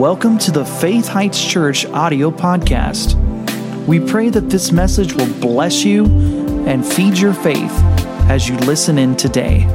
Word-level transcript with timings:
welcome 0.00 0.38
to 0.38 0.50
the 0.50 0.64
Faith 0.64 1.06
Heights 1.06 1.46
Church 1.46 1.84
audio 1.84 2.30
podcast. 2.30 3.16
We 3.86 4.00
pray 4.00 4.30
that 4.30 4.48
this 4.48 4.72
message 4.72 5.12
will 5.12 5.30
bless 5.40 5.84
you 5.84 6.06
and 6.66 6.86
feed 6.86 7.18
your 7.18 7.34
faith 7.34 7.70
as 8.30 8.48
you 8.48 8.56
listen 8.60 8.96
in 8.96 9.14
today. 9.14 9.66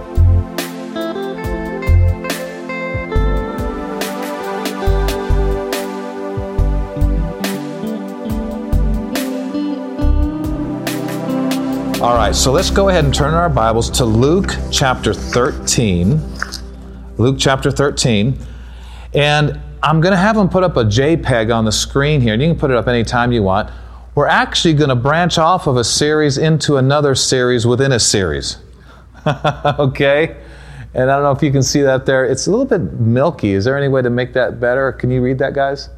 All 12.02 12.16
right, 12.16 12.34
so 12.34 12.52
let's 12.52 12.72
go 12.72 12.90
ahead 12.90 13.06
and 13.06 13.14
turn 13.14 13.36
our 13.36 13.48
Bibles 13.48 13.92
to 13.92 14.06
Luke 14.06 14.56
chapter 14.72 15.14
13. 15.14 16.20
Luke 17.20 17.36
chapter 17.38 17.70
13. 17.70 18.40
And 19.14 19.62
I'm 19.86 20.02
going 20.02 20.14
to 20.14 20.18
have 20.18 20.36
them 20.36 20.50
put 20.50 20.64
up 20.64 20.78
a 20.78 20.84
JPEG 20.84 21.56
on 21.56 21.64
the 21.64 21.72
screen 21.72 22.20
here, 22.20 22.34
and 22.34 22.42
you 22.42 22.50
can 22.50 22.58
put 22.58 22.72
it 22.72 22.76
up 22.76 22.88
anytime 22.88 23.32
you 23.32 23.44
want. 23.44 23.70
We're 24.16 24.26
actually 24.26 24.74
going 24.74 24.90
to 24.90 24.96
branch 24.96 25.38
off 25.38 25.68
of 25.68 25.78
a 25.78 25.84
series 25.84 26.40
into 26.40 26.78
another 26.78 27.14
series 27.14 27.68
within 27.68 27.92
a 27.92 28.00
series. 28.00 28.58
okay? 29.28 30.38
And 30.96 31.12
I 31.12 31.16
don't 31.16 31.22
know 31.22 31.34
if 31.34 31.44
you 31.44 31.52
can 31.52 31.62
see 31.62 31.84
that 31.84 32.08
there. 32.08 32.26
It's 32.26 32.48
a 32.48 32.50
little 32.50 32.66
bit 32.66 32.82
milky. 33.00 33.52
Is 33.52 33.64
there 33.64 33.78
any 33.78 33.88
way 33.88 34.02
to 34.02 34.10
make 34.10 34.34
that 34.34 34.60
better? 34.60 34.92
Can 34.92 35.12
you 35.12 35.22
read 35.22 35.38
that, 35.38 35.54
guys? 35.54 35.86
Do 35.86 35.92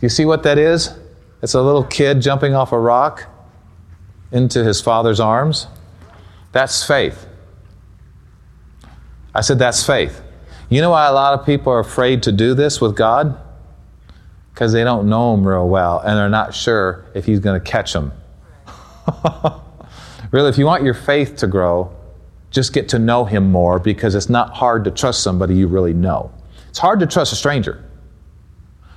you 0.00 0.08
see 0.08 0.24
what 0.24 0.42
that 0.44 0.56
is? 0.56 0.94
It's 1.42 1.52
a 1.52 1.60
little 1.60 1.84
kid 1.84 2.22
jumping 2.22 2.54
off 2.54 2.72
a 2.72 2.78
rock 2.78 3.26
into 4.32 4.64
his 4.64 4.80
father's 4.80 5.20
arms. 5.20 5.66
That's 6.52 6.82
faith. 6.82 7.26
I 9.34 9.42
said, 9.42 9.58
that's 9.58 9.84
faith. 9.84 10.22
You 10.70 10.80
know 10.80 10.90
why 10.90 11.06
a 11.06 11.12
lot 11.12 11.38
of 11.38 11.44
people 11.44 11.72
are 11.72 11.80
afraid 11.80 12.22
to 12.22 12.32
do 12.32 12.54
this 12.54 12.80
with 12.80 12.96
God? 12.96 13.38
Because 14.54 14.72
they 14.72 14.84
don't 14.84 15.08
know 15.08 15.34
Him 15.34 15.46
real 15.46 15.68
well 15.68 15.98
and 15.98 16.16
they're 16.16 16.28
not 16.28 16.54
sure 16.54 17.04
if 17.12 17.26
He's 17.26 17.40
going 17.40 17.60
to 17.60 17.70
catch 17.70 17.92
them. 17.92 18.12
really, 20.30 20.48
if 20.48 20.58
you 20.58 20.66
want 20.66 20.84
your 20.84 20.94
faith 20.94 21.36
to 21.38 21.48
grow, 21.48 21.92
just 22.52 22.72
get 22.72 22.88
to 22.90 23.00
know 23.00 23.24
Him 23.24 23.50
more 23.50 23.80
because 23.80 24.14
it's 24.14 24.30
not 24.30 24.54
hard 24.54 24.84
to 24.84 24.92
trust 24.92 25.24
somebody 25.24 25.56
you 25.56 25.66
really 25.66 25.92
know. 25.92 26.32
It's 26.68 26.78
hard 26.78 27.00
to 27.00 27.06
trust 27.06 27.32
a 27.32 27.36
stranger, 27.36 27.84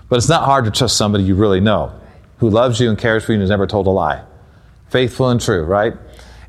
but 0.09 0.17
it's 0.17 0.29
not 0.29 0.45
hard 0.45 0.65
to 0.65 0.71
trust 0.71 0.95
somebody 0.95 1.23
you 1.23 1.33
really 1.33 1.59
know 1.59 1.99
who 2.37 2.51
loves 2.51 2.79
you 2.79 2.89
and 2.89 2.97
cares 2.99 3.23
for 3.23 3.31
you 3.31 3.37
and 3.37 3.41
has 3.41 3.49
never 3.49 3.65
told 3.65 3.87
a 3.87 3.89
lie 3.89 4.23
faithful 4.89 5.29
and 5.29 5.41
true, 5.41 5.63
right? 5.63 5.95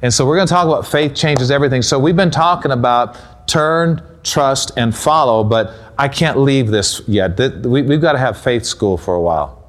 And 0.02 0.12
so 0.12 0.26
we're 0.26 0.36
going 0.36 0.46
to 0.46 0.52
talk 0.52 0.66
about 0.66 0.86
faith 0.86 1.14
changes 1.14 1.50
everything. 1.50 1.80
So 1.80 1.98
we've 1.98 2.14
been 2.14 2.30
talking 2.30 2.72
about 2.72 3.48
turn, 3.48 4.02
trust, 4.24 4.72
and 4.76 4.96
follow, 4.96 5.44
but 5.44 5.72
I 5.98 6.08
can't 6.08 6.38
leave 6.38 6.68
this 6.68 7.02
yet. 7.06 7.38
We've 7.64 8.00
got 8.00 8.12
to 8.12 8.18
have 8.18 8.38
faith 8.40 8.64
school 8.64 8.96
for 8.96 9.14
a 9.14 9.20
while. 9.20 9.62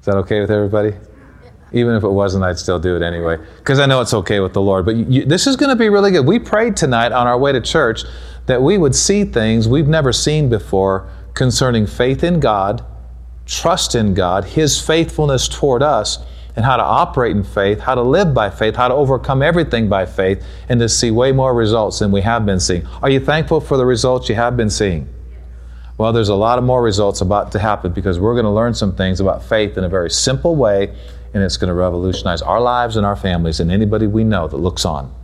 Is 0.00 0.06
that 0.06 0.16
okay 0.18 0.40
with 0.40 0.50
everybody? 0.50 0.94
Even 1.72 1.94
if 1.96 2.04
it 2.04 2.08
wasn't, 2.08 2.44
I'd 2.44 2.58
still 2.58 2.78
do 2.78 2.96
it 2.96 3.02
anyway, 3.02 3.38
because 3.58 3.80
I 3.80 3.86
know 3.86 4.00
it's 4.00 4.14
okay 4.14 4.40
with 4.40 4.52
the 4.52 4.62
Lord. 4.62 4.86
But 4.86 4.96
you, 4.96 5.24
this 5.24 5.46
is 5.46 5.56
going 5.56 5.70
to 5.70 5.76
be 5.76 5.88
really 5.88 6.12
good. 6.12 6.24
We 6.24 6.38
prayed 6.38 6.76
tonight 6.76 7.12
on 7.12 7.26
our 7.26 7.36
way 7.36 7.52
to 7.52 7.60
church 7.60 8.04
that 8.46 8.62
we 8.62 8.78
would 8.78 8.94
see 8.94 9.24
things 9.24 9.66
we've 9.66 9.88
never 9.88 10.12
seen 10.12 10.48
before 10.48 11.10
concerning 11.34 11.86
faith 11.86 12.22
in 12.22 12.38
God 12.40 12.84
trust 13.46 13.94
in 13.94 14.12
God, 14.12 14.44
His 14.44 14.80
faithfulness 14.80 15.48
toward 15.48 15.82
us, 15.82 16.18
and 16.56 16.64
how 16.64 16.76
to 16.76 16.82
operate 16.82 17.36
in 17.36 17.44
faith, 17.44 17.80
how 17.80 17.94
to 17.94 18.02
live 18.02 18.32
by 18.32 18.50
faith, 18.50 18.74
how 18.74 18.88
to 18.88 18.94
overcome 18.94 19.42
everything 19.42 19.88
by 19.88 20.06
faith, 20.06 20.44
and 20.68 20.80
to 20.80 20.88
see 20.88 21.10
way 21.10 21.30
more 21.30 21.54
results 21.54 21.98
than 21.98 22.10
we 22.10 22.22
have 22.22 22.46
been 22.46 22.58
seeing. 22.58 22.86
Are 23.02 23.10
you 23.10 23.20
thankful 23.20 23.60
for 23.60 23.76
the 23.76 23.84
results 23.84 24.28
you 24.28 24.34
have 24.34 24.56
been 24.56 24.70
seeing? 24.70 25.08
Well, 25.98 26.12
there's 26.12 26.30
a 26.30 26.34
lot 26.34 26.58
of 26.58 26.64
more 26.64 26.82
results 26.82 27.20
about 27.20 27.52
to 27.52 27.58
happen 27.58 27.92
because 27.92 28.18
we're 28.18 28.34
going 28.34 28.44
to 28.44 28.50
learn 28.50 28.74
some 28.74 28.94
things 28.94 29.20
about 29.20 29.44
faith 29.44 29.78
in 29.78 29.84
a 29.84 29.88
very 29.88 30.10
simple 30.10 30.56
way, 30.56 30.94
and 31.32 31.42
it's 31.42 31.56
going 31.56 31.68
to 31.68 31.74
revolutionize 31.74 32.42
our 32.42 32.60
lives 32.60 32.96
and 32.96 33.06
our 33.06 33.16
families 33.16 33.60
and 33.60 33.70
anybody 33.70 34.06
we 34.06 34.24
know 34.24 34.48
that 34.48 34.56
looks 34.56 34.84
on. 34.84 35.14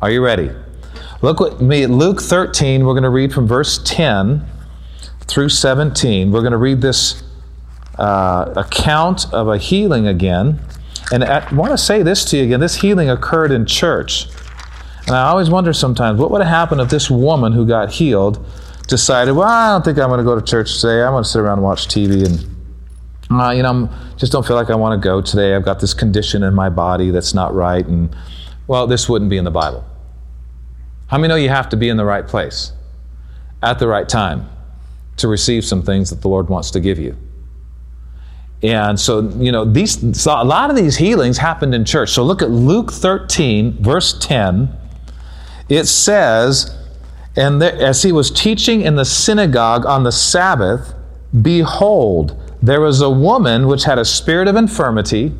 Are 0.00 0.10
you 0.10 0.24
ready? 0.24 0.50
Look 1.22 1.38
with 1.38 1.60
me 1.60 1.86
Luke 1.86 2.20
13. 2.20 2.84
We're 2.84 2.94
going 2.94 3.04
to 3.04 3.10
read 3.10 3.32
from 3.32 3.46
verse 3.46 3.80
10 3.84 4.44
through 5.20 5.48
17. 5.48 6.32
We're 6.32 6.40
going 6.40 6.52
to 6.52 6.56
read 6.56 6.80
this 6.80 7.22
uh, 8.02 8.52
account 8.56 9.32
of 9.32 9.46
a 9.46 9.56
healing 9.56 10.08
again. 10.08 10.60
And 11.12 11.22
I 11.22 11.54
want 11.54 11.70
to 11.70 11.78
say 11.78 12.02
this 12.02 12.24
to 12.26 12.36
you 12.36 12.44
again 12.44 12.58
this 12.58 12.74
healing 12.74 13.08
occurred 13.08 13.52
in 13.52 13.64
church. 13.64 14.26
And 15.06 15.14
I 15.14 15.28
always 15.28 15.48
wonder 15.50 15.72
sometimes 15.72 16.18
what 16.18 16.30
would 16.32 16.40
have 16.40 16.50
happened 16.50 16.80
if 16.80 16.90
this 16.90 17.08
woman 17.08 17.52
who 17.52 17.64
got 17.64 17.92
healed 17.92 18.44
decided, 18.88 19.32
well, 19.32 19.48
I 19.48 19.72
don't 19.72 19.84
think 19.84 19.98
I'm 19.98 20.08
going 20.08 20.18
to 20.18 20.24
go 20.24 20.34
to 20.38 20.44
church 20.44 20.80
today. 20.80 21.02
I'm 21.02 21.12
going 21.12 21.22
to 21.22 21.28
sit 21.28 21.40
around 21.40 21.58
and 21.58 21.62
watch 21.62 21.86
TV 21.86 22.26
and, 22.26 23.40
uh, 23.40 23.50
you 23.50 23.62
know, 23.62 23.88
I 23.90 24.16
just 24.16 24.32
don't 24.32 24.44
feel 24.44 24.56
like 24.56 24.70
I 24.70 24.74
want 24.74 25.00
to 25.00 25.04
go 25.04 25.20
today. 25.20 25.54
I've 25.54 25.64
got 25.64 25.78
this 25.78 25.94
condition 25.94 26.42
in 26.42 26.54
my 26.54 26.70
body 26.70 27.10
that's 27.10 27.34
not 27.34 27.54
right. 27.54 27.86
And, 27.86 28.14
well, 28.66 28.88
this 28.88 29.08
wouldn't 29.08 29.30
be 29.30 29.38
in 29.38 29.44
the 29.44 29.50
Bible. 29.52 29.84
How 31.06 31.18
many 31.18 31.28
know 31.28 31.36
you 31.36 31.50
have 31.50 31.68
to 31.68 31.76
be 31.76 31.88
in 31.88 31.96
the 31.96 32.04
right 32.04 32.26
place 32.26 32.72
at 33.62 33.78
the 33.78 33.86
right 33.86 34.08
time 34.08 34.48
to 35.18 35.28
receive 35.28 35.64
some 35.64 35.82
things 35.82 36.10
that 36.10 36.20
the 36.20 36.28
Lord 36.28 36.48
wants 36.48 36.72
to 36.72 36.80
give 36.80 36.98
you? 36.98 37.16
And 38.62 38.98
so, 38.98 39.28
you 39.30 39.50
know, 39.50 39.64
these 39.64 40.20
so 40.20 40.40
a 40.40 40.44
lot 40.44 40.70
of 40.70 40.76
these 40.76 40.96
healings 40.96 41.38
happened 41.38 41.74
in 41.74 41.84
church. 41.84 42.10
So 42.10 42.22
look 42.22 42.42
at 42.42 42.50
Luke 42.50 42.92
13, 42.92 43.82
verse 43.82 44.16
10. 44.20 44.76
It 45.68 45.86
says, 45.86 46.76
and 47.36 47.60
there, 47.60 47.74
as 47.74 48.02
he 48.02 48.12
was 48.12 48.30
teaching 48.30 48.82
in 48.82 48.94
the 48.94 49.04
synagogue 49.04 49.84
on 49.86 50.04
the 50.04 50.12
Sabbath, 50.12 50.94
behold, 51.40 52.40
there 52.62 52.80
was 52.80 53.00
a 53.00 53.10
woman 53.10 53.66
which 53.66 53.84
had 53.84 53.98
a 53.98 54.04
spirit 54.04 54.46
of 54.46 54.54
infirmity, 54.54 55.32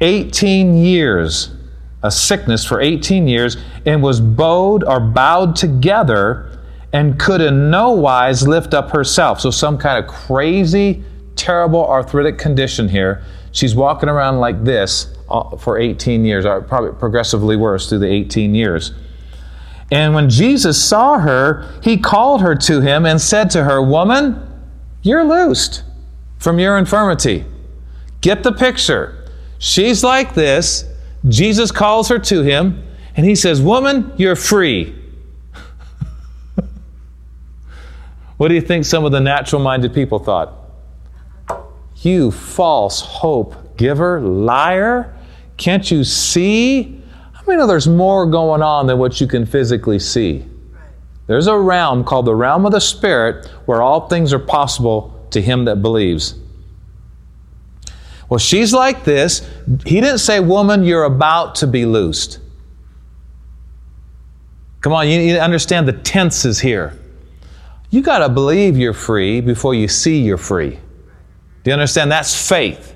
18 0.00 0.76
years, 0.76 1.54
a 2.02 2.10
sickness 2.10 2.64
for 2.64 2.80
18 2.80 3.26
years, 3.26 3.56
and 3.86 4.02
was 4.02 4.20
bowed 4.20 4.84
or 4.84 5.00
bowed 5.00 5.56
together 5.56 6.58
and 6.92 7.18
could 7.18 7.40
in 7.40 7.70
no 7.70 7.90
wise 7.90 8.46
lift 8.46 8.74
up 8.74 8.90
herself. 8.90 9.40
So 9.40 9.50
some 9.50 9.78
kind 9.78 10.04
of 10.04 10.10
crazy 10.10 11.02
terrible 11.36 11.86
arthritic 11.86 12.38
condition 12.38 12.88
here. 12.88 13.22
She's 13.52 13.74
walking 13.74 14.08
around 14.08 14.38
like 14.38 14.64
this 14.64 15.14
uh, 15.28 15.56
for 15.56 15.78
18 15.78 16.24
years, 16.24 16.44
or 16.44 16.60
probably 16.60 16.92
progressively 16.98 17.56
worse 17.56 17.88
through 17.88 18.00
the 18.00 18.08
18 18.08 18.54
years. 18.54 18.92
And 19.90 20.14
when 20.14 20.28
Jesus 20.28 20.82
saw 20.82 21.18
her, 21.18 21.70
he 21.82 21.98
called 21.98 22.40
her 22.40 22.54
to 22.54 22.80
him 22.80 23.06
and 23.06 23.20
said 23.20 23.50
to 23.50 23.64
her, 23.64 23.82
Woman, 23.82 24.40
you're 25.02 25.24
loosed 25.24 25.84
from 26.38 26.58
your 26.58 26.78
infirmity. 26.78 27.44
Get 28.20 28.42
the 28.42 28.52
picture. 28.52 29.28
She's 29.58 30.02
like 30.02 30.34
this. 30.34 30.84
Jesus 31.28 31.70
calls 31.70 32.08
her 32.08 32.18
to 32.18 32.42
him, 32.42 32.82
and 33.16 33.24
he 33.24 33.34
says, 33.34 33.62
Woman, 33.62 34.12
you're 34.16 34.36
free. 34.36 34.94
what 38.36 38.48
do 38.48 38.54
you 38.54 38.60
think 38.60 38.84
some 38.84 39.04
of 39.04 39.12
the 39.12 39.20
natural 39.20 39.62
minded 39.62 39.94
people 39.94 40.18
thought? 40.18 40.63
You 42.04 42.30
false 42.30 43.00
hope 43.00 43.76
giver, 43.76 44.20
liar. 44.20 45.16
Can't 45.56 45.90
you 45.90 46.04
see? 46.04 47.02
I 47.34 47.42
mean, 47.46 47.66
there's 47.66 47.88
more 47.88 48.26
going 48.26 48.62
on 48.62 48.86
than 48.86 48.98
what 48.98 49.20
you 49.20 49.26
can 49.26 49.46
physically 49.46 49.98
see. 49.98 50.44
There's 51.26 51.46
a 51.46 51.56
realm 51.56 52.04
called 52.04 52.26
the 52.26 52.34
realm 52.34 52.66
of 52.66 52.72
the 52.72 52.80
Spirit 52.80 53.46
where 53.66 53.80
all 53.80 54.08
things 54.08 54.32
are 54.32 54.38
possible 54.38 55.26
to 55.30 55.40
him 55.40 55.64
that 55.64 55.76
believes. 55.76 56.34
Well, 58.28 58.38
she's 58.38 58.72
like 58.72 59.04
this. 59.04 59.48
He 59.86 60.00
didn't 60.00 60.18
say, 60.18 60.40
Woman, 60.40 60.84
you're 60.84 61.04
about 61.04 61.54
to 61.56 61.66
be 61.66 61.86
loosed. 61.86 62.40
Come 64.80 64.92
on, 64.92 65.08
you 65.08 65.18
need 65.18 65.32
to 65.32 65.42
understand 65.42 65.88
the 65.88 65.94
tenses 65.94 66.60
here. 66.60 66.98
You 67.88 68.02
got 68.02 68.18
to 68.18 68.28
believe 68.28 68.76
you're 68.76 68.92
free 68.92 69.40
before 69.40 69.74
you 69.74 69.88
see 69.88 70.20
you're 70.20 70.36
free. 70.36 70.78
Do 71.64 71.70
you 71.70 71.72
understand? 71.72 72.12
That's 72.12 72.48
faith. 72.48 72.94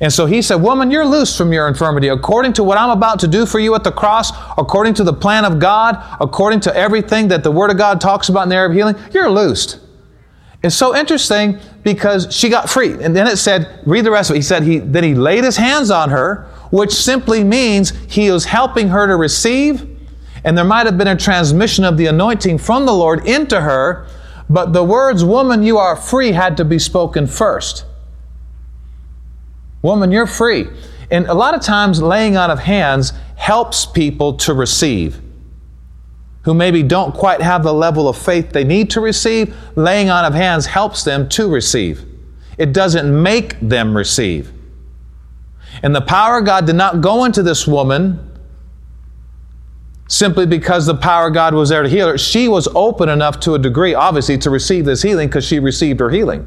And 0.00 0.12
so 0.12 0.26
he 0.26 0.42
said, 0.42 0.56
Woman, 0.56 0.90
you're 0.90 1.06
loose 1.06 1.36
from 1.36 1.52
your 1.52 1.68
infirmity. 1.68 2.08
According 2.08 2.54
to 2.54 2.64
what 2.64 2.78
I'm 2.78 2.90
about 2.90 3.20
to 3.20 3.28
do 3.28 3.46
for 3.46 3.60
you 3.60 3.74
at 3.74 3.84
the 3.84 3.92
cross, 3.92 4.32
according 4.58 4.94
to 4.94 5.04
the 5.04 5.12
plan 5.12 5.44
of 5.44 5.60
God, 5.60 6.02
according 6.20 6.60
to 6.60 6.76
everything 6.76 7.28
that 7.28 7.44
the 7.44 7.50
Word 7.50 7.70
of 7.70 7.78
God 7.78 8.00
talks 8.00 8.28
about 8.28 8.42
in 8.42 8.48
the 8.48 8.56
area 8.56 8.70
of 8.70 8.74
healing, 8.74 8.96
you're 9.12 9.30
loosed. 9.30 9.80
It's 10.62 10.74
so 10.74 10.96
interesting 10.96 11.58
because 11.82 12.34
she 12.34 12.48
got 12.48 12.70
free. 12.70 12.94
And 13.02 13.14
then 13.14 13.26
it 13.26 13.36
said, 13.36 13.80
read 13.84 14.04
the 14.06 14.10
rest 14.10 14.30
of 14.30 14.36
it. 14.36 14.38
He 14.38 14.42
said, 14.42 14.62
he, 14.62 14.78
then 14.78 15.04
he 15.04 15.14
laid 15.14 15.44
his 15.44 15.58
hands 15.58 15.90
on 15.90 16.08
her, 16.08 16.48
which 16.70 16.90
simply 16.90 17.44
means 17.44 17.90
he 18.08 18.30
was 18.30 18.46
helping 18.46 18.88
her 18.88 19.06
to 19.06 19.16
receive. 19.16 19.86
And 20.42 20.56
there 20.56 20.64
might 20.64 20.86
have 20.86 20.96
been 20.96 21.08
a 21.08 21.16
transmission 21.16 21.84
of 21.84 21.98
the 21.98 22.06
anointing 22.06 22.58
from 22.58 22.86
the 22.86 22.94
Lord 22.94 23.26
into 23.26 23.60
her 23.60 24.06
but 24.48 24.72
the 24.72 24.84
words, 24.84 25.24
woman, 25.24 25.62
you 25.62 25.78
are 25.78 25.96
free, 25.96 26.32
had 26.32 26.56
to 26.58 26.64
be 26.64 26.78
spoken 26.78 27.26
first. 27.26 27.84
Woman, 29.82 30.12
you're 30.12 30.26
free. 30.26 30.68
And 31.10 31.26
a 31.26 31.34
lot 31.34 31.54
of 31.54 31.60
times, 31.60 32.00
laying 32.02 32.36
on 32.36 32.50
of 32.50 32.60
hands 32.60 33.12
helps 33.36 33.86
people 33.86 34.34
to 34.38 34.54
receive. 34.54 35.20
who 36.44 36.52
maybe 36.52 36.82
don't 36.82 37.14
quite 37.14 37.40
have 37.40 37.62
the 37.62 37.72
level 37.72 38.08
of 38.08 38.16
faith 38.16 38.52
they 38.52 38.64
need 38.64 38.90
to 38.90 39.00
receive, 39.00 39.54
laying 39.76 40.10
on 40.10 40.24
of 40.24 40.34
hands 40.34 40.66
helps 40.66 41.02
them 41.02 41.28
to 41.28 41.48
receive. 41.48 42.04
It 42.58 42.72
doesn't 42.72 43.22
make 43.22 43.58
them 43.60 43.96
receive. 43.96 44.52
And 45.82 45.94
the 45.94 46.02
power 46.02 46.38
of 46.38 46.44
God 46.44 46.66
did 46.66 46.76
not 46.76 47.00
go 47.00 47.24
into 47.24 47.42
this 47.42 47.66
woman 47.66 48.33
simply 50.06 50.46
because 50.46 50.86
the 50.86 50.94
power 50.94 51.28
of 51.28 51.34
God 51.34 51.54
was 51.54 51.68
there 51.70 51.82
to 51.82 51.88
heal 51.88 52.08
her. 52.08 52.18
She 52.18 52.48
was 52.48 52.68
open 52.74 53.08
enough 53.08 53.40
to 53.40 53.54
a 53.54 53.58
degree, 53.58 53.94
obviously, 53.94 54.38
to 54.38 54.50
receive 54.50 54.84
this 54.84 55.02
healing 55.02 55.28
because 55.28 55.46
she 55.46 55.58
received 55.58 56.00
her 56.00 56.10
healing. 56.10 56.46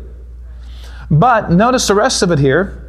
But 1.10 1.52
notice 1.52 1.88
the 1.88 1.96
rest 1.96 2.22
of 2.22 2.32
it 2.32 2.40
here. 2.40 2.84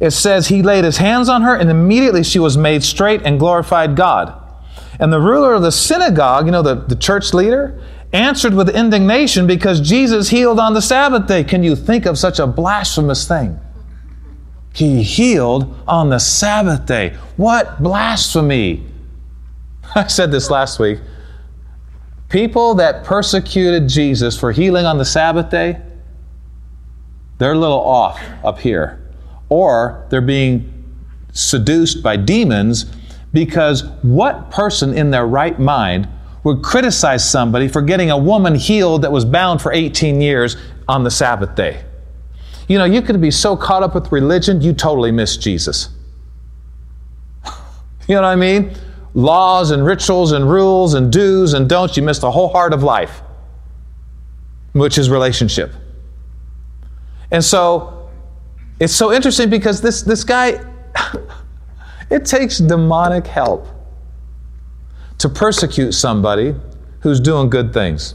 It 0.00 0.12
says, 0.12 0.48
He 0.48 0.62
laid 0.62 0.84
His 0.84 0.98
hands 0.98 1.28
on 1.28 1.42
her, 1.42 1.54
and 1.54 1.70
immediately 1.70 2.22
she 2.22 2.38
was 2.38 2.56
made 2.56 2.82
straight 2.82 3.22
and 3.22 3.38
glorified 3.38 3.96
God. 3.96 4.36
And 4.98 5.12
the 5.12 5.20
ruler 5.20 5.54
of 5.54 5.62
the 5.62 5.72
synagogue, 5.72 6.46
you 6.46 6.52
know, 6.52 6.62
the, 6.62 6.74
the 6.74 6.96
church 6.96 7.32
leader, 7.32 7.82
answered 8.12 8.54
with 8.54 8.68
indignation 8.68 9.46
because 9.46 9.80
Jesus 9.80 10.30
healed 10.30 10.58
on 10.58 10.74
the 10.74 10.82
Sabbath 10.82 11.26
day. 11.26 11.44
Can 11.44 11.62
you 11.62 11.76
think 11.76 12.06
of 12.06 12.18
such 12.18 12.38
a 12.38 12.46
blasphemous 12.46 13.26
thing? 13.26 13.58
He 14.74 15.02
healed 15.02 15.74
on 15.86 16.10
the 16.10 16.18
Sabbath 16.18 16.86
day. 16.86 17.16
What 17.36 17.82
blasphemy! 17.82 18.86
I 19.94 20.06
said 20.06 20.30
this 20.30 20.50
last 20.50 20.78
week. 20.78 21.00
People 22.28 22.74
that 22.74 23.04
persecuted 23.04 23.88
Jesus 23.88 24.38
for 24.38 24.52
healing 24.52 24.86
on 24.86 24.98
the 24.98 25.04
Sabbath 25.04 25.50
day, 25.50 25.80
they're 27.38 27.52
a 27.52 27.58
little 27.58 27.80
off 27.80 28.20
up 28.44 28.58
here. 28.58 29.10
Or 29.48 30.06
they're 30.10 30.20
being 30.20 30.84
seduced 31.32 32.02
by 32.02 32.16
demons 32.16 32.84
because 33.32 33.84
what 34.02 34.50
person 34.50 34.94
in 34.94 35.10
their 35.10 35.26
right 35.26 35.58
mind 35.58 36.08
would 36.44 36.62
criticize 36.62 37.28
somebody 37.28 37.68
for 37.68 37.82
getting 37.82 38.10
a 38.10 38.18
woman 38.18 38.54
healed 38.54 39.02
that 39.02 39.12
was 39.12 39.24
bound 39.24 39.60
for 39.60 39.72
18 39.72 40.20
years 40.20 40.56
on 40.88 41.02
the 41.02 41.10
Sabbath 41.10 41.54
day? 41.56 41.84
You 42.68 42.78
know, 42.78 42.84
you 42.84 43.02
could 43.02 43.20
be 43.20 43.32
so 43.32 43.56
caught 43.56 43.82
up 43.82 43.94
with 43.94 44.12
religion, 44.12 44.60
you 44.60 44.72
totally 44.72 45.10
miss 45.10 45.36
Jesus. 45.36 45.88
you 48.06 48.14
know 48.14 48.22
what 48.22 48.28
I 48.28 48.36
mean? 48.36 48.76
Laws 49.14 49.70
and 49.70 49.84
rituals 49.84 50.32
and 50.32 50.50
rules 50.50 50.94
and 50.94 51.12
do's 51.12 51.52
and 51.54 51.68
don'ts, 51.68 51.96
you 51.96 52.02
miss 52.02 52.18
the 52.18 52.30
whole 52.30 52.48
heart 52.48 52.72
of 52.72 52.82
life, 52.82 53.22
which 54.72 54.98
is 54.98 55.10
relationship. 55.10 55.72
And 57.30 57.44
so 57.44 58.08
it's 58.78 58.94
so 58.94 59.12
interesting 59.12 59.50
because 59.50 59.80
this, 59.80 60.02
this 60.02 60.24
guy 60.24 60.64
It 62.10 62.26
takes 62.26 62.58
demonic 62.58 63.26
help 63.28 63.68
to 65.18 65.28
persecute 65.28 65.92
somebody 65.92 66.56
who's 67.00 67.20
doing 67.20 67.48
good 67.48 67.72
things. 67.72 68.14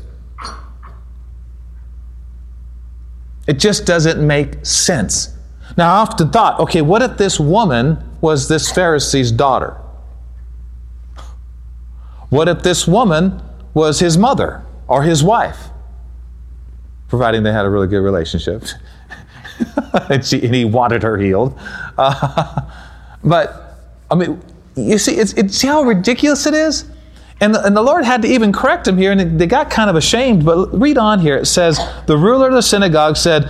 It 3.48 3.54
just 3.54 3.86
doesn't 3.86 4.26
make 4.26 4.66
sense. 4.66 5.34
Now, 5.78 5.96
I 5.96 5.98
often 6.00 6.30
thought, 6.30 6.60
okay, 6.60 6.82
what 6.82 7.02
if 7.02 7.18
this 7.18 7.40
woman 7.40 8.04
was 8.20 8.48
this 8.50 8.72
Pharisee's 8.72 9.32
daughter? 9.32 9.80
What 12.36 12.50
if 12.50 12.64
this 12.64 12.86
woman 12.86 13.42
was 13.74 14.02
his 14.02 14.18
mother 14.18 14.62
or 14.90 15.04
his 15.04 15.24
wife? 15.24 15.70
Providing 17.08 17.44
they 17.44 17.54
had 17.54 17.66
a 17.66 17.70
really 17.70 17.88
good 17.88 18.02
relationship. 18.02 18.66
and, 20.10 20.26
she, 20.26 20.44
and, 20.44 20.54
he 20.54 20.66
wanted 20.66 21.02
her 21.02 21.18
healed. 21.18 21.58
Uh, 21.98 22.62
but 23.24 23.80
I 24.12 24.16
mean, 24.16 24.42
you 24.76 24.98
see, 24.98 25.16
it's, 25.16 25.32
it's, 25.36 25.56
see 25.56 25.68
how 25.68 25.84
ridiculous 25.84 26.46
it 26.46 26.54
is? 26.54 26.92
And 27.40 27.56
the, 27.56 27.66
and 27.66 27.76
the 27.76 27.82
Lord 27.82 28.04
had 28.04 28.22
to 28.24 28.28
even 28.28 28.52
correct 28.52 28.86
him 28.86 28.98
here, 28.98 29.14
and 29.14 29.40
they 29.40 29.48
got 29.48 29.70
kind 29.70 29.90
of 29.90 29.96
ashamed. 29.96 30.44
But 30.44 30.78
read 30.78 30.98
on 30.98 31.22
here. 31.22 31.38
It 31.38 31.46
says, 31.46 31.80
The 32.06 32.18
ruler 32.18 32.50
of 32.50 32.54
the 32.54 32.62
synagogue 32.62 33.16
said, 33.16 33.46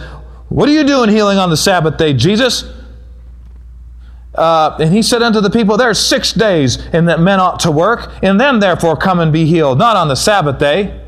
What 0.49 0.69
are 0.69 0.73
you 0.73 0.83
doing 0.83 1.09
healing 1.09 1.39
on 1.39 1.49
the 1.49 1.57
Sabbath 1.57 1.97
day, 1.97 2.13
Jesus? 2.13 2.71
Uh, 4.37 4.75
and 4.79 4.93
he 4.93 5.01
said 5.01 5.21
unto 5.21 5.39
the 5.39 5.49
people, 5.49 5.77
There 5.77 5.89
are 5.89 5.93
six 5.93 6.33
days 6.33 6.85
in 6.87 7.05
that 7.05 7.19
men 7.19 7.39
ought 7.39 7.59
to 7.61 7.71
work, 7.71 8.11
and 8.21 8.39
then 8.39 8.59
therefore 8.59 8.97
come 8.97 9.19
and 9.19 9.31
be 9.31 9.45
healed, 9.45 9.77
not 9.77 9.95
on 9.95 10.07
the 10.07 10.15
Sabbath 10.15 10.59
day. 10.59 11.01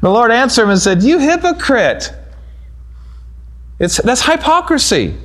The 0.00 0.10
Lord 0.10 0.30
answered 0.30 0.64
him 0.64 0.70
and 0.70 0.80
said, 0.80 1.02
You 1.02 1.18
hypocrite! 1.18 2.12
It's, 3.78 3.96
that's 4.02 4.22
hypocrisy. 4.22 5.16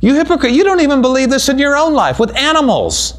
You 0.00 0.14
hypocrite, 0.14 0.52
you 0.52 0.64
don't 0.64 0.80
even 0.80 1.02
believe 1.02 1.30
this 1.30 1.48
in 1.48 1.58
your 1.58 1.76
own 1.76 1.94
life 1.94 2.18
with 2.18 2.36
animals. 2.36 3.14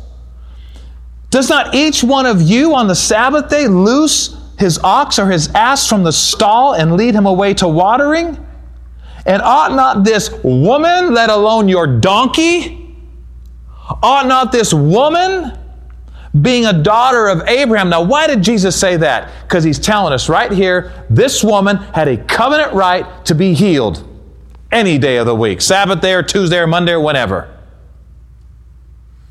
Does 1.30 1.50
not 1.50 1.74
each 1.76 2.04
one 2.04 2.26
of 2.26 2.42
you 2.42 2.76
on 2.76 2.88
the 2.88 2.96
Sabbath 2.96 3.50
day 3.50 3.68
loose 3.68 4.38
his 4.58 4.80
ox 4.84 5.20
or 5.20 5.30
his 5.30 5.50
ass 5.50 5.88
from 5.88 6.04
the 6.04 6.12
stall 6.12 6.74
and 6.74 6.96
lead 6.96 7.14
him 7.14 7.26
away 7.26 7.54
to 7.56 7.68
watering? 7.68 8.44
And 9.28 9.42
ought 9.42 9.74
not 9.74 10.04
this 10.06 10.32
woman, 10.42 11.14
let 11.14 11.30
alone 11.30 11.68
your 11.68 11.86
donkey, 11.86 12.96
ought 14.02 14.26
not 14.26 14.52
this 14.52 14.74
woman, 14.74 15.58
being 16.42 16.66
a 16.66 16.74
daughter 16.74 17.28
of 17.28 17.42
Abraham. 17.48 17.90
Now, 17.90 18.04
why 18.04 18.28
did 18.28 18.42
Jesus 18.42 18.80
say 18.80 18.96
that? 18.98 19.32
Because 19.44 19.64
he's 19.64 19.80
telling 19.80 20.14
us 20.14 20.30
right 20.30 20.52
here 20.52 21.06
this 21.10 21.44
woman 21.44 21.78
had 21.78 22.08
a 22.08 22.18
covenant 22.18 22.74
right 22.74 23.26
to 23.26 23.36
be 23.36 23.54
healed 23.54 24.08
any 24.72 24.98
day 24.98 25.18
of 25.18 25.26
the 25.26 25.36
week, 25.36 25.62
Sabbath 25.62 26.02
day 26.02 26.14
or 26.14 26.24
Tuesday 26.24 26.60
or 26.60 26.68
Monday 26.68 26.94
or 26.94 27.00
whenever. 27.02 27.54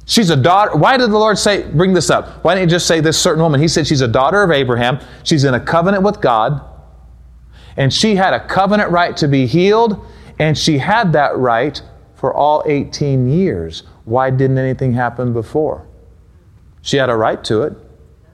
She's 0.04 0.30
a 0.30 0.36
daughter. 0.36 0.76
Why 0.76 0.96
did 0.96 1.10
the 1.10 1.18
Lord 1.18 1.38
say, 1.38 1.68
bring 1.70 1.92
this 1.92 2.10
up? 2.10 2.44
Why 2.44 2.54
didn't 2.54 2.68
he 2.68 2.74
just 2.74 2.86
say 2.86 3.00
this 3.00 3.18
certain 3.18 3.42
woman? 3.42 3.60
He 3.60 3.68
said 3.68 3.86
she's 3.86 4.02
a 4.02 4.08
daughter 4.08 4.42
of 4.42 4.50
Abraham. 4.50 5.00
She's 5.24 5.44
in 5.44 5.54
a 5.54 5.60
covenant 5.60 6.04
with 6.04 6.20
God. 6.20 6.62
And 7.76 7.92
she 7.92 8.16
had 8.16 8.32
a 8.34 8.46
covenant 8.46 8.90
right 8.90 9.16
to 9.18 9.28
be 9.28 9.46
healed. 9.46 10.04
And 10.38 10.56
she 10.56 10.78
had 10.78 11.12
that 11.12 11.36
right 11.36 11.80
for 12.14 12.32
all 12.34 12.62
18 12.66 13.28
years. 13.28 13.82
Why 14.04 14.30
didn't 14.30 14.58
anything 14.58 14.92
happen 14.92 15.32
before? 15.32 15.86
She 16.82 16.96
had 16.96 17.10
a 17.10 17.16
right 17.16 17.42
to 17.44 17.62
it. 17.62 17.74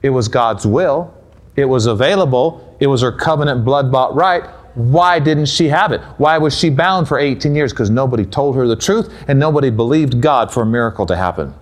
It 0.01 0.09
was 0.09 0.27
God's 0.27 0.65
will. 0.65 1.13
It 1.55 1.65
was 1.65 1.85
available. 1.85 2.77
It 2.79 2.87
was 2.87 3.01
her 3.01 3.11
covenant 3.11 3.65
blood 3.65 3.91
bought 3.91 4.15
right. 4.15 4.43
Why 4.75 5.19
didn't 5.19 5.45
she 5.45 5.67
have 5.67 5.91
it? 5.91 6.01
Why 6.17 6.37
was 6.37 6.57
she 6.57 6.69
bound 6.69 7.07
for 7.07 7.19
18 7.19 7.53
years? 7.53 7.71
Because 7.71 7.89
nobody 7.89 8.25
told 8.25 8.55
her 8.55 8.67
the 8.67 8.75
truth 8.75 9.13
and 9.27 9.39
nobody 9.39 9.69
believed 9.69 10.19
God 10.19 10.51
for 10.51 10.63
a 10.63 10.65
miracle 10.65 11.05
to 11.05 11.15
happen. 11.15 11.53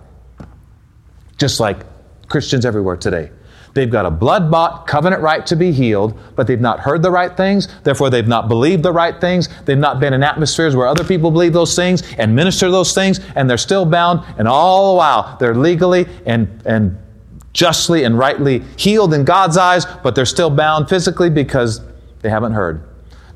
Just 1.38 1.60
like 1.60 1.84
Christians 2.28 2.64
everywhere 2.64 2.96
today. 2.96 3.30
They've 3.74 3.90
got 3.90 4.04
a 4.04 4.10
blood 4.10 4.50
bought 4.50 4.86
covenant 4.86 5.22
right 5.22 5.46
to 5.46 5.56
be 5.56 5.72
healed, 5.72 6.18
but 6.36 6.46
they've 6.46 6.60
not 6.60 6.80
heard 6.80 7.02
the 7.02 7.10
right 7.10 7.34
things. 7.34 7.68
Therefore, 7.82 8.10
they've 8.10 8.28
not 8.28 8.48
believed 8.48 8.82
the 8.82 8.92
right 8.92 9.18
things. 9.18 9.48
They've 9.64 9.78
not 9.78 9.98
been 9.98 10.12
in 10.12 10.22
atmospheres 10.22 10.76
where 10.76 10.86
other 10.86 11.04
people 11.04 11.30
believe 11.30 11.54
those 11.54 11.74
things 11.74 12.02
and 12.18 12.36
minister 12.36 12.70
those 12.70 12.94
things, 12.94 13.20
and 13.34 13.48
they're 13.48 13.56
still 13.56 13.86
bound. 13.86 14.24
And 14.36 14.46
all 14.46 14.92
the 14.92 14.98
while, 14.98 15.36
they're 15.38 15.54
legally 15.54 16.06
and, 16.26 16.62
and 16.66 16.98
justly 17.54 18.04
and 18.04 18.18
rightly 18.18 18.60
healed 18.76 19.14
in 19.14 19.24
God's 19.24 19.56
eyes, 19.56 19.86
but 20.02 20.14
they're 20.14 20.26
still 20.26 20.50
bound 20.50 20.88
physically 20.88 21.30
because 21.30 21.80
they 22.20 22.28
haven't 22.28 22.52
heard. 22.52 22.82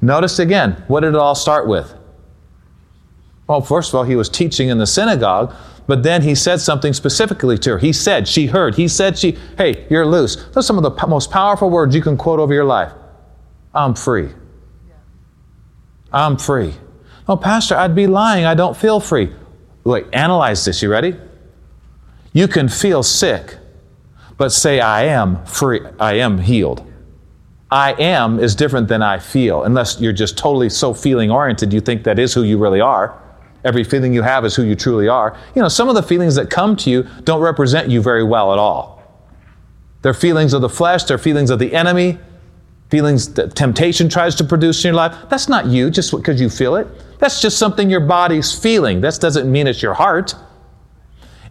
Notice 0.02 0.38
again, 0.38 0.84
what 0.88 1.00
did 1.00 1.14
it 1.14 1.16
all 1.16 1.34
start 1.34 1.66
with? 1.66 1.94
Well, 3.46 3.60
first 3.60 3.90
of 3.90 3.94
all, 3.94 4.04
he 4.04 4.16
was 4.16 4.28
teaching 4.28 4.68
in 4.68 4.78
the 4.78 4.86
synagogue, 4.86 5.54
but 5.86 6.02
then 6.02 6.22
he 6.22 6.34
said 6.34 6.60
something 6.60 6.92
specifically 6.92 7.58
to 7.58 7.70
her. 7.70 7.78
He 7.78 7.92
said, 7.92 8.26
she 8.26 8.46
heard. 8.46 8.74
He 8.74 8.88
said, 8.88 9.18
she, 9.18 9.38
hey, 9.56 9.86
you're 9.88 10.06
loose. 10.06 10.36
Those 10.36 10.58
are 10.58 10.62
some 10.62 10.76
of 10.76 10.82
the 10.82 10.90
p- 10.90 11.06
most 11.06 11.30
powerful 11.30 11.70
words 11.70 11.94
you 11.94 12.02
can 12.02 12.16
quote 12.16 12.40
over 12.40 12.52
your 12.52 12.64
life. 12.64 12.92
I'm 13.74 13.94
free. 13.94 14.30
I'm 16.12 16.36
free. 16.36 16.74
Oh, 17.28 17.36
Pastor, 17.36 17.76
I'd 17.76 17.94
be 17.94 18.06
lying. 18.06 18.44
I 18.44 18.54
don't 18.54 18.76
feel 18.76 19.00
free. 19.00 19.32
Wait, 19.84 20.06
analyze 20.12 20.64
this. 20.64 20.82
You 20.82 20.90
ready? 20.90 21.16
You 22.32 22.48
can 22.48 22.68
feel 22.68 23.02
sick, 23.02 23.56
but 24.36 24.50
say, 24.50 24.80
I 24.80 25.04
am 25.04 25.44
free. 25.46 25.80
I 25.98 26.14
am 26.14 26.38
healed. 26.38 26.84
I 27.70 27.94
am 27.94 28.38
is 28.38 28.54
different 28.54 28.88
than 28.88 29.02
I 29.02 29.18
feel, 29.18 29.64
unless 29.64 30.00
you're 30.00 30.12
just 30.12 30.38
totally 30.38 30.70
so 30.70 30.94
feeling 30.94 31.30
oriented, 31.30 31.72
you 31.72 31.80
think 31.80 32.04
that 32.04 32.18
is 32.18 32.32
who 32.32 32.42
you 32.42 32.58
really 32.58 32.80
are. 32.80 33.20
Every 33.66 33.82
feeling 33.82 34.14
you 34.14 34.22
have 34.22 34.44
is 34.44 34.54
who 34.54 34.62
you 34.62 34.76
truly 34.76 35.08
are. 35.08 35.36
You 35.56 35.62
know, 35.62 35.68
some 35.68 35.88
of 35.88 35.96
the 35.96 36.02
feelings 36.02 36.36
that 36.36 36.50
come 36.50 36.76
to 36.76 36.90
you 36.90 37.02
don't 37.24 37.40
represent 37.40 37.90
you 37.90 38.00
very 38.00 38.22
well 38.22 38.52
at 38.52 38.58
all. 38.60 39.02
They're 40.02 40.14
feelings 40.14 40.52
of 40.52 40.60
the 40.60 40.68
flesh, 40.68 41.02
they're 41.02 41.18
feelings 41.18 41.50
of 41.50 41.58
the 41.58 41.74
enemy, 41.74 42.18
feelings 42.90 43.34
that 43.34 43.56
temptation 43.56 44.08
tries 44.08 44.36
to 44.36 44.44
produce 44.44 44.84
in 44.84 44.90
your 44.90 44.94
life. 44.94 45.16
That's 45.28 45.48
not 45.48 45.66
you 45.66 45.90
just 45.90 46.12
because 46.12 46.40
you 46.40 46.48
feel 46.48 46.76
it. 46.76 46.86
That's 47.18 47.42
just 47.42 47.58
something 47.58 47.90
your 47.90 48.00
body's 48.00 48.56
feeling. 48.56 49.00
That 49.00 49.18
doesn't 49.20 49.50
mean 49.50 49.66
it's 49.66 49.82
your 49.82 49.94
heart. 49.94 50.36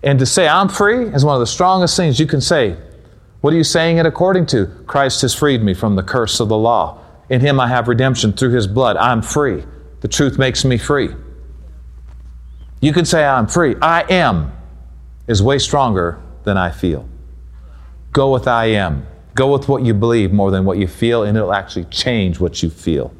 And 0.01 0.17
to 0.19 0.25
say, 0.25 0.47
I'm 0.47 0.69
free, 0.69 1.07
is 1.07 1.25
one 1.25 1.35
of 1.35 1.41
the 1.41 1.47
strongest 1.47 1.97
things 1.97 2.17
you 2.17 2.27
can 2.27 2.39
say 2.39 2.77
what 3.41 3.53
are 3.53 3.57
you 3.57 3.63
saying 3.63 3.97
it 3.97 4.07
according 4.07 4.47
to? 4.47 4.65
Christ 4.87 5.21
has 5.21 5.35
freed 5.35 5.61
me 5.61 5.75
from 5.75 5.95
the 5.95 6.01
curse 6.01 6.39
of 6.39 6.49
the 6.49 6.57
law. 6.57 6.99
In 7.29 7.41
him 7.41 7.59
I 7.59 7.67
have 7.67 7.87
redemption 7.87 8.33
through 8.33 8.53
his 8.53 8.65
blood. 8.65 8.97
I'm 8.97 9.21
free. 9.21 9.63
The 10.01 10.07
truth 10.07 10.39
makes 10.39 10.65
me 10.65 10.79
free. 10.79 11.09
You 12.85 12.93
can 12.93 13.03
say, 13.03 13.25
I'm 13.25 13.47
free. 13.47 13.75
I 13.81 14.03
am 14.13 14.51
is 15.25 15.41
way 15.41 15.57
stronger 15.57 16.21
than 16.43 16.55
I 16.55 16.69
feel. 16.69 17.09
Go 18.11 18.31
with 18.31 18.47
I 18.47 18.65
am. 18.65 19.07
Go 19.33 19.51
with 19.51 19.67
what 19.67 19.81
you 19.81 19.95
believe 19.95 20.31
more 20.31 20.51
than 20.51 20.65
what 20.65 20.77
you 20.77 20.87
feel, 20.87 21.23
and 21.23 21.35
it'll 21.35 21.51
actually 21.51 21.85
change 21.85 22.39
what 22.39 22.61
you 22.61 22.69
feel. 22.69 23.11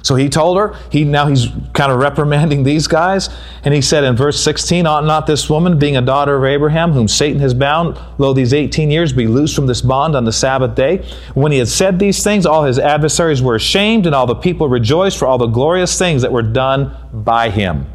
So 0.00 0.14
he 0.14 0.30
told 0.30 0.56
her, 0.56 0.74
he 0.90 1.04
now 1.04 1.26
he's 1.26 1.48
kind 1.74 1.92
of 1.92 1.98
reprimanding 1.98 2.62
these 2.62 2.86
guys, 2.86 3.28
and 3.62 3.74
he 3.74 3.82
said 3.82 4.04
in 4.04 4.16
verse 4.16 4.42
16, 4.42 4.86
Ought 4.86 5.04
not 5.04 5.26
this 5.26 5.50
woman, 5.50 5.78
being 5.78 5.98
a 5.98 6.02
daughter 6.02 6.34
of 6.34 6.44
Abraham, 6.44 6.92
whom 6.92 7.08
Satan 7.08 7.40
has 7.40 7.52
bound, 7.52 8.00
lo, 8.16 8.32
these 8.32 8.54
18 8.54 8.90
years, 8.90 9.12
be 9.12 9.26
loosed 9.26 9.54
from 9.54 9.66
this 9.66 9.82
bond 9.82 10.16
on 10.16 10.24
the 10.24 10.32
Sabbath 10.32 10.74
day? 10.74 11.06
When 11.34 11.52
he 11.52 11.58
had 11.58 11.68
said 11.68 11.98
these 11.98 12.24
things, 12.24 12.46
all 12.46 12.64
his 12.64 12.78
adversaries 12.78 13.42
were 13.42 13.56
ashamed, 13.56 14.06
and 14.06 14.14
all 14.14 14.26
the 14.26 14.34
people 14.34 14.66
rejoiced 14.66 15.18
for 15.18 15.26
all 15.26 15.36
the 15.36 15.46
glorious 15.46 15.98
things 15.98 16.22
that 16.22 16.32
were 16.32 16.40
done 16.40 16.96
by 17.12 17.50
him. 17.50 17.86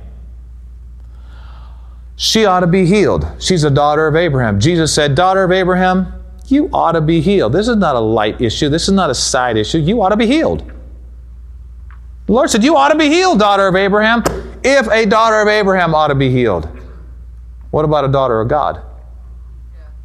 She 2.21 2.43
ought 2.43 2.59
to 2.59 2.67
be 2.67 2.85
healed. 2.85 3.25
She's 3.39 3.63
a 3.63 3.69
daughter 3.69 4.05
of 4.05 4.17
Abraham. 4.17 4.59
Jesus 4.59 4.93
said, 4.93 5.15
Daughter 5.15 5.45
of 5.45 5.53
Abraham, 5.53 6.11
you 6.47 6.69
ought 6.73 6.91
to 6.91 6.99
be 6.99 7.21
healed. 7.21 7.53
This 7.53 7.69
is 7.69 7.77
not 7.77 7.95
a 7.95 7.99
light 7.99 8.41
issue. 8.41 8.67
This 8.67 8.89
is 8.89 8.93
not 8.93 9.09
a 9.09 9.15
side 9.15 9.55
issue. 9.55 9.77
You 9.77 10.01
ought 10.01 10.09
to 10.09 10.17
be 10.17 10.27
healed. 10.27 10.69
The 12.25 12.33
Lord 12.33 12.49
said, 12.49 12.61
You 12.61 12.75
ought 12.75 12.89
to 12.89 12.97
be 12.97 13.07
healed, 13.07 13.39
daughter 13.39 13.69
of 13.69 13.75
Abraham, 13.77 14.23
if 14.65 14.85
a 14.89 15.05
daughter 15.05 15.39
of 15.39 15.47
Abraham 15.47 15.95
ought 15.95 16.09
to 16.09 16.15
be 16.15 16.29
healed. 16.29 16.67
What 17.71 17.85
about 17.85 18.03
a 18.03 18.09
daughter 18.09 18.41
of 18.41 18.49
God? 18.49 18.81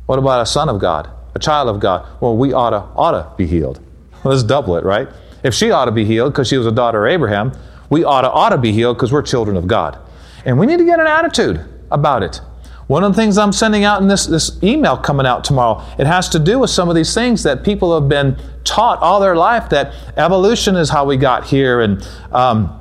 What 0.07 0.21
about 0.21 0.41
a 0.41 0.47
son 0.47 0.69
of 0.69 0.79
God? 0.79 1.11
A 1.35 1.41
child 1.41 1.69
of 1.69 1.81
God? 1.81 2.07
Well, 2.21 2.37
we 2.37 2.53
ought 2.53 2.71
to, 2.71 2.77
ought 2.95 3.11
to 3.11 3.37
be 3.37 3.49
healed. 3.49 3.81
Let's 4.23 4.45
double 4.45 4.77
it, 4.77 4.85
right? 4.85 5.09
If 5.43 5.53
she 5.53 5.73
ought 5.73 5.87
to 5.87 5.93
be 5.93 6.05
healed 6.05 6.33
because 6.33 6.47
she 6.47 6.59
was 6.59 6.67
a 6.69 6.73
daughter 6.73 7.05
of 7.07 7.13
Abraham, 7.13 7.51
we 7.91 8.05
ought 8.05 8.21
to, 8.21 8.31
ought 8.31 8.51
to 8.51 8.59
be 8.59 8.71
healed 8.71 8.99
because 8.99 9.11
we're 9.11 9.23
children 9.23 9.57
of 9.57 9.67
God. 9.67 9.99
And 10.45 10.61
we 10.61 10.67
need 10.67 10.79
to 10.79 10.85
get 10.85 11.01
an 11.01 11.09
attitude 11.09 11.74
about 11.91 12.23
it. 12.23 12.41
One 12.87 13.03
of 13.03 13.15
the 13.15 13.17
things 13.17 13.39
I'm 13.39 13.53
sending 13.53 13.85
out 13.85 14.03
in 14.03 14.09
this, 14.09 14.27
this 14.27 14.63
email 14.63 14.97
coming 14.97 15.27
out 15.27 15.43
tomorrow, 15.43 15.83
it 15.99 16.07
has 16.07 16.29
to 16.31 16.39
do 16.39 16.59
with 16.59 16.71
some 16.71 16.91
of 16.91 16.95
these 16.95 17.15
things 17.15 17.43
that 17.45 17.65
people 17.65 17.99
have 17.99 18.09
been 18.09 18.37
taught 18.65 18.99
all 19.01 19.21
their 19.21 19.37
life 19.37 19.71
that 19.71 19.95
evolution 20.17 20.77
is 20.77 20.91
how 20.91 21.05
we 21.07 21.17
got 21.17 21.45
here. 21.47 21.81
And, 21.81 22.07
um, 22.31 22.79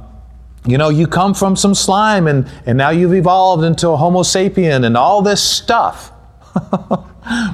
you 0.65 0.77
know, 0.77 0.89
you 0.89 1.07
come 1.07 1.33
from 1.33 1.55
some 1.55 1.73
slime 1.73 2.27
and, 2.27 2.51
and 2.65 2.77
now 2.77 2.89
you've 2.89 3.13
evolved 3.13 3.63
into 3.63 3.89
a 3.89 3.97
Homo 3.97 4.23
sapien 4.23 4.85
and 4.85 4.97
all 4.97 5.21
this 5.21 5.41
stuff. 5.41 6.09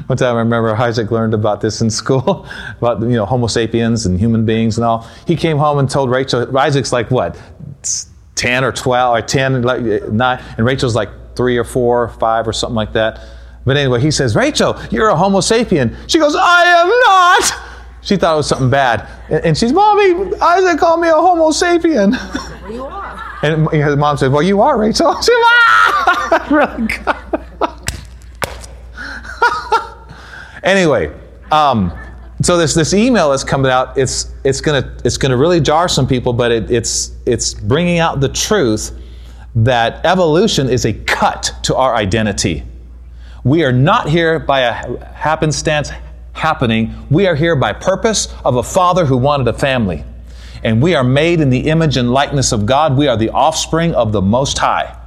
One 0.07 0.17
time 0.17 0.35
I 0.35 0.39
remember 0.39 0.75
Isaac 0.75 1.11
learned 1.11 1.35
about 1.35 1.61
this 1.61 1.81
in 1.81 1.91
school, 1.91 2.47
about, 2.79 3.01
you 3.01 3.09
know, 3.09 3.27
Homo 3.27 3.45
sapiens 3.45 4.07
and 4.07 4.19
human 4.19 4.43
beings 4.43 4.79
and 4.79 4.85
all. 4.85 5.07
He 5.27 5.35
came 5.35 5.57
home 5.57 5.77
and 5.77 5.87
told 5.87 6.09
Rachel, 6.09 6.57
Isaac's 6.57 6.91
like, 6.91 7.11
what, 7.11 7.39
10 8.33 8.63
or 8.63 8.71
12 8.71 9.17
or 9.17 9.21
10, 9.21 9.61
like 9.61 9.81
9, 9.81 10.43
and 10.57 10.65
Rachel's 10.65 10.95
like, 10.95 11.09
three 11.39 11.55
or 11.55 11.63
four 11.63 12.03
or 12.03 12.09
five 12.09 12.45
or 12.49 12.51
something 12.51 12.75
like 12.75 12.91
that. 12.91 13.21
But 13.63 13.77
anyway, 13.77 14.01
he 14.01 14.11
says, 14.11 14.35
Rachel, 14.35 14.77
you're 14.91 15.07
a 15.07 15.15
Homo 15.15 15.39
sapien. 15.39 15.95
She 16.09 16.19
goes, 16.19 16.35
I 16.35 16.63
am 16.65 16.89
not. 16.89 17.53
She 18.01 18.17
thought 18.17 18.33
it 18.33 18.37
was 18.37 18.47
something 18.47 18.69
bad. 18.69 19.07
And 19.29 19.57
she's, 19.57 19.71
Mommy, 19.71 20.35
Isaac 20.41 20.77
called 20.77 20.99
me 20.99 21.07
a 21.07 21.13
Homo 21.13 21.51
sapien. 21.51 22.11
Well, 22.61 22.73
you 22.73 22.83
are. 22.83 23.39
And 23.41 23.69
his 23.71 23.95
mom 23.95 24.17
said, 24.17 24.33
Well, 24.33 24.41
you 24.41 24.59
are, 24.59 24.77
Rachel. 24.77 25.15
She 25.21 25.31
said, 25.31 25.33
ah! 25.45 26.57
anyway, 30.63 31.17
um, 31.53 31.97
so 32.41 32.57
this, 32.57 32.73
this 32.73 32.93
email 32.93 33.29
that's 33.29 33.45
coming 33.45 33.71
out, 33.71 33.97
it's, 33.97 34.33
it's 34.43 34.59
going 34.59 34.83
to 34.83 34.89
it's 35.05 35.15
gonna 35.15 35.37
really 35.37 35.61
jar 35.61 35.87
some 35.87 36.05
people, 36.05 36.33
but 36.33 36.51
it, 36.51 36.69
it's, 36.69 37.13
it's 37.25 37.53
bringing 37.53 37.99
out 37.99 38.19
the 38.19 38.27
truth 38.27 38.91
that 39.55 40.05
evolution 40.05 40.69
is 40.69 40.85
a 40.85 40.93
cut 40.93 41.53
to 41.63 41.75
our 41.75 41.95
identity. 41.95 42.63
We 43.43 43.63
are 43.63 43.71
not 43.71 44.09
here 44.09 44.39
by 44.39 44.61
a 44.61 44.73
happenstance 45.13 45.91
happening. 46.33 46.93
We 47.09 47.27
are 47.27 47.35
here 47.35 47.55
by 47.55 47.73
purpose 47.73 48.33
of 48.45 48.55
a 48.55 48.63
father 48.63 49.05
who 49.05 49.17
wanted 49.17 49.47
a 49.47 49.53
family. 49.53 50.03
And 50.63 50.81
we 50.81 50.93
are 50.95 51.03
made 51.03 51.39
in 51.39 51.49
the 51.49 51.69
image 51.69 51.97
and 51.97 52.11
likeness 52.11 52.51
of 52.51 52.65
God. 52.65 52.97
We 52.97 53.07
are 53.07 53.17
the 53.17 53.29
offspring 53.29 53.95
of 53.95 54.11
the 54.11 54.21
Most 54.21 54.57
High. 54.57 54.97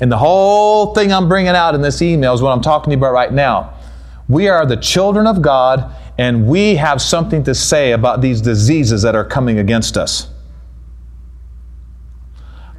And 0.00 0.10
the 0.10 0.18
whole 0.18 0.94
thing 0.94 1.12
I'm 1.12 1.28
bringing 1.28 1.54
out 1.54 1.74
in 1.74 1.80
this 1.80 2.02
email 2.02 2.34
is 2.34 2.42
what 2.42 2.50
I'm 2.50 2.60
talking 2.60 2.90
to 2.90 2.96
you 2.96 2.98
about 2.98 3.12
right 3.12 3.32
now. 3.32 3.74
We 4.28 4.48
are 4.48 4.64
the 4.64 4.76
children 4.76 5.26
of 5.26 5.42
God, 5.42 5.94
and 6.18 6.46
we 6.46 6.76
have 6.76 7.02
something 7.02 7.44
to 7.44 7.54
say 7.54 7.92
about 7.92 8.20
these 8.20 8.40
diseases 8.40 9.02
that 9.02 9.14
are 9.14 9.24
coming 9.24 9.58
against 9.58 9.96
us. 9.96 10.31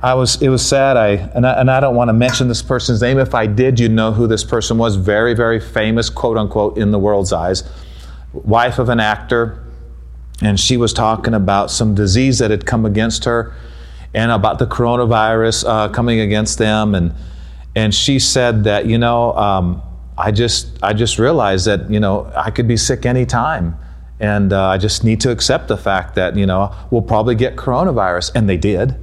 I 0.03 0.15
was, 0.15 0.41
it 0.41 0.49
was 0.49 0.65
sad. 0.65 0.97
I 0.97 1.11
and, 1.33 1.47
I, 1.47 1.53
and 1.61 1.71
I 1.71 1.79
don't 1.79 1.95
want 1.95 2.09
to 2.09 2.13
mention 2.13 2.49
this 2.49 2.61
person's 2.61 3.01
name. 3.01 3.17
If 3.17 3.33
I 3.33 3.47
did, 3.47 3.79
you'd 3.79 3.91
know 3.91 4.11
who 4.11 4.27
this 4.27 4.43
person 4.43 4.77
was. 4.77 4.97
Very, 4.97 5.33
very 5.33 5.61
famous, 5.61 6.09
quote 6.09 6.37
unquote, 6.37 6.77
in 6.77 6.91
the 6.91 6.99
world's 6.99 7.31
eyes. 7.31 7.63
Wife 8.33 8.79
of 8.79 8.89
an 8.89 8.99
actor. 8.99 9.63
And 10.41 10.59
she 10.59 10.75
was 10.75 10.91
talking 10.91 11.33
about 11.33 11.71
some 11.71 11.95
disease 11.95 12.39
that 12.39 12.51
had 12.51 12.65
come 12.65 12.85
against 12.85 13.23
her 13.23 13.55
and 14.13 14.29
about 14.29 14.59
the 14.59 14.67
coronavirus 14.67 15.63
uh, 15.65 15.87
coming 15.87 16.19
against 16.19 16.57
them. 16.57 16.95
And, 16.95 17.13
and 17.73 17.95
she 17.95 18.19
said 18.19 18.65
that, 18.65 18.85
you 18.85 18.97
know, 18.97 19.31
um, 19.37 19.81
I, 20.17 20.31
just, 20.31 20.83
I 20.83 20.91
just 20.91 21.17
realized 21.17 21.65
that, 21.67 21.89
you 21.89 22.01
know, 22.01 22.29
I 22.35 22.51
could 22.51 22.67
be 22.67 22.75
sick 22.75 23.05
anytime. 23.05 23.77
And 24.19 24.51
uh, 24.51 24.67
I 24.67 24.77
just 24.77 25.05
need 25.05 25.21
to 25.21 25.31
accept 25.31 25.69
the 25.69 25.77
fact 25.77 26.15
that, 26.15 26.35
you 26.35 26.45
know, 26.45 26.75
we'll 26.91 27.01
probably 27.01 27.35
get 27.35 27.55
coronavirus. 27.55 28.33
And 28.35 28.49
they 28.49 28.57
did. 28.57 28.95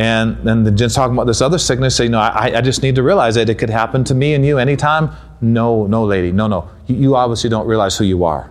And 0.00 0.38
then 0.44 0.76
just 0.78 0.96
talking 0.96 1.14
about 1.14 1.26
this 1.26 1.42
other 1.42 1.58
sickness, 1.58 1.96
say, 1.96 2.04
you 2.04 2.10
know, 2.10 2.20
I, 2.20 2.56
I 2.56 2.60
just 2.62 2.82
need 2.82 2.94
to 2.94 3.02
realize 3.02 3.34
that 3.34 3.50
it 3.50 3.56
could 3.56 3.68
happen 3.68 4.02
to 4.04 4.14
me 4.14 4.32
and 4.32 4.46
you 4.46 4.56
anytime. 4.56 5.10
No, 5.42 5.86
no, 5.86 6.06
lady, 6.06 6.32
no, 6.32 6.46
no. 6.46 6.70
You, 6.86 6.96
you 6.96 7.16
obviously 7.16 7.50
don't 7.50 7.66
realize 7.66 7.98
who 7.98 8.04
you 8.04 8.24
are. 8.24 8.50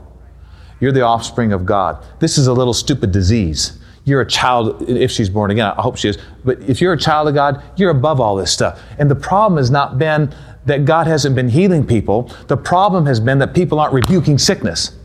You're 0.79 0.91
the 0.91 1.01
offspring 1.01 1.51
of 1.51 1.65
God. 1.65 2.05
This 2.19 2.37
is 2.37 2.45
a 2.45 2.53
little 2.53 2.75
stupid 2.75 3.11
disease. 3.11 3.79
You're 4.05 4.21
a 4.21 4.27
child, 4.27 4.87
if 4.87 5.09
she's 5.09 5.27
born 5.27 5.49
again, 5.49 5.73
I 5.75 5.81
hope 5.81 5.97
she 5.97 6.09
is. 6.09 6.19
But 6.45 6.61
if 6.69 6.81
you're 6.81 6.93
a 6.93 6.99
child 6.99 7.27
of 7.27 7.33
God, 7.33 7.63
you're 7.77 7.89
above 7.89 8.21
all 8.21 8.35
this 8.35 8.51
stuff. 8.51 8.79
And 8.99 9.09
the 9.09 9.15
problem 9.15 9.57
has 9.57 9.71
not 9.71 9.97
been 9.97 10.31
that 10.67 10.85
God 10.85 11.07
hasn't 11.07 11.35
been 11.35 11.49
healing 11.49 11.83
people. 11.83 12.31
The 12.45 12.57
problem 12.57 13.07
has 13.07 13.19
been 13.19 13.39
that 13.39 13.55
people 13.55 13.79
aren't 13.79 13.95
rebuking 13.95 14.37
sickness 14.37 14.98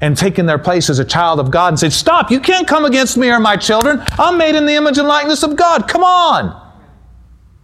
and 0.00 0.16
taken 0.16 0.46
their 0.46 0.58
place 0.58 0.88
as 0.88 0.98
a 0.98 1.04
child 1.04 1.40
of 1.40 1.50
God 1.50 1.68
and 1.68 1.78
said, 1.78 1.92
Stop, 1.92 2.30
you 2.30 2.40
can't 2.40 2.66
come 2.66 2.84
against 2.84 3.16
me 3.16 3.30
or 3.30 3.38
my 3.38 3.56
children. 3.56 4.02
I'm 4.12 4.38
made 4.38 4.54
in 4.54 4.66
the 4.66 4.74
image 4.74 4.98
and 4.98 5.06
likeness 5.06 5.42
of 5.42 5.56
God. 5.56 5.88
Come 5.88 6.04
on. 6.04 6.68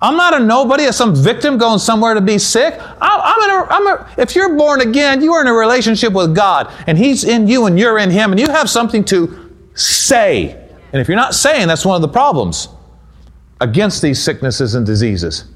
I'm 0.01 0.17
not 0.17 0.39
a 0.39 0.45
nobody, 0.45 0.85
as 0.85 0.97
some 0.97 1.15
victim 1.15 1.57
going 1.57 1.79
somewhere 1.79 2.13
to 2.13 2.21
be 2.21 2.37
sick. 2.37 2.79
I'm, 3.01 3.43
in 3.43 3.51
a, 3.51 3.67
I'm 3.71 3.87
a, 3.87 4.15
if 4.19 4.37
you're 4.37 4.55
born 4.55 4.83
again, 4.83 5.23
you 5.23 5.33
are 5.33 5.41
in 5.41 5.47
a 5.47 5.55
relationship 5.55 6.13
with 6.13 6.35
God, 6.35 6.71
and 6.87 6.99
He's 6.99 7.25
in 7.25 7.49
you 7.49 7.65
and 7.65 7.79
you're 7.79 7.99
in 7.99 8.11
Him, 8.11 8.31
and 8.31 8.39
you 8.39 8.49
have 8.49 8.69
something 8.69 9.05
to 9.07 9.55
say. 9.75 10.51
And 10.93 11.01
if 11.01 11.09
you're 11.09 11.17
not 11.17 11.35
saying, 11.35 11.69
that's 11.69 11.87
one 11.87 11.97
of 11.97 12.03
the 12.03 12.09
problems 12.09 12.69
against 13.61 14.03
these 14.03 14.23
sicknesses 14.23 14.75
and 14.75 14.85
diseases. 14.85 15.47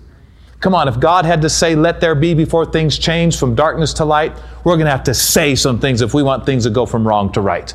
Come 0.60 0.74
on, 0.74 0.88
if 0.88 1.00
God 1.00 1.24
had 1.24 1.40
to 1.42 1.48
say, 1.48 1.74
let 1.74 2.00
there 2.00 2.14
be 2.14 2.34
before 2.34 2.66
things 2.66 2.98
change 2.98 3.38
from 3.38 3.54
darkness 3.54 3.94
to 3.94 4.04
light, 4.04 4.36
we're 4.62 4.76
going 4.76 4.84
to 4.84 4.90
have 4.90 5.04
to 5.04 5.14
say 5.14 5.54
some 5.54 5.80
things 5.80 6.02
if 6.02 6.12
we 6.12 6.22
want 6.22 6.44
things 6.44 6.64
to 6.64 6.70
go 6.70 6.84
from 6.84 7.08
wrong 7.08 7.32
to 7.32 7.40
right 7.40 7.74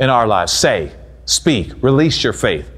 in 0.00 0.10
our 0.10 0.26
lives. 0.26 0.52
Say, 0.52 0.92
speak, 1.24 1.72
release 1.82 2.24
your 2.24 2.32
faith. 2.32 2.68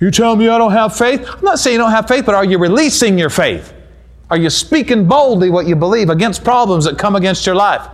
You 0.00 0.10
tell 0.10 0.34
me 0.34 0.48
I 0.48 0.58
don't 0.58 0.72
have 0.72 0.96
faith? 0.96 1.28
I'm 1.28 1.44
not 1.44 1.60
saying 1.60 1.74
you 1.74 1.78
don't 1.78 1.92
have 1.92 2.08
faith, 2.08 2.26
but 2.26 2.34
are 2.34 2.44
you 2.44 2.58
releasing 2.58 3.16
your 3.16 3.30
faith? 3.30 3.72
Are 4.30 4.36
you 4.36 4.50
speaking 4.50 5.06
boldly 5.06 5.48
what 5.48 5.66
you 5.66 5.76
believe 5.76 6.10
against 6.10 6.44
problems 6.44 6.84
that 6.84 6.98
come 6.98 7.16
against 7.16 7.46
your 7.46 7.54
life? 7.54 7.88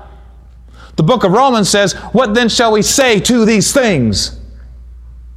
The 0.97 1.03
book 1.03 1.25
of 1.25 1.33
Romans 1.33 1.69
says, 1.69 1.93
What 2.13 2.35
then 2.35 2.49
shall 2.49 2.73
we 2.73 2.83
say 2.83 3.21
to 3.21 3.45
these 3.45 3.73
things? 3.73 4.41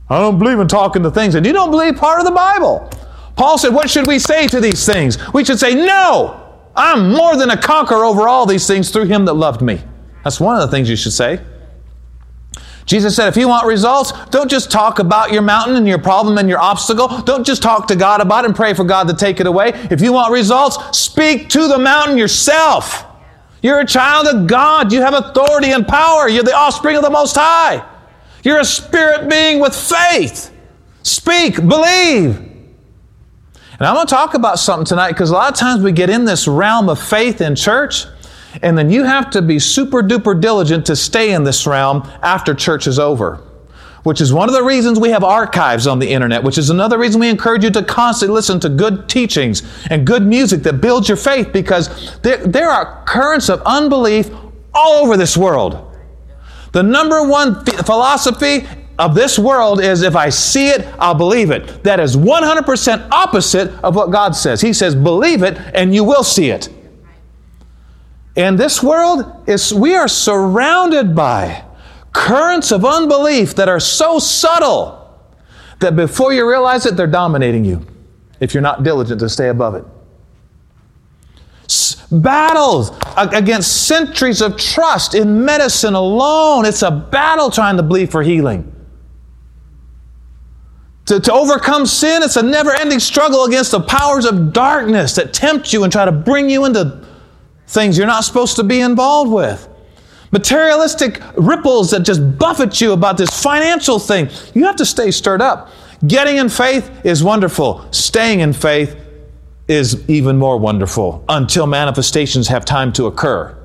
I 0.09 0.19
don't 0.19 0.39
believe 0.39 0.59
in 0.59 0.67
talking 0.67 1.03
to 1.03 1.11
things, 1.11 1.35
and 1.35 1.45
you 1.45 1.51
don't 1.51 1.71
believe 1.71 1.97
part 1.97 2.19
of 2.19 2.25
the 2.25 2.31
Bible. 2.31 2.89
Paul 3.37 3.57
said, 3.57 3.73
What 3.73 3.89
should 3.89 4.07
we 4.07 4.19
say 4.19 4.47
to 4.47 4.59
these 4.59 4.85
things? 4.85 5.17
We 5.33 5.45
should 5.45 5.59
say, 5.59 5.73
No, 5.73 6.43
I'm 6.75 7.11
more 7.11 7.37
than 7.37 7.49
a 7.49 7.57
conqueror 7.57 8.03
over 8.03 8.27
all 8.27 8.45
these 8.45 8.67
things 8.67 8.89
through 8.89 9.05
him 9.05 9.25
that 9.25 9.33
loved 9.33 9.61
me. 9.61 9.81
That's 10.23 10.39
one 10.39 10.55
of 10.55 10.61
the 10.61 10.75
things 10.75 10.89
you 10.89 10.95
should 10.95 11.13
say. 11.13 11.39
Jesus 12.85 13.17
said, 13.17 13.27
if 13.27 13.35
you 13.35 13.49
want 13.49 13.67
results, 13.67 14.13
don't 14.27 14.49
just 14.49 14.71
talk 14.71 14.99
about 14.99 15.33
your 15.33 15.41
mountain 15.41 15.75
and 15.75 15.85
your 15.85 15.97
problem 15.97 16.37
and 16.37 16.47
your 16.47 16.59
obstacle. 16.59 17.09
Don't 17.23 17.45
just 17.45 17.61
talk 17.61 17.87
to 17.89 17.97
God 17.97 18.21
about 18.21 18.45
it 18.45 18.47
and 18.47 18.55
pray 18.55 18.73
for 18.73 18.85
God 18.85 19.09
to 19.09 19.13
take 19.13 19.41
it 19.41 19.45
away. 19.45 19.71
If 19.91 19.99
you 19.99 20.13
want 20.13 20.31
results, 20.31 20.97
speak 20.97 21.49
to 21.49 21.67
the 21.67 21.77
mountain 21.77 22.17
yourself. 22.17 23.05
You're 23.61 23.81
a 23.81 23.85
child 23.85 24.27
of 24.27 24.47
God. 24.47 24.93
You 24.93 25.01
have 25.01 25.13
authority 25.13 25.71
and 25.71 25.85
power. 25.85 26.29
You're 26.29 26.43
the 26.43 26.55
offspring 26.55 26.95
of 26.95 27.03
the 27.03 27.09
Most 27.09 27.35
High. 27.35 27.85
You're 28.43 28.59
a 28.59 28.65
spirit 28.65 29.29
being 29.29 29.59
with 29.59 29.75
faith. 29.75 30.53
Speak, 31.03 31.55
believe. 31.55 32.46
And 33.79 33.85
I'm 33.87 33.93
going 33.93 34.07
to 34.07 34.13
talk 34.13 34.33
about 34.33 34.57
something 34.57 34.85
tonight 34.85 35.11
because 35.11 35.29
a 35.29 35.33
lot 35.33 35.51
of 35.51 35.57
times 35.59 35.83
we 35.83 35.91
get 35.91 36.09
in 36.09 36.25
this 36.25 36.47
realm 36.47 36.89
of 36.89 36.99
faith 36.99 37.41
in 37.41 37.55
church, 37.55 38.05
and 38.63 38.75
then 38.75 38.89
you 38.89 39.03
have 39.03 39.29
to 39.31 39.41
be 39.41 39.59
super 39.59 40.01
duper 40.01 40.39
diligent 40.39 40.85
to 40.87 40.95
stay 40.95 41.31
in 41.33 41.43
this 41.43 41.67
realm 41.67 42.01
after 42.23 42.55
church 42.55 42.87
is 42.87 42.97
over. 42.97 43.39
which 44.03 44.21
is 44.21 44.31
one 44.31 44.47
of 44.47 44.55
the 44.55 44.63
reasons 44.63 44.97
we 44.97 45.09
have 45.09 45.21
archives 45.21 45.85
on 45.85 45.99
the 45.99 46.07
internet, 46.07 46.41
which 46.41 46.57
is 46.57 46.69
another 46.69 46.97
reason 46.97 47.19
we 47.19 47.27
encourage 47.29 47.61
you 47.61 47.69
to 47.69 47.83
constantly 47.83 48.33
listen 48.33 48.57
to 48.57 48.69
good 48.69 49.09
teachings 49.09 49.63
and 49.89 50.07
good 50.07 50.25
music 50.25 50.63
that 50.63 50.79
builds 50.79 51.09
your 51.09 51.17
faith 51.17 51.51
because 51.51 52.17
there, 52.21 52.37
there 52.37 52.69
are 52.69 53.03
currents 53.05 53.49
of 53.49 53.61
unbelief 53.65 54.29
all 54.73 55.03
over 55.03 55.17
this 55.17 55.35
world. 55.35 55.93
The 56.71 56.83
number 56.83 57.27
one 57.27 57.65
th- 57.65 57.79
philosophy 57.79 58.65
of 58.99 59.13
this 59.13 59.37
world 59.37 59.79
is 59.81 60.01
if 60.01 60.15
I 60.15 60.29
see 60.29 60.69
it, 60.69 60.87
I'll 60.97 61.13
believe 61.13 61.51
it. 61.51 61.83
That 61.83 61.99
is 61.99 62.15
100% 62.17 63.09
opposite 63.11 63.71
of 63.83 63.95
what 63.95 64.11
God 64.11 64.35
says. 64.35 64.59
He 64.59 64.73
says, 64.73 64.95
believe 64.95 65.43
it 65.43 65.57
and 65.75 65.93
you 65.93 66.03
will 66.03 66.23
see 66.23 66.49
it. 66.49 66.69
And 68.35 68.57
this 68.57 68.81
world 68.81 69.43
is, 69.47 69.73
we 69.73 69.95
are 69.95 70.07
surrounded 70.07 71.15
by 71.15 71.63
currents 72.11 72.71
of 72.71 72.85
unbelief 72.85 73.55
that 73.55 73.69
are 73.69 73.79
so 73.79 74.19
subtle 74.19 74.95
that 75.79 75.95
before 75.95 76.33
you 76.33 76.47
realize 76.47 76.85
it, 76.85 76.95
they're 76.95 77.07
dominating 77.07 77.63
you 77.65 77.85
if 78.39 78.53
you're 78.53 78.61
not 78.61 78.83
diligent 78.83 79.19
to 79.19 79.29
stay 79.29 79.49
above 79.49 79.75
it. 79.75 79.85
Battles 82.09 82.97
against 83.17 83.87
centuries 83.87 84.41
of 84.41 84.57
trust 84.57 85.13
in 85.13 85.43
medicine 85.43 85.93
alone. 85.93 86.65
It's 86.65 86.81
a 86.81 86.91
battle 86.91 87.51
trying 87.51 87.77
to 87.77 87.83
believe 87.83 88.09
for 88.09 88.23
healing. 88.23 88.73
To, 91.07 91.21
to 91.21 91.33
overcome 91.33 91.85
sin, 91.85 92.21
it's 92.21 92.35
a 92.35 92.43
never 92.43 92.73
ending 92.73 92.99
struggle 92.99 93.45
against 93.45 93.71
the 93.71 93.79
powers 93.79 94.25
of 94.25 94.51
darkness 94.51 95.15
that 95.15 95.33
tempt 95.33 95.71
you 95.71 95.83
and 95.83 95.91
try 95.91 96.03
to 96.03 96.11
bring 96.11 96.49
you 96.49 96.65
into 96.65 97.05
things 97.67 97.97
you're 97.97 98.07
not 98.07 98.25
supposed 98.25 98.57
to 98.57 98.63
be 98.63 98.81
involved 98.81 99.31
with. 99.31 99.69
Materialistic 100.31 101.21
ripples 101.37 101.91
that 101.91 102.01
just 102.01 102.37
buffet 102.37 102.81
you 102.81 102.91
about 102.91 103.17
this 103.17 103.29
financial 103.41 103.99
thing. 103.99 104.29
You 104.53 104.65
have 104.65 104.75
to 104.75 104.85
stay 104.85 105.11
stirred 105.11 105.41
up. 105.41 105.69
Getting 106.05 106.37
in 106.37 106.49
faith 106.49 106.91
is 107.05 107.23
wonderful. 107.23 107.87
Staying 107.93 108.41
in 108.41 108.51
faith 108.51 108.97
is 109.69 110.07
even 110.09 110.37
more 110.37 110.57
wonderful 110.57 111.23
until 111.29 111.67
manifestations 111.67 112.49
have 112.49 112.65
time 112.65 112.91
to 112.93 113.05
occur. 113.05 113.57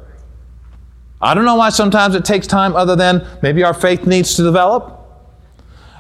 I 1.21 1.35
don't 1.35 1.45
know 1.45 1.57
why 1.57 1.71
sometimes 1.71 2.15
it 2.15 2.25
takes 2.25 2.47
time 2.47 2.77
other 2.77 2.95
than 2.95 3.27
maybe 3.43 3.65
our 3.65 3.75
faith 3.75 4.07
needs 4.07 4.37
to 4.37 4.45
develop. 4.45 5.01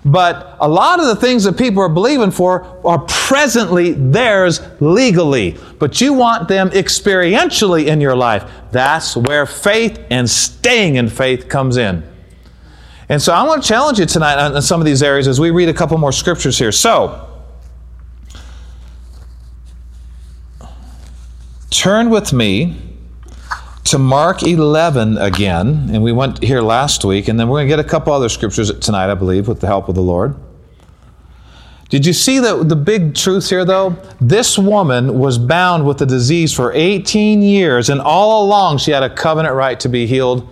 But 0.04 0.56
a 0.58 0.68
lot 0.68 0.98
of 0.98 1.06
the 1.06 1.14
things 1.14 1.44
that 1.44 1.56
people 1.56 1.80
are 1.80 1.88
believing 1.88 2.32
for 2.32 2.64
are 2.84 2.98
presently 3.00 3.92
theirs 3.92 4.60
legally. 4.80 5.56
But 5.78 6.00
you 6.00 6.12
want 6.12 6.48
them 6.48 6.70
experientially 6.70 7.86
in 7.86 8.00
your 8.00 8.16
life. 8.16 8.50
That's 8.72 9.16
where 9.16 9.46
faith 9.46 10.04
and 10.10 10.28
staying 10.28 10.96
in 10.96 11.08
faith 11.08 11.48
comes 11.48 11.76
in. 11.76 12.02
And 13.08 13.22
so 13.22 13.32
I 13.32 13.44
want 13.44 13.62
to 13.62 13.68
challenge 13.68 14.00
you 14.00 14.06
tonight 14.06 14.38
on 14.38 14.60
some 14.62 14.80
of 14.80 14.86
these 14.86 15.02
areas 15.02 15.28
as 15.28 15.38
we 15.38 15.50
read 15.50 15.68
a 15.68 15.74
couple 15.74 15.98
more 15.98 16.12
scriptures 16.12 16.58
here. 16.58 16.72
So, 16.72 17.28
turn 21.70 22.10
with 22.10 22.32
me 22.32 22.91
to 23.92 23.98
Mark 23.98 24.42
11 24.42 25.18
again, 25.18 25.90
and 25.92 26.02
we 26.02 26.12
went 26.12 26.42
here 26.42 26.62
last 26.62 27.04
week, 27.04 27.28
and 27.28 27.38
then 27.38 27.50
we're 27.50 27.58
going 27.58 27.68
to 27.68 27.76
get 27.76 27.78
a 27.78 27.86
couple 27.86 28.10
other 28.10 28.30
scriptures 28.30 28.72
tonight, 28.78 29.10
I 29.10 29.14
believe, 29.14 29.46
with 29.46 29.60
the 29.60 29.66
help 29.66 29.90
of 29.90 29.94
the 29.94 30.00
Lord. 30.00 30.34
Did 31.90 32.06
you 32.06 32.14
see 32.14 32.38
the, 32.38 32.64
the 32.64 32.74
big 32.74 33.14
truth 33.14 33.50
here, 33.50 33.66
though? 33.66 33.90
This 34.18 34.56
woman 34.56 35.18
was 35.18 35.36
bound 35.36 35.86
with 35.86 35.98
the 35.98 36.06
disease 36.06 36.54
for 36.54 36.72
18 36.72 37.42
years, 37.42 37.90
and 37.90 38.00
all 38.00 38.46
along 38.46 38.78
she 38.78 38.92
had 38.92 39.02
a 39.02 39.14
covenant 39.14 39.54
right 39.54 39.78
to 39.80 39.90
be 39.90 40.06
healed, 40.06 40.48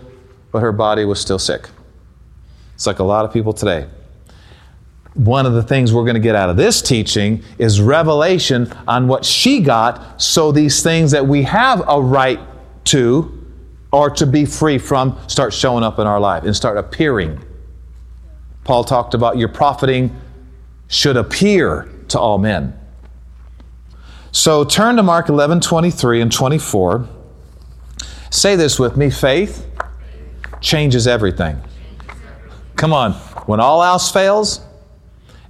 but 0.53 0.61
her 0.61 0.71
body 0.71 1.07
was 1.07 1.19
still 1.19 1.39
sick. 1.39 1.71
It's 2.75 2.87
like 2.87 2.99
a 2.99 3.05
lot 3.05 3.25
of 3.25 3.33
people 3.33 3.55
today. 3.55 3.89
One 5.15 5.47
of 5.47 5.55
the 5.55 5.63
things 5.63 5.95
we're 5.95 6.05
going 6.05 6.13
to 6.13 6.21
get 6.21 6.35
out 6.35 6.51
of 6.51 6.59
this 6.59 6.83
teaching 6.83 7.43
is 7.57 7.81
revelation 7.81 8.71
on 8.87 9.09
what 9.09 9.25
she 9.25 9.61
got, 9.61 10.21
so 10.21 10.53
these 10.53 10.83
things 10.83 11.11
that 11.13 11.27
we 11.27 11.45
have 11.45 11.83
a 11.89 11.99
right 11.99 12.39
to 12.91 13.37
or 13.93 14.11
to 14.11 14.27
be 14.27 14.45
free 14.45 14.79
from 14.79 15.19
start 15.27 15.53
showing 15.53 15.83
up 15.83 15.99
in 15.99 16.07
our 16.07 16.21
life 16.21 16.45
and 16.45 16.55
start 16.55 16.77
appearing. 16.77 17.45
Paul 18.65 18.85
talked 18.85 19.15
about 19.15 19.37
your 19.37 19.49
profiting 19.49 20.15
should 20.89 21.17
appear 21.17 21.89
to 22.09 22.19
all 22.19 22.39
men. 22.39 22.79
So 24.33 24.65
turn 24.65 24.97
to 24.97 25.03
Mark 25.03 25.29
11 25.29 25.61
23 25.61 26.21
and 26.21 26.33
24. 26.33 27.09
Say 28.31 28.55
this 28.55 28.79
with 28.79 28.97
me 28.97 29.11
faith 29.11 29.67
changes 30.61 31.07
everything. 31.07 31.61
Come 32.77 32.93
on. 32.93 33.13
When 33.47 33.61
all 33.61 33.83
else 33.83 34.11
fails 34.11 34.61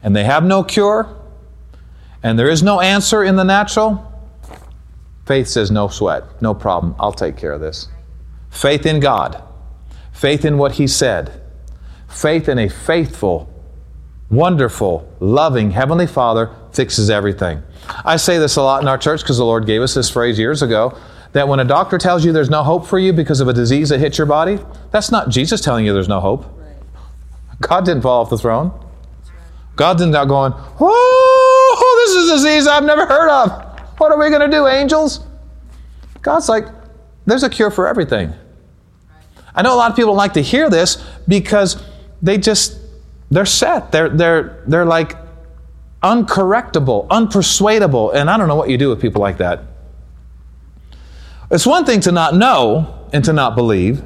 and 0.03 0.17
they 0.17 0.25
have 0.25 0.45
no 0.45 0.63
cure 0.63 1.15
and 2.23 2.39
there 2.39 2.49
is 2.49 2.63
no 2.63 2.81
answer 2.81 3.23
in 3.23 3.37
the 3.37 3.45
natural, 3.45 4.10
Faith 5.31 5.47
says, 5.47 5.71
no 5.71 5.87
sweat, 5.87 6.25
no 6.43 6.53
problem, 6.53 6.97
I'll 6.99 7.13
take 7.13 7.37
care 7.37 7.53
of 7.53 7.61
this. 7.61 7.87
Faith 8.51 8.85
in 8.85 8.99
God, 8.99 9.41
faith 10.11 10.45
in 10.45 10.59
what 10.59 10.73
He 10.73 10.89
said, 10.89 11.41
faith 12.09 12.49
in 12.49 12.59
a 12.59 12.69
faithful, 12.69 13.49
wonderful, 14.29 15.09
loving 15.21 15.71
Heavenly 15.71 16.09
Father 16.09 16.53
fixes 16.73 17.11
everything. 17.11 17.63
I 18.05 18.17
say 18.17 18.39
this 18.39 18.57
a 18.57 18.63
lot 18.63 18.83
in 18.83 18.89
our 18.89 18.99
church 18.99 19.21
because 19.21 19.39
the 19.39 19.45
Lord 19.45 19.67
gave 19.67 19.83
us 19.83 19.95
this 19.95 20.11
phrase 20.11 20.37
years 20.37 20.63
ago 20.63 20.99
that 21.31 21.47
when 21.47 21.61
a 21.61 21.65
doctor 21.65 21.97
tells 21.97 22.25
you 22.25 22.33
there's 22.33 22.51
no 22.51 22.65
hope 22.65 22.85
for 22.85 22.99
you 22.99 23.13
because 23.13 23.39
of 23.39 23.47
a 23.47 23.53
disease 23.53 23.91
that 23.91 24.01
hits 24.01 24.19
your 24.19 24.27
body, 24.27 24.59
that's 24.91 25.13
not 25.13 25.29
Jesus 25.29 25.61
telling 25.61 25.87
you 25.87 25.93
there's 25.93 26.09
no 26.09 26.19
hope. 26.19 26.45
God 27.61 27.85
didn't 27.85 28.03
fall 28.03 28.23
off 28.23 28.31
the 28.31 28.37
throne. 28.37 28.73
God 29.77 29.97
didn't 29.97 30.11
not 30.11 30.27
going, 30.27 30.55
oh, 30.81 32.05
this 32.05 32.17
is 32.17 32.31
a 32.31 32.35
disease 32.35 32.67
I've 32.67 32.83
never 32.83 33.07
heard 33.07 33.31
of. 33.31 33.70
What 34.01 34.13
are 34.13 34.19
we 34.19 34.31
going 34.31 34.41
to 34.41 34.49
do, 34.49 34.67
angels? 34.67 35.21
God's 36.23 36.49
like, 36.49 36.65
there's 37.27 37.43
a 37.43 37.51
cure 37.51 37.71
for 37.71 37.87
everything. 37.87 38.33
I 39.55 39.61
know 39.61 39.75
a 39.75 39.77
lot 39.77 39.91
of 39.91 39.97
people 39.97 40.15
like 40.15 40.33
to 40.33 40.41
hear 40.41 40.71
this 40.71 41.07
because 41.29 41.85
they 42.23 42.39
just, 42.39 42.79
they're 43.31 43.45
set. 43.45 43.93
They're, 43.93 44.09
they're, 44.09 44.65
they're 44.67 44.87
like 44.87 45.17
uncorrectable, 46.03 47.09
unpersuadable. 47.09 48.15
And 48.15 48.31
I 48.31 48.39
don't 48.39 48.49
know 48.49 48.55
what 48.55 48.71
you 48.71 48.79
do 48.79 48.89
with 48.89 49.03
people 49.03 49.21
like 49.21 49.37
that. 49.37 49.65
It's 51.51 51.67
one 51.67 51.85
thing 51.85 52.01
to 52.01 52.11
not 52.11 52.35
know 52.35 53.07
and 53.13 53.23
to 53.27 53.35
not 53.35 53.55
believe, 53.55 54.03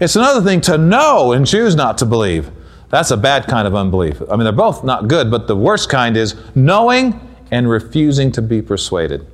it's 0.00 0.16
another 0.16 0.42
thing 0.42 0.60
to 0.62 0.76
know 0.76 1.30
and 1.30 1.46
choose 1.46 1.76
not 1.76 1.98
to 1.98 2.04
believe. 2.04 2.50
That's 2.88 3.12
a 3.12 3.16
bad 3.16 3.46
kind 3.46 3.68
of 3.68 3.76
unbelief. 3.76 4.20
I 4.28 4.34
mean, 4.34 4.42
they're 4.42 4.52
both 4.52 4.82
not 4.82 5.06
good, 5.06 5.30
but 5.30 5.46
the 5.46 5.56
worst 5.56 5.88
kind 5.88 6.16
is 6.16 6.34
knowing 6.56 7.20
and 7.52 7.70
refusing 7.70 8.32
to 8.32 8.42
be 8.42 8.60
persuaded. 8.60 9.24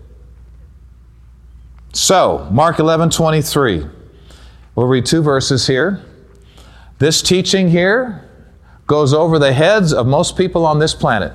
So, 1.92 2.48
Mark 2.50 2.78
11 2.78 3.10
23. 3.10 3.86
We'll 4.74 4.86
read 4.86 5.04
two 5.04 5.22
verses 5.22 5.66
here. 5.66 6.02
This 6.98 7.20
teaching 7.20 7.68
here 7.68 8.28
goes 8.86 9.12
over 9.12 9.38
the 9.38 9.52
heads 9.52 9.92
of 9.92 10.06
most 10.06 10.36
people 10.36 10.64
on 10.64 10.78
this 10.78 10.94
planet. 10.94 11.32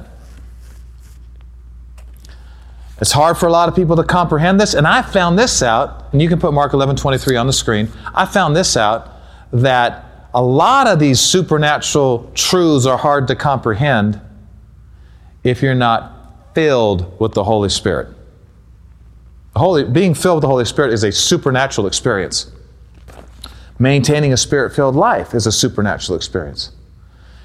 It's 3.00 3.12
hard 3.12 3.38
for 3.38 3.46
a 3.46 3.52
lot 3.52 3.70
of 3.70 3.76
people 3.76 3.96
to 3.98 4.04
comprehend 4.04 4.60
this, 4.60 4.74
and 4.74 4.88
I 4.88 5.04
found 5.04 5.38
this 5.38 5.62
out, 5.62 6.12
and 6.12 6.20
you 6.20 6.28
can 6.28 6.39
put 6.39 6.52
Mark 6.52 6.74
11 6.74 6.96
23 6.96 7.36
on 7.36 7.46
the 7.46 7.54
screen. 7.54 7.91
I 8.15 8.26
found 8.26 8.56
this 8.56 8.76
out 8.76 9.13
that 9.54 10.30
a 10.34 10.41
lot 10.41 10.88
of 10.88 10.98
these 10.98 11.20
supernatural 11.20 12.32
truths 12.34 12.88
are 12.88 12.98
hard 12.98 13.28
to 13.28 13.36
comprehend 13.36 14.20
if 15.43 15.62
you're 15.62 15.76
not 15.76 16.56
filled 16.56 17.20
with 17.20 17.34
the 17.34 17.43
Holy 17.43 17.70
Spirit. 17.70 18.16
Holy, 19.58 19.84
being 19.84 20.13
filled 20.13 20.38
with 20.38 20.41
the 20.43 20.48
Holy 20.48 20.65
Spirit 20.65 20.93
is 20.93 21.04
a 21.04 21.12
supernatural 21.12 21.88
experience. 21.88 22.52
Maintaining 23.80 24.34
a 24.34 24.38
spirit 24.38 24.76
filled 24.76 24.96
life 24.96 25.34
is 25.34 25.46
a 25.46 25.52
supernatural 25.52 26.15
experience. 26.15 26.72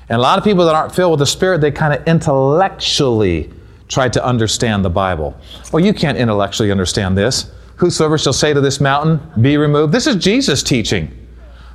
And 0.09 0.18
a 0.18 0.22
lot 0.22 0.38
of 0.38 0.44
people 0.44 0.64
that 0.66 0.75
aren't 0.75 0.94
filled 0.94 1.12
with 1.12 1.20
the 1.20 1.27
Spirit, 1.27 1.61
they 1.61 1.70
kind 1.70 1.94
of 1.94 2.07
intellectually 2.07 3.51
try 3.88 4.09
to 4.09 4.25
understand 4.25 4.85
the 4.85 4.90
Bible. 4.90 5.35
Well, 5.72 5.85
you 5.85 5.94
can't 5.94 6.18
intellectually 6.18 6.70
understand 6.70 7.16
this. 7.16 7.51
Whosoever 7.77 8.18
shall 8.18 8.33
say 8.33 8.53
to 8.53 8.61
this 8.61 8.81
mountain, 8.81 9.20
Be 9.40 9.57
removed. 9.57 9.92
This 9.92 10.07
is 10.07 10.16
Jesus 10.16 10.62
teaching. 10.62 11.11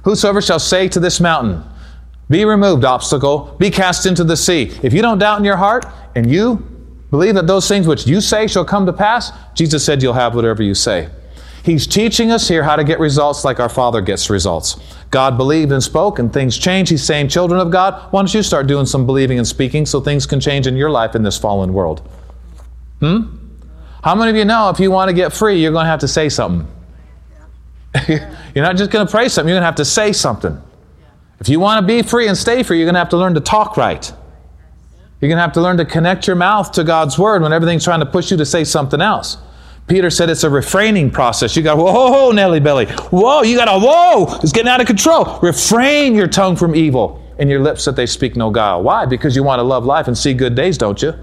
Whosoever 0.04 0.42
shall 0.42 0.60
say 0.60 0.88
to 0.90 1.00
this 1.00 1.20
mountain, 1.20 1.64
Be 2.30 2.46
removed, 2.46 2.86
obstacle, 2.86 3.56
be 3.60 3.72
cast 3.72 4.06
into 4.06 4.24
the 4.24 4.38
sea. 4.38 4.72
If 4.84 4.94
you 4.94 5.02
don't 5.02 5.20
doubt 5.20 5.40
in 5.40 5.46
your 5.46 5.58
heart 5.58 5.86
and 6.16 6.30
you 6.30 6.66
Believe 7.10 7.36
that 7.36 7.48
those 7.48 7.68
things 7.68 7.88
which 7.88 8.06
you 8.06 8.20
say 8.22 8.48
shall 8.48 8.66
come 8.66 8.86
to 8.86 8.94
pass. 8.94 9.32
Jesus 9.54 9.84
said 9.84 10.04
you'll 10.04 10.14
have 10.14 10.36
whatever 10.36 10.62
you 10.62 10.76
say. 10.76 11.10
He's 11.64 11.86
teaching 11.86 12.32
us 12.32 12.48
here 12.48 12.64
how 12.64 12.78
to 12.78 12.84
get 12.84 13.00
results 13.00 13.44
like 13.44 13.60
our 13.60 13.70
Father 13.70 14.00
gets 14.00 14.30
results. 14.30 14.80
God 15.12 15.38
believed 15.38 15.72
and 15.72 15.84
spoke, 15.84 16.18
and 16.20 16.32
things 16.32 16.58
change. 16.58 16.90
He's 16.90 17.04
saying, 17.04 17.28
Children 17.28 17.60
of 17.60 17.72
God, 17.72 18.12
why 18.12 18.22
don't 18.22 18.34
you 18.34 18.42
start 18.42 18.68
doing 18.68 18.86
some 18.86 19.06
believing 19.06 19.38
and 19.38 19.48
speaking 19.48 19.86
so 19.86 20.00
things 20.00 20.26
can 20.26 20.40
change 20.40 20.68
in 20.68 20.78
your 20.78 20.90
life 20.90 21.16
in 21.16 21.24
this 21.24 21.38
fallen 21.38 21.74
world? 21.74 22.08
Hmm? 23.00 23.36
How 24.02 24.16
many 24.16 24.32
of 24.32 24.38
you 24.38 24.46
know 24.46 24.70
if 24.70 24.80
you 24.80 24.92
want 24.92 25.10
to 25.10 25.14
get 25.14 25.34
free, 25.34 25.62
you're 25.62 25.74
going 25.74 25.84
to 25.84 25.90
have 25.90 26.00
to 26.00 26.08
say 26.08 26.30
something? 26.30 26.68
you're 28.08 28.64
not 28.64 28.78
just 28.78 28.92
going 28.92 29.06
to 29.06 29.12
pray 29.12 29.28
something, 29.28 29.50
you're 29.50 29.56
going 29.56 29.64
to 29.64 29.66
have 29.66 29.76
to 29.76 29.86
say 29.86 30.14
something. 30.14 30.62
If 31.40 31.50
you 31.50 31.60
want 31.60 31.82
to 31.82 31.88
be 31.88 32.02
free 32.02 32.28
and 32.28 32.38
stay 32.38 32.64
free, 32.64 32.78
you're 32.78 32.86
going 32.86 32.96
to 32.96 33.00
have 33.00 33.10
to 33.10 33.18
learn 33.18 33.34
to 33.34 33.42
talk 33.42 33.78
right. 33.78 34.12
You're 35.20 35.30
going 35.30 35.38
to 35.38 35.42
have 35.42 35.54
to 35.54 35.62
learn 35.62 35.78
to 35.78 35.86
connect 35.86 36.28
your 36.28 36.36
mouth 36.36 36.72
to 36.74 36.84
God's 36.84 37.18
word 37.18 37.42
when 37.42 37.52
everything's 37.52 37.84
trying 37.84 38.02
to 38.02 38.06
push 38.06 38.30
you 38.30 38.38
to 38.38 38.46
say 38.46 38.64
something 38.64 39.02
else. 39.02 39.38
Peter 39.88 40.10
said 40.10 40.30
it's 40.30 40.44
a 40.44 40.50
refraining 40.50 41.10
process. 41.10 41.56
You 41.56 41.64
got, 41.64 41.78
whoa, 41.78 42.32
Nelly 42.32 42.60
Belly. 42.60 42.86
Whoa, 42.86 43.42
you 43.42 43.58
got 43.58 43.66
to, 43.66 43.80
whoa, 43.80 44.38
it's 44.44 44.52
getting 44.52 44.70
out 44.70 44.82
of 44.82 44.88
control. 44.88 45.40
Refrain 45.42 46.14
your 46.14 46.28
tongue 46.28 46.56
from 46.56 46.76
evil 46.76 47.24
and 47.40 47.50
your 47.50 47.62
lips 47.62 47.86
that 47.86 47.96
they 47.96 48.06
speak 48.06 48.36
no 48.36 48.52
guile. 48.52 48.84
Why? 48.84 49.06
Because 49.06 49.36
you 49.36 49.44
want 49.44 49.60
to 49.60 49.64
love 49.64 49.86
life 49.86 50.08
and 50.08 50.18
see 50.18 50.34
good 50.34 50.56
days, 50.56 50.78
don't 50.78 51.02
you? 51.02 51.14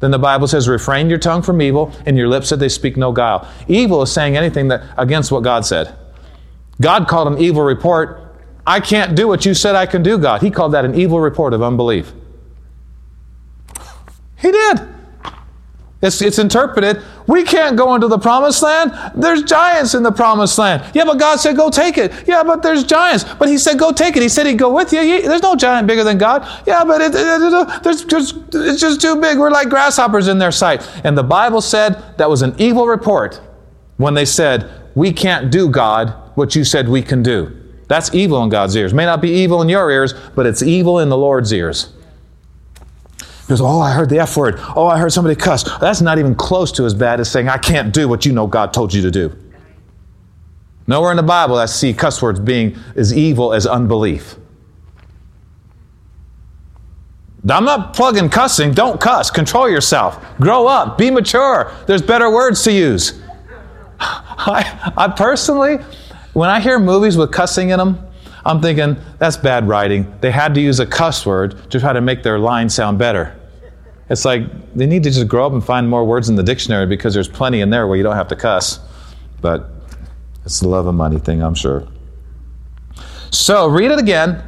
Then 0.00 0.10
the 0.10 0.18
Bible 0.18 0.46
says, 0.46 0.68
refrain 0.68 1.08
your 1.08 1.18
tongue 1.18 1.42
from 1.42 1.62
evil 1.62 1.92
and 2.04 2.16
your 2.16 2.28
lips 2.28 2.50
that 2.50 2.56
they 2.56 2.68
speak 2.68 2.96
no 2.96 3.12
guile. 3.12 3.48
Evil 3.68 4.02
is 4.02 4.12
saying 4.12 4.36
anything 4.36 4.68
that 4.68 4.82
against 4.96 5.32
what 5.32 5.42
God 5.42 5.64
said. 5.64 5.94
God 6.80 7.08
called 7.08 7.28
an 7.28 7.38
evil 7.38 7.62
report. 7.62 8.22
I 8.66 8.80
can't 8.80 9.16
do 9.16 9.26
what 9.26 9.46
you 9.46 9.54
said 9.54 9.74
I 9.74 9.86
can 9.86 10.02
do, 10.02 10.18
God. 10.18 10.42
He 10.42 10.50
called 10.50 10.72
that 10.72 10.84
an 10.84 10.94
evil 10.94 11.20
report 11.20 11.54
of 11.54 11.62
unbelief. 11.62 12.12
He 14.40 14.50
did. 14.50 14.80
It's, 16.00 16.22
it's 16.22 16.38
interpreted, 16.38 17.02
we 17.26 17.42
can't 17.42 17.76
go 17.76 17.96
into 17.96 18.06
the 18.06 18.18
promised 18.18 18.62
land. 18.62 18.92
There's 19.16 19.42
giants 19.42 19.94
in 19.94 20.04
the 20.04 20.12
promised 20.12 20.56
land. 20.56 20.84
Yeah, 20.94 21.04
but 21.04 21.18
God 21.18 21.40
said, 21.40 21.56
go 21.56 21.70
take 21.70 21.98
it. 21.98 22.12
Yeah, 22.28 22.44
but 22.44 22.62
there's 22.62 22.84
giants. 22.84 23.24
But 23.24 23.48
He 23.48 23.58
said, 23.58 23.80
go 23.80 23.90
take 23.90 24.16
it. 24.16 24.22
He 24.22 24.28
said 24.28 24.46
He'd 24.46 24.58
go 24.58 24.72
with 24.72 24.92
you. 24.92 25.00
He, 25.00 25.22
there's 25.22 25.42
no 25.42 25.56
giant 25.56 25.88
bigger 25.88 26.04
than 26.04 26.16
God. 26.16 26.46
Yeah, 26.66 26.84
but 26.84 27.00
it, 27.00 27.14
it, 27.16 27.18
it, 27.18 27.82
there's 27.82 28.04
just, 28.04 28.36
it's 28.52 28.80
just 28.80 29.00
too 29.00 29.20
big. 29.20 29.38
We're 29.38 29.50
like 29.50 29.68
grasshoppers 29.68 30.28
in 30.28 30.38
their 30.38 30.52
sight. 30.52 30.88
And 31.02 31.18
the 31.18 31.24
Bible 31.24 31.60
said 31.60 32.16
that 32.16 32.30
was 32.30 32.42
an 32.42 32.54
evil 32.58 32.86
report 32.86 33.40
when 33.96 34.14
they 34.14 34.24
said, 34.24 34.70
we 34.94 35.12
can't 35.12 35.50
do, 35.50 35.68
God, 35.68 36.14
what 36.36 36.54
you 36.54 36.62
said 36.62 36.88
we 36.88 37.02
can 37.02 37.24
do. 37.24 37.54
That's 37.88 38.14
evil 38.14 38.42
in 38.44 38.50
God's 38.50 38.76
ears. 38.76 38.94
May 38.94 39.04
not 39.04 39.20
be 39.20 39.30
evil 39.30 39.62
in 39.62 39.68
your 39.68 39.90
ears, 39.90 40.14
but 40.36 40.46
it's 40.46 40.62
evil 40.62 41.00
in 41.00 41.08
the 41.08 41.16
Lord's 41.16 41.52
ears. 41.52 41.92
Because, 43.48 43.62
oh, 43.62 43.80
I 43.80 43.92
heard 43.92 44.10
the 44.10 44.18
F 44.18 44.36
word. 44.36 44.56
Oh, 44.76 44.88
I 44.88 44.98
heard 44.98 45.10
somebody 45.10 45.34
cuss. 45.34 45.64
That's 45.78 46.02
not 46.02 46.18
even 46.18 46.34
close 46.34 46.70
to 46.72 46.84
as 46.84 46.92
bad 46.92 47.18
as 47.18 47.30
saying, 47.30 47.48
I 47.48 47.56
can't 47.56 47.94
do 47.94 48.06
what 48.06 48.26
you 48.26 48.32
know 48.34 48.46
God 48.46 48.74
told 48.74 48.92
you 48.92 49.00
to 49.00 49.10
do. 49.10 49.34
Nowhere 50.86 51.12
in 51.12 51.16
the 51.16 51.22
Bible 51.22 51.56
I 51.56 51.64
see 51.64 51.94
cuss 51.94 52.20
words 52.20 52.40
being 52.40 52.76
as 52.94 53.16
evil 53.16 53.54
as 53.54 53.66
unbelief. 53.66 54.36
I'm 57.48 57.64
not 57.64 57.94
plugging 57.94 58.28
cussing. 58.28 58.72
Don't 58.72 59.00
cuss. 59.00 59.30
Control 59.30 59.70
yourself. 59.70 60.22
Grow 60.38 60.66
up. 60.66 60.98
Be 60.98 61.10
mature. 61.10 61.72
There's 61.86 62.02
better 62.02 62.30
words 62.30 62.62
to 62.64 62.72
use. 62.72 63.18
I, 64.00 64.92
I 64.94 65.08
personally, 65.08 65.76
when 66.34 66.50
I 66.50 66.60
hear 66.60 66.78
movies 66.78 67.16
with 67.16 67.32
cussing 67.32 67.70
in 67.70 67.78
them, 67.78 68.07
I'm 68.48 68.62
thinking, 68.62 68.96
that's 69.18 69.36
bad 69.36 69.68
writing. 69.68 70.10
They 70.22 70.30
had 70.30 70.54
to 70.54 70.60
use 70.60 70.80
a 70.80 70.86
cuss 70.86 71.26
word 71.26 71.70
to 71.70 71.78
try 71.78 71.92
to 71.92 72.00
make 72.00 72.22
their 72.22 72.38
line 72.38 72.70
sound 72.70 72.98
better. 72.98 73.38
It's 74.08 74.24
like 74.24 74.74
they 74.74 74.86
need 74.86 75.02
to 75.02 75.10
just 75.10 75.28
grow 75.28 75.46
up 75.46 75.52
and 75.52 75.62
find 75.62 75.86
more 75.86 76.02
words 76.02 76.30
in 76.30 76.34
the 76.34 76.42
dictionary 76.42 76.86
because 76.86 77.12
there's 77.12 77.28
plenty 77.28 77.60
in 77.60 77.68
there 77.68 77.86
where 77.86 77.98
you 77.98 78.02
don't 78.02 78.16
have 78.16 78.28
to 78.28 78.36
cuss. 78.36 78.80
But 79.42 79.68
it's 80.46 80.60
the 80.60 80.68
love 80.68 80.86
of 80.86 80.94
money 80.94 81.18
thing, 81.18 81.42
I'm 81.42 81.54
sure. 81.54 81.86
So 83.30 83.68
read 83.68 83.90
it 83.90 83.98
again. 83.98 84.42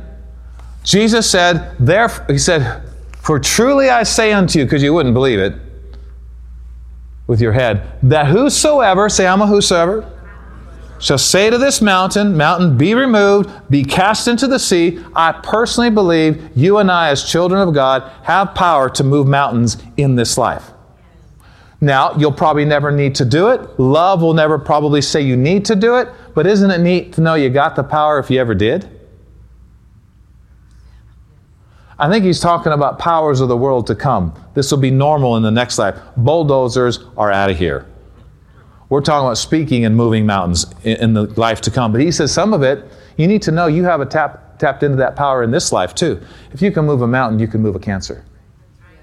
Jesus 0.82 1.30
said, 1.30 1.76
Therefore, 1.78 2.24
He 2.30 2.38
said, 2.38 2.82
For 3.18 3.38
truly 3.38 3.90
I 3.90 4.04
say 4.04 4.32
unto 4.32 4.58
you, 4.58 4.64
because 4.64 4.82
you 4.82 4.94
wouldn't 4.94 5.12
believe 5.12 5.38
it 5.38 5.54
with 7.26 7.42
your 7.42 7.52
head, 7.52 7.98
that 8.04 8.28
whosoever, 8.28 9.10
say 9.10 9.26
I'm 9.26 9.42
a 9.42 9.46
whosoever, 9.46 10.10
shall 11.00 11.18
say 11.18 11.50
to 11.50 11.58
this 11.58 11.80
mountain, 11.80 12.36
Mountain, 12.36 12.76
be 12.76 12.94
removed, 12.94 13.50
be 13.70 13.82
cast 13.82 14.28
into 14.28 14.46
the 14.46 14.58
sea. 14.58 15.02
I 15.14 15.32
personally 15.32 15.90
believe 15.90 16.50
you 16.54 16.78
and 16.78 16.90
I, 16.90 17.08
as 17.08 17.24
children 17.24 17.66
of 17.66 17.74
God, 17.74 18.10
have 18.22 18.54
power 18.54 18.88
to 18.90 19.02
move 19.02 19.26
mountains 19.26 19.78
in 19.96 20.14
this 20.14 20.38
life. 20.38 20.70
Now, 21.80 22.12
you'll 22.16 22.32
probably 22.32 22.66
never 22.66 22.92
need 22.92 23.14
to 23.16 23.24
do 23.24 23.48
it. 23.48 23.80
Love 23.80 24.20
will 24.20 24.34
never 24.34 24.58
probably 24.58 25.00
say 25.00 25.22
you 25.22 25.36
need 25.36 25.64
to 25.64 25.74
do 25.74 25.96
it, 25.96 26.08
but 26.34 26.46
isn't 26.46 26.70
it 26.70 26.78
neat 26.78 27.14
to 27.14 27.22
know 27.22 27.34
you 27.34 27.48
got 27.48 27.74
the 27.74 27.82
power 27.82 28.18
if 28.18 28.30
you 28.30 28.38
ever 28.38 28.54
did? 28.54 28.88
I 31.98 32.08
think 32.08 32.24
he's 32.24 32.40
talking 32.40 32.72
about 32.72 32.98
powers 32.98 33.40
of 33.40 33.48
the 33.48 33.56
world 33.56 33.86
to 33.88 33.94
come. 33.94 34.34
This 34.54 34.70
will 34.70 34.78
be 34.78 34.90
normal 34.90 35.36
in 35.36 35.42
the 35.42 35.50
next 35.50 35.78
life. 35.78 35.98
Bulldozers 36.16 37.00
are 37.16 37.30
out 37.30 37.50
of 37.50 37.58
here. 37.58 37.89
We're 38.90 39.00
talking 39.00 39.24
about 39.24 39.38
speaking 39.38 39.84
and 39.84 39.96
moving 39.96 40.26
mountains 40.26 40.66
in, 40.82 41.14
the 41.14 41.22
life 41.38 41.60
to 41.62 41.70
come. 41.70 41.92
But 41.92 42.00
he 42.00 42.10
says 42.10 42.34
some 42.34 42.52
of 42.52 42.62
it, 42.62 42.84
you 43.16 43.28
need 43.28 43.40
to 43.42 43.52
know 43.52 43.68
you 43.68 43.84
have 43.84 44.00
a 44.00 44.06
tap, 44.06 44.58
tapped 44.58 44.82
into 44.82 44.96
that 44.96 45.14
power 45.14 45.44
in 45.44 45.52
this 45.52 45.72
life 45.72 45.94
too. 45.94 46.20
If 46.52 46.60
you 46.60 46.72
can 46.72 46.84
move 46.84 47.00
a 47.00 47.06
mountain, 47.06 47.38
you 47.38 47.46
can 47.46 47.62
move 47.62 47.76
a 47.76 47.78
cancer. 47.78 48.24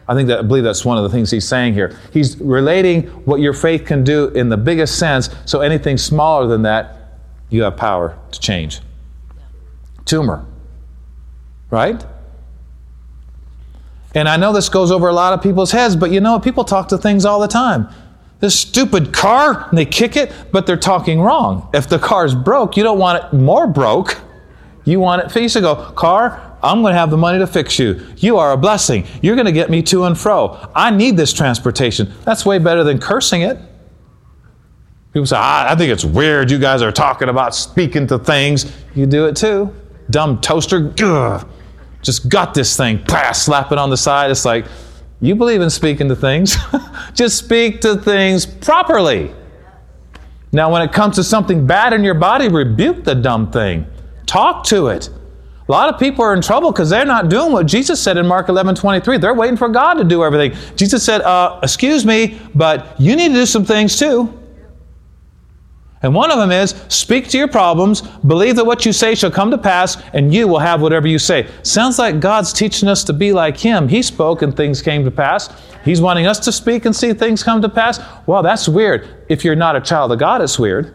I 0.10 0.14
think 0.14 0.28
that 0.28 0.40
I 0.40 0.42
believe 0.42 0.66
that's 0.66 0.84
one 0.84 0.98
of 0.98 1.04
the 1.04 1.10
things 1.10 1.32
he's 1.32 1.48
saying 1.48 1.74
here. 1.74 1.98
He's 2.12 2.38
relating 2.40 3.04
what 3.26 3.40
your 3.40 3.54
faith 3.54 3.86
can 3.86 4.04
do 4.04 4.28
in 4.30 4.50
the 4.50 4.58
biggest 4.58 5.00
sense, 5.00 5.30
so 5.46 5.62
anything 5.62 5.98
smaller 5.98 6.48
than 6.48 6.62
that, 6.64 7.20
you 7.50 7.64
have 7.64 7.78
power 7.78 8.18
to 8.32 8.40
change. 8.40 8.82
Tumor. 10.04 10.46
Right? 11.70 12.06
And 14.14 14.28
I 14.28 14.36
know 14.36 14.52
this 14.52 14.70
goes 14.70 14.92
over 14.92 15.08
a 15.08 15.14
lot 15.14 15.34
of 15.34 15.42
people's 15.42 15.72
heads, 15.72 15.96
but 15.96 16.12
you 16.12 16.20
know, 16.20 16.40
people 16.40 16.66
talk 16.66 16.90
to 16.90 16.98
things 16.98 17.24
all 17.24 17.40
the 17.40 17.48
time 17.48 17.90
this 18.40 18.60
stupid 18.60 19.14
car, 19.14 19.68
and 19.70 19.78
they 19.78 19.86
kick 19.86 20.16
it, 20.16 20.32
but 20.52 20.68
they're 20.68 20.78
talking 20.78 21.22
wrong. 21.22 21.70
If 21.74 21.90
the 21.90 21.98
car's 21.98 22.36
broke, 22.36 22.78
you 22.78 22.84
don't 22.84 23.00
want 23.00 23.24
it 23.24 23.34
more 23.36 23.68
broke. 23.68 24.20
You 24.86 25.00
want 25.00 25.24
it 25.24 25.32
fixed. 25.32 25.56
You 25.56 25.62
go, 25.62 25.76
car, 25.92 26.58
I'm 26.62 26.82
going 26.82 26.94
to 26.94 26.98
have 26.98 27.10
the 27.10 27.18
money 27.18 27.40
to 27.40 27.48
fix 27.48 27.78
you. 27.78 28.06
You 28.18 28.38
are 28.38 28.52
a 28.54 28.58
blessing. 28.58 29.06
You're 29.22 29.36
going 29.36 29.48
to 29.48 29.52
get 29.52 29.70
me 29.70 29.82
to 29.84 30.06
and 30.06 30.18
fro. 30.18 30.58
I 30.76 30.92
need 30.92 31.18
this 31.18 31.34
transportation. 31.34 32.14
That's 32.24 32.46
way 32.46 32.58
better 32.60 32.84
than 32.84 33.00
cursing 33.00 33.42
it. 33.42 33.58
People 35.14 35.26
say, 35.26 35.38
ah, 35.38 35.72
I 35.72 35.76
think 35.76 35.92
it's 35.92 36.06
weird 36.06 36.52
you 36.52 36.60
guys 36.60 36.82
are 36.82 36.92
talking 36.92 37.30
about 37.30 37.56
speaking 37.56 38.08
to 38.08 38.20
things. 38.20 38.72
You 38.94 39.06
do 39.08 39.26
it 39.26 39.36
too. 39.36 39.74
Dumb 40.10 40.40
toaster, 40.42 40.94
Ugh. 41.02 41.48
just 42.02 42.30
got 42.30 42.54
this 42.54 42.78
thing, 42.78 43.04
slap 43.34 43.72
it 43.72 43.78
on 43.78 43.90
the 43.90 43.98
side. 43.98 44.32
It's 44.32 44.46
like, 44.46 44.66
you 45.20 45.36
believe 45.36 45.62
in 45.62 45.70
speaking 45.70 46.08
to 46.10 46.16
things. 46.16 46.56
Just 47.14 47.38
speak 47.38 47.82
to 47.82 47.96
things 47.96 48.46
properly. 48.46 49.34
Now, 50.52 50.72
when 50.72 50.82
it 50.82 50.92
comes 50.92 51.16
to 51.16 51.24
something 51.24 51.66
bad 51.68 51.94
in 51.94 52.04
your 52.04 52.14
body, 52.14 52.48
rebuke 52.48 53.04
the 53.04 53.16
dumb 53.16 53.52
thing. 53.52 53.86
Talk 54.26 54.64
to 54.66 54.88
it. 54.88 55.10
A 55.68 55.72
lot 55.72 55.94
of 55.94 56.00
people 56.00 56.24
are 56.24 56.34
in 56.34 56.42
trouble 56.42 56.72
because 56.72 56.90
they're 56.90 57.06
not 57.06 57.30
doing 57.30 57.52
what 57.52 57.66
Jesus 57.66 58.02
said 58.02 58.16
in 58.16 58.26
Mark 58.26 58.48
11 58.48 58.76
23. 58.76 59.18
They're 59.18 59.34
waiting 59.34 59.58
for 59.58 59.68
God 59.68 59.96
to 59.96 60.06
do 60.06 60.24
everything. 60.24 60.58
Jesus 60.78 61.04
said, 61.04 61.22
uh, 61.22 61.60
Excuse 61.62 62.06
me, 62.06 62.40
but 62.56 63.00
you 63.00 63.16
need 63.16 63.30
to 63.30 63.34
do 63.34 63.46
some 63.46 63.66
things 63.66 63.98
too. 63.98 64.34
And 66.04 66.14
one 66.14 66.30
of 66.30 66.38
them 66.38 66.52
is 66.52 66.76
speak 66.90 67.28
to 67.30 67.38
your 67.38 67.48
problems, 67.48 68.02
believe 68.02 68.56
that 68.58 68.66
what 68.66 68.86
you 68.86 68.94
say 68.94 69.16
shall 69.16 69.32
come 69.32 69.50
to 69.50 69.58
pass, 69.58 69.98
and 70.14 70.32
you 70.32 70.48
will 70.48 70.60
have 70.60 70.80
whatever 70.80 71.08
you 71.08 71.18
say. 71.18 71.48
Sounds 71.64 71.98
like 71.98 72.20
God's 72.20 72.54
teaching 72.54 72.88
us 72.88 73.04
to 73.06 73.14
be 73.14 73.34
like 73.34 73.58
Him. 73.58 73.88
He 73.88 74.04
spoke 74.04 74.44
and 74.44 74.56
things 74.56 74.82
came 74.82 75.04
to 75.06 75.12
pass. 75.12 75.50
He's 75.84 76.00
wanting 76.00 76.28
us 76.28 76.40
to 76.42 76.52
speak 76.52 76.86
and 76.86 76.96
see 76.96 77.14
things 77.14 77.44
come 77.44 77.62
to 77.64 77.70
pass. 77.70 78.00
Well, 78.28 78.44
that's 78.44 78.68
weird. 78.70 79.26
If 79.28 79.44
you're 79.44 79.56
not 79.56 79.76
a 79.76 79.82
child 79.82 80.12
of 80.12 80.20
God, 80.20 80.42
it's 80.42 80.60
weird. 80.60 80.94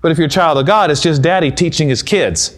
But 0.00 0.12
if 0.12 0.18
you're 0.18 0.28
a 0.28 0.30
child 0.30 0.56
of 0.56 0.66
God, 0.66 0.90
it's 0.90 1.02
just 1.02 1.20
daddy 1.20 1.50
teaching 1.50 1.88
his 1.88 2.02
kids. 2.02 2.56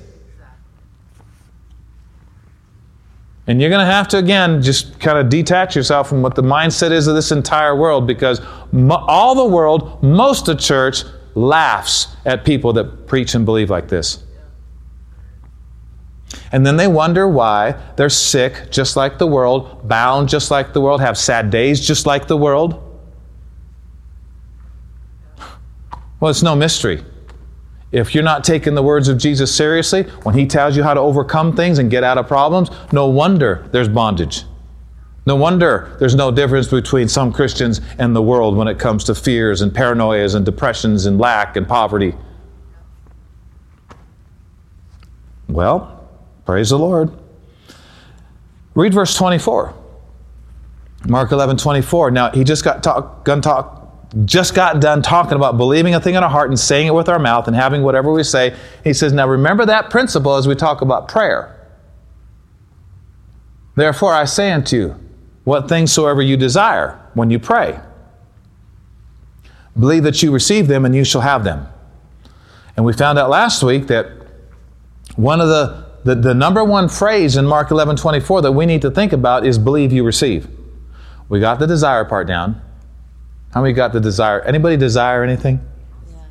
And 3.46 3.60
you're 3.60 3.70
going 3.70 3.84
to 3.84 3.92
have 3.92 4.06
to, 4.08 4.18
again, 4.18 4.62
just 4.62 5.00
kind 5.00 5.18
of 5.18 5.28
detach 5.28 5.74
yourself 5.74 6.08
from 6.08 6.22
what 6.22 6.36
the 6.36 6.42
mindset 6.42 6.92
is 6.92 7.08
of 7.08 7.16
this 7.16 7.32
entire 7.32 7.74
world 7.74 8.06
because 8.06 8.40
all 8.88 9.34
the 9.34 9.44
world, 9.44 10.00
most 10.04 10.46
of 10.46 10.60
church, 10.60 11.02
laughs 11.34 12.08
at 12.24 12.44
people 12.44 12.72
that 12.74 13.06
preach 13.06 13.34
and 13.34 13.44
believe 13.44 13.70
like 13.70 13.88
this. 13.88 14.24
And 16.52 16.64
then 16.64 16.76
they 16.76 16.86
wonder 16.86 17.28
why 17.28 17.76
they're 17.96 18.08
sick 18.08 18.70
just 18.70 18.96
like 18.96 19.18
the 19.18 19.26
world, 19.26 19.88
bound 19.88 20.28
just 20.28 20.50
like 20.50 20.72
the 20.72 20.80
world, 20.80 21.00
have 21.00 21.16
sad 21.16 21.50
days 21.50 21.84
just 21.84 22.06
like 22.06 22.26
the 22.26 22.36
world. 22.36 22.86
Well, 26.18 26.30
it's 26.30 26.42
no 26.42 26.54
mystery. 26.54 27.04
If 27.92 28.14
you're 28.14 28.24
not 28.24 28.44
taking 28.44 28.74
the 28.74 28.82
words 28.82 29.08
of 29.08 29.18
Jesus 29.18 29.52
seriously, 29.54 30.02
when 30.22 30.34
He 30.34 30.46
tells 30.46 30.76
you 30.76 30.82
how 30.82 30.94
to 30.94 31.00
overcome 31.00 31.56
things 31.56 31.78
and 31.78 31.90
get 31.90 32.04
out 32.04 32.18
of 32.18 32.28
problems, 32.28 32.70
no 32.92 33.06
wonder 33.06 33.68
there's 33.72 33.88
bondage. 33.88 34.44
No 35.30 35.36
wonder 35.36 35.94
there's 36.00 36.16
no 36.16 36.32
difference 36.32 36.66
between 36.66 37.06
some 37.06 37.32
Christians 37.32 37.80
and 38.00 38.16
the 38.16 38.20
world 38.20 38.56
when 38.56 38.66
it 38.66 38.80
comes 38.80 39.04
to 39.04 39.14
fears 39.14 39.60
and 39.60 39.70
paranoias 39.70 40.34
and 40.34 40.44
depressions 40.44 41.06
and 41.06 41.20
lack 41.20 41.54
and 41.54 41.68
poverty. 41.68 42.16
Well, 45.46 46.10
praise 46.44 46.70
the 46.70 46.80
Lord. 46.80 47.16
Read 48.74 48.92
verse 48.92 49.16
24. 49.16 49.72
Mark 51.06 51.30
11, 51.30 51.58
24. 51.58 52.10
Now, 52.10 52.32
he 52.32 52.42
just 52.42 52.64
got 52.64 52.82
talk, 52.82 53.24
gun 53.24 53.40
talk, 53.40 54.10
just 54.24 54.52
got 54.52 54.80
done 54.80 55.00
talking 55.00 55.34
about 55.34 55.56
believing 55.56 55.94
a 55.94 56.00
thing 56.00 56.16
in 56.16 56.24
our 56.24 56.28
heart 56.28 56.48
and 56.48 56.58
saying 56.58 56.88
it 56.88 56.94
with 56.94 57.08
our 57.08 57.20
mouth 57.20 57.46
and 57.46 57.54
having 57.54 57.84
whatever 57.84 58.12
we 58.12 58.24
say. 58.24 58.56
He 58.82 58.92
says, 58.92 59.12
Now 59.12 59.28
remember 59.28 59.64
that 59.64 59.90
principle 59.90 60.34
as 60.34 60.48
we 60.48 60.56
talk 60.56 60.80
about 60.80 61.06
prayer. 61.06 61.56
Therefore, 63.76 64.12
I 64.12 64.24
say 64.24 64.50
unto 64.50 64.76
you, 64.76 65.09
what 65.44 65.68
things 65.68 65.92
soever 65.92 66.22
you 66.22 66.36
desire 66.36 67.00
when 67.14 67.30
you 67.30 67.38
pray, 67.38 67.80
believe 69.78 70.02
that 70.04 70.22
you 70.22 70.32
receive 70.32 70.66
them 70.66 70.84
and 70.84 70.94
you 70.94 71.04
shall 71.04 71.22
have 71.22 71.44
them. 71.44 71.66
And 72.76 72.84
we 72.84 72.92
found 72.92 73.18
out 73.18 73.30
last 73.30 73.62
week 73.62 73.88
that 73.88 74.10
one 75.16 75.40
of 75.40 75.48
the, 75.48 75.86
the, 76.04 76.14
the 76.14 76.34
number 76.34 76.64
one 76.64 76.88
phrase 76.88 77.36
in 77.36 77.46
Mark 77.46 77.70
11 77.70 77.96
24 77.96 78.42
that 78.42 78.52
we 78.52 78.66
need 78.66 78.82
to 78.82 78.90
think 78.90 79.12
about 79.12 79.44
is 79.44 79.58
believe 79.58 79.92
you 79.92 80.04
receive. 80.04 80.48
We 81.28 81.40
got 81.40 81.58
the 81.58 81.66
desire 81.66 82.04
part 82.04 82.26
down. 82.26 82.60
How 83.52 83.62
many 83.62 83.72
got 83.72 83.92
the 83.92 84.00
desire? 84.00 84.40
Anybody 84.42 84.76
desire 84.76 85.22
anything? 85.24 85.60
Yeah. 86.10 86.22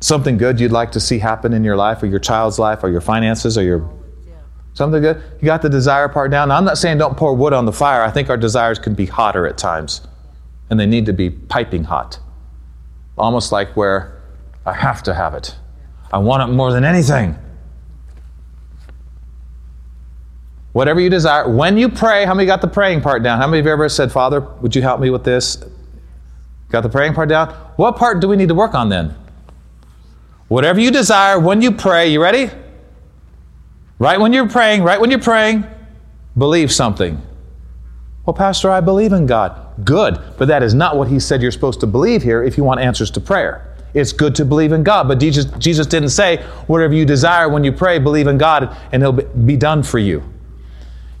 Something 0.00 0.36
good 0.36 0.60
you'd 0.60 0.72
like 0.72 0.92
to 0.92 1.00
see 1.00 1.18
happen 1.18 1.52
in 1.52 1.64
your 1.64 1.76
life 1.76 2.02
or 2.02 2.06
your 2.06 2.20
child's 2.20 2.58
life 2.58 2.82
or 2.82 2.90
your 2.90 3.00
finances 3.00 3.58
or 3.58 3.62
your. 3.62 3.97
Something 4.78 5.02
good? 5.02 5.22
You 5.40 5.46
got 5.46 5.60
the 5.60 5.68
desire 5.68 6.08
part 6.08 6.30
down. 6.30 6.48
Now, 6.48 6.56
I'm 6.56 6.64
not 6.64 6.78
saying 6.78 6.96
don't 6.96 7.16
pour 7.16 7.34
wood 7.34 7.52
on 7.52 7.66
the 7.66 7.72
fire. 7.72 8.02
I 8.02 8.10
think 8.10 8.30
our 8.30 8.38
desires 8.38 8.78
can 8.78 8.94
be 8.94 9.04
hotter 9.04 9.46
at 9.46 9.58
times. 9.58 10.00
And 10.70 10.80
they 10.80 10.86
need 10.86 11.04
to 11.06 11.12
be 11.12 11.28
piping 11.28 11.84
hot. 11.84 12.18
Almost 13.18 13.52
like 13.52 13.76
where 13.76 14.22
I 14.64 14.72
have 14.72 15.02
to 15.02 15.14
have 15.14 15.34
it. 15.34 15.54
I 16.12 16.18
want 16.18 16.48
it 16.48 16.52
more 16.54 16.72
than 16.72 16.84
anything. 16.84 17.36
Whatever 20.72 21.00
you 21.00 21.10
desire. 21.10 21.50
When 21.50 21.76
you 21.76 21.88
pray, 21.88 22.24
how 22.24 22.34
many 22.34 22.46
got 22.46 22.60
the 22.60 22.68
praying 22.68 23.00
part 23.00 23.22
down? 23.22 23.38
How 23.38 23.46
many 23.46 23.60
of 23.60 23.66
you 23.66 23.72
ever 23.72 23.88
said, 23.88 24.12
Father, 24.12 24.40
would 24.40 24.76
you 24.76 24.82
help 24.82 25.00
me 25.00 25.10
with 25.10 25.24
this? 25.24 25.62
Got 26.70 26.82
the 26.82 26.88
praying 26.88 27.14
part 27.14 27.28
down? 27.28 27.48
What 27.76 27.96
part 27.96 28.20
do 28.20 28.28
we 28.28 28.36
need 28.36 28.48
to 28.48 28.54
work 28.54 28.74
on 28.74 28.88
then? 28.88 29.14
Whatever 30.48 30.80
you 30.80 30.90
desire, 30.90 31.38
when 31.38 31.62
you 31.62 31.72
pray, 31.72 32.08
you 32.08 32.22
ready? 32.22 32.50
Right 33.98 34.20
when 34.20 34.32
you're 34.32 34.48
praying, 34.48 34.82
right 34.82 35.00
when 35.00 35.10
you're 35.10 35.18
praying, 35.18 35.64
believe 36.36 36.72
something. 36.72 37.20
Well, 38.24 38.34
Pastor, 38.34 38.70
I 38.70 38.80
believe 38.80 39.12
in 39.12 39.26
God. 39.26 39.84
Good, 39.84 40.20
but 40.36 40.48
that 40.48 40.62
is 40.62 40.74
not 40.74 40.96
what 40.96 41.08
he 41.08 41.18
said 41.18 41.40
you're 41.40 41.50
supposed 41.50 41.80
to 41.80 41.86
believe 41.86 42.22
here 42.22 42.42
if 42.42 42.56
you 42.56 42.64
want 42.64 42.80
answers 42.80 43.10
to 43.12 43.20
prayer. 43.20 43.74
It's 43.94 44.12
good 44.12 44.34
to 44.36 44.44
believe 44.44 44.72
in 44.72 44.82
God, 44.82 45.08
but 45.08 45.18
Jesus, 45.18 45.46
Jesus 45.58 45.86
didn't 45.86 46.10
say, 46.10 46.42
whatever 46.66 46.94
you 46.94 47.04
desire 47.04 47.48
when 47.48 47.64
you 47.64 47.72
pray, 47.72 47.98
believe 47.98 48.26
in 48.26 48.36
God 48.36 48.76
and 48.92 49.02
it'll 49.02 49.12
be 49.12 49.56
done 49.56 49.82
for 49.82 49.98
you. 49.98 50.22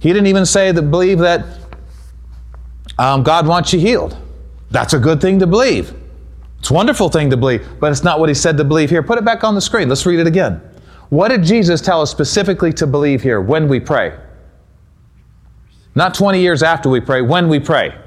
He 0.00 0.10
didn't 0.12 0.26
even 0.26 0.46
say 0.46 0.70
that 0.70 0.82
believe 0.82 1.18
that 1.18 1.46
um, 2.98 3.22
God 3.22 3.46
wants 3.46 3.72
you 3.72 3.80
healed. 3.80 4.16
That's 4.70 4.92
a 4.92 4.98
good 4.98 5.20
thing 5.20 5.38
to 5.38 5.46
believe. 5.46 5.94
It's 6.58 6.70
a 6.70 6.74
wonderful 6.74 7.08
thing 7.08 7.30
to 7.30 7.36
believe, 7.36 7.66
but 7.80 7.90
it's 7.90 8.04
not 8.04 8.20
what 8.20 8.28
he 8.28 8.34
said 8.34 8.56
to 8.58 8.64
believe 8.64 8.90
here. 8.90 9.02
Put 9.02 9.18
it 9.18 9.24
back 9.24 9.44
on 9.44 9.54
the 9.54 9.60
screen. 9.60 9.88
Let's 9.88 10.04
read 10.04 10.18
it 10.18 10.26
again. 10.26 10.60
What 11.08 11.28
did 11.28 11.42
Jesus 11.42 11.80
tell 11.80 12.02
us 12.02 12.10
specifically 12.10 12.72
to 12.74 12.86
believe 12.86 13.22
here 13.22 13.40
when 13.40 13.68
we 13.68 13.80
pray? 13.80 14.18
Not 15.94 16.14
20 16.14 16.40
years 16.40 16.62
after 16.62 16.88
we 16.88 17.00
pray, 17.00 17.22
when 17.22 17.48
we 17.48 17.60
pray. 17.60 17.98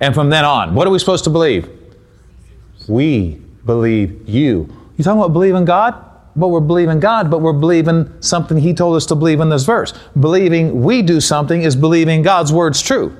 And 0.00 0.14
from 0.14 0.30
then 0.30 0.44
on, 0.44 0.74
what 0.74 0.86
are 0.86 0.90
we 0.90 0.98
supposed 0.98 1.24
to 1.24 1.30
believe? 1.30 1.68
We 2.88 3.40
believe 3.64 4.28
you. 4.28 4.74
You 4.96 5.04
talking 5.04 5.20
about 5.20 5.32
believing 5.32 5.64
God? 5.64 6.12
but 6.34 6.48
we're 6.48 6.60
believing 6.60 6.98
God, 7.00 7.30
but 7.30 7.40
we're 7.40 7.52
believing 7.52 8.10
something 8.20 8.56
He 8.56 8.72
told 8.72 8.96
us 8.96 9.06
to 9.06 9.14
believe 9.14 9.40
in 9.40 9.48
this 9.48 9.64
verse. 9.64 9.92
Believing 10.18 10.82
we 10.82 11.02
do 11.02 11.20
something 11.20 11.62
is 11.62 11.76
believing 11.76 12.22
God's 12.22 12.52
word's 12.52 12.80
true. 12.80 13.16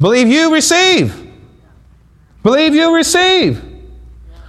Believe 0.00 0.28
you 0.28 0.52
receive. 0.52 1.30
Believe 2.42 2.74
you 2.74 2.94
receive. 2.94 3.62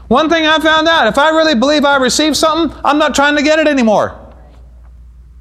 One 0.08 0.30
thing 0.30 0.46
I 0.46 0.60
found 0.60 0.88
out 0.88 1.08
if 1.08 1.18
I 1.18 1.30
really 1.30 1.56
believe 1.56 1.84
I 1.84 1.98
received 1.98 2.38
something, 2.38 2.78
I'm 2.86 2.98
not 2.98 3.14
trying 3.14 3.36
to 3.36 3.44
get 3.44 3.60
it 3.60 3.68
anymore. 3.68 4.18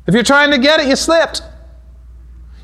If 0.07 0.15
you're 0.15 0.25
trying 0.25 0.51
to 0.51 0.59
get 0.59 0.81
it, 0.81 0.89
you 0.89 0.97
slipped. 0.97 1.43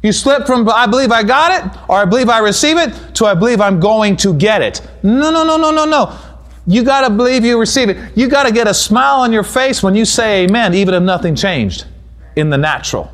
You 0.03 0.11
slipped 0.11 0.47
from 0.47 0.69
I 0.69 0.87
believe 0.87 1.13
I 1.13 1.23
got 1.23 1.65
it 1.65 1.81
or 1.89 1.97
I 1.97 2.05
believe 2.05 2.29
I 2.29 2.39
receive 2.39 2.77
it 2.77 3.15
to 3.17 3.27
I 3.27 3.35
believe 3.35 3.61
I'm 3.61 3.79
going 3.79 4.17
to 4.19 4.35
get 4.35 4.63
it. 4.63 4.81
No, 5.03 5.31
no, 5.31 5.45
no, 5.45 5.57
no, 5.57 5.71
no, 5.71 5.85
no. 5.85 6.19
You 6.67 6.83
got 6.83 7.07
to 7.07 7.11
believe 7.11 7.45
you 7.45 7.59
receive 7.59 7.89
it. 7.89 8.17
You 8.17 8.29
got 8.29 8.45
to 8.45 8.53
get 8.53 8.67
a 8.67 8.75
smile 8.75 9.21
on 9.21 9.33
your 9.33 9.43
face 9.43 9.83
when 9.83 9.95
you 9.95 10.05
say 10.05 10.45
amen, 10.45 10.75
even 10.75 10.95
if 10.95 11.03
nothing 11.03 11.35
changed 11.37 11.87
in 12.35 12.51
the 12.51 12.59
natural. 12.59 13.13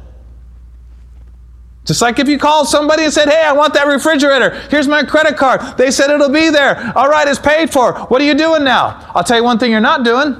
Just 1.85 2.03
like 2.03 2.19
if 2.19 2.29
you 2.29 2.39
called 2.39 2.69
somebody 2.69 3.05
and 3.05 3.13
said, 3.13 3.29
Hey, 3.29 3.43
I 3.43 3.53
want 3.53 3.73
that 3.75 3.87
refrigerator. 3.87 4.51
Here's 4.71 4.87
my 4.87 5.03
credit 5.03 5.37
card. 5.37 5.79
They 5.79 5.91
said 5.91 6.11
it'll 6.11 6.29
be 6.29 6.51
there. 6.51 6.93
All 6.95 7.09
right, 7.09 7.27
it's 7.27 7.39
paid 7.39 7.73
for. 7.73 7.95
What 8.07 8.21
are 8.21 8.25
you 8.25 8.35
doing 8.35 8.63
now? 8.63 9.11
I'll 9.15 9.25
tell 9.25 9.39
you 9.39 9.45
one 9.45 9.59
thing 9.59 9.71
you're 9.71 9.81
not 9.81 10.05
doing. 10.05 10.37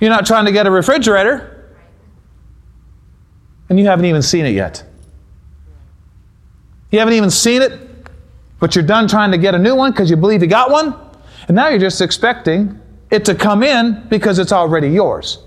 You're 0.00 0.10
not 0.10 0.26
trying 0.26 0.44
to 0.44 0.52
get 0.52 0.66
a 0.66 0.70
refrigerator. 0.70 1.74
And 3.68 3.78
you 3.78 3.86
haven't 3.86 4.04
even 4.04 4.22
seen 4.22 4.44
it 4.44 4.50
yet. 4.50 4.84
You 6.90 6.98
haven't 6.98 7.14
even 7.14 7.30
seen 7.30 7.62
it, 7.62 7.80
but 8.60 8.74
you're 8.74 8.84
done 8.84 9.08
trying 9.08 9.30
to 9.32 9.38
get 9.38 9.54
a 9.54 9.58
new 9.58 9.74
one 9.74 9.90
because 9.90 10.10
you 10.10 10.16
believe 10.16 10.42
you 10.42 10.48
got 10.48 10.70
one. 10.70 10.94
And 11.48 11.54
now 11.54 11.68
you're 11.68 11.78
just 11.78 12.00
expecting 12.00 12.80
it 13.10 13.24
to 13.24 13.34
come 13.34 13.62
in 13.62 14.06
because 14.08 14.38
it's 14.38 14.52
already 14.52 14.88
yours. 14.88 15.38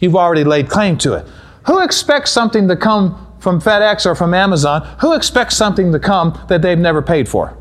You've 0.00 0.16
already 0.16 0.44
laid 0.44 0.68
claim 0.68 0.96
to 0.98 1.14
it. 1.14 1.26
Who 1.66 1.80
expects 1.80 2.30
something 2.30 2.68
to 2.68 2.76
come 2.76 3.26
from 3.40 3.60
FedEx 3.60 4.06
or 4.06 4.14
from 4.14 4.34
Amazon? 4.34 4.86
Who 5.00 5.14
expects 5.14 5.56
something 5.56 5.92
to 5.92 5.98
come 5.98 6.38
that 6.48 6.62
they've 6.62 6.78
never 6.78 7.02
paid 7.02 7.28
for? 7.28 7.56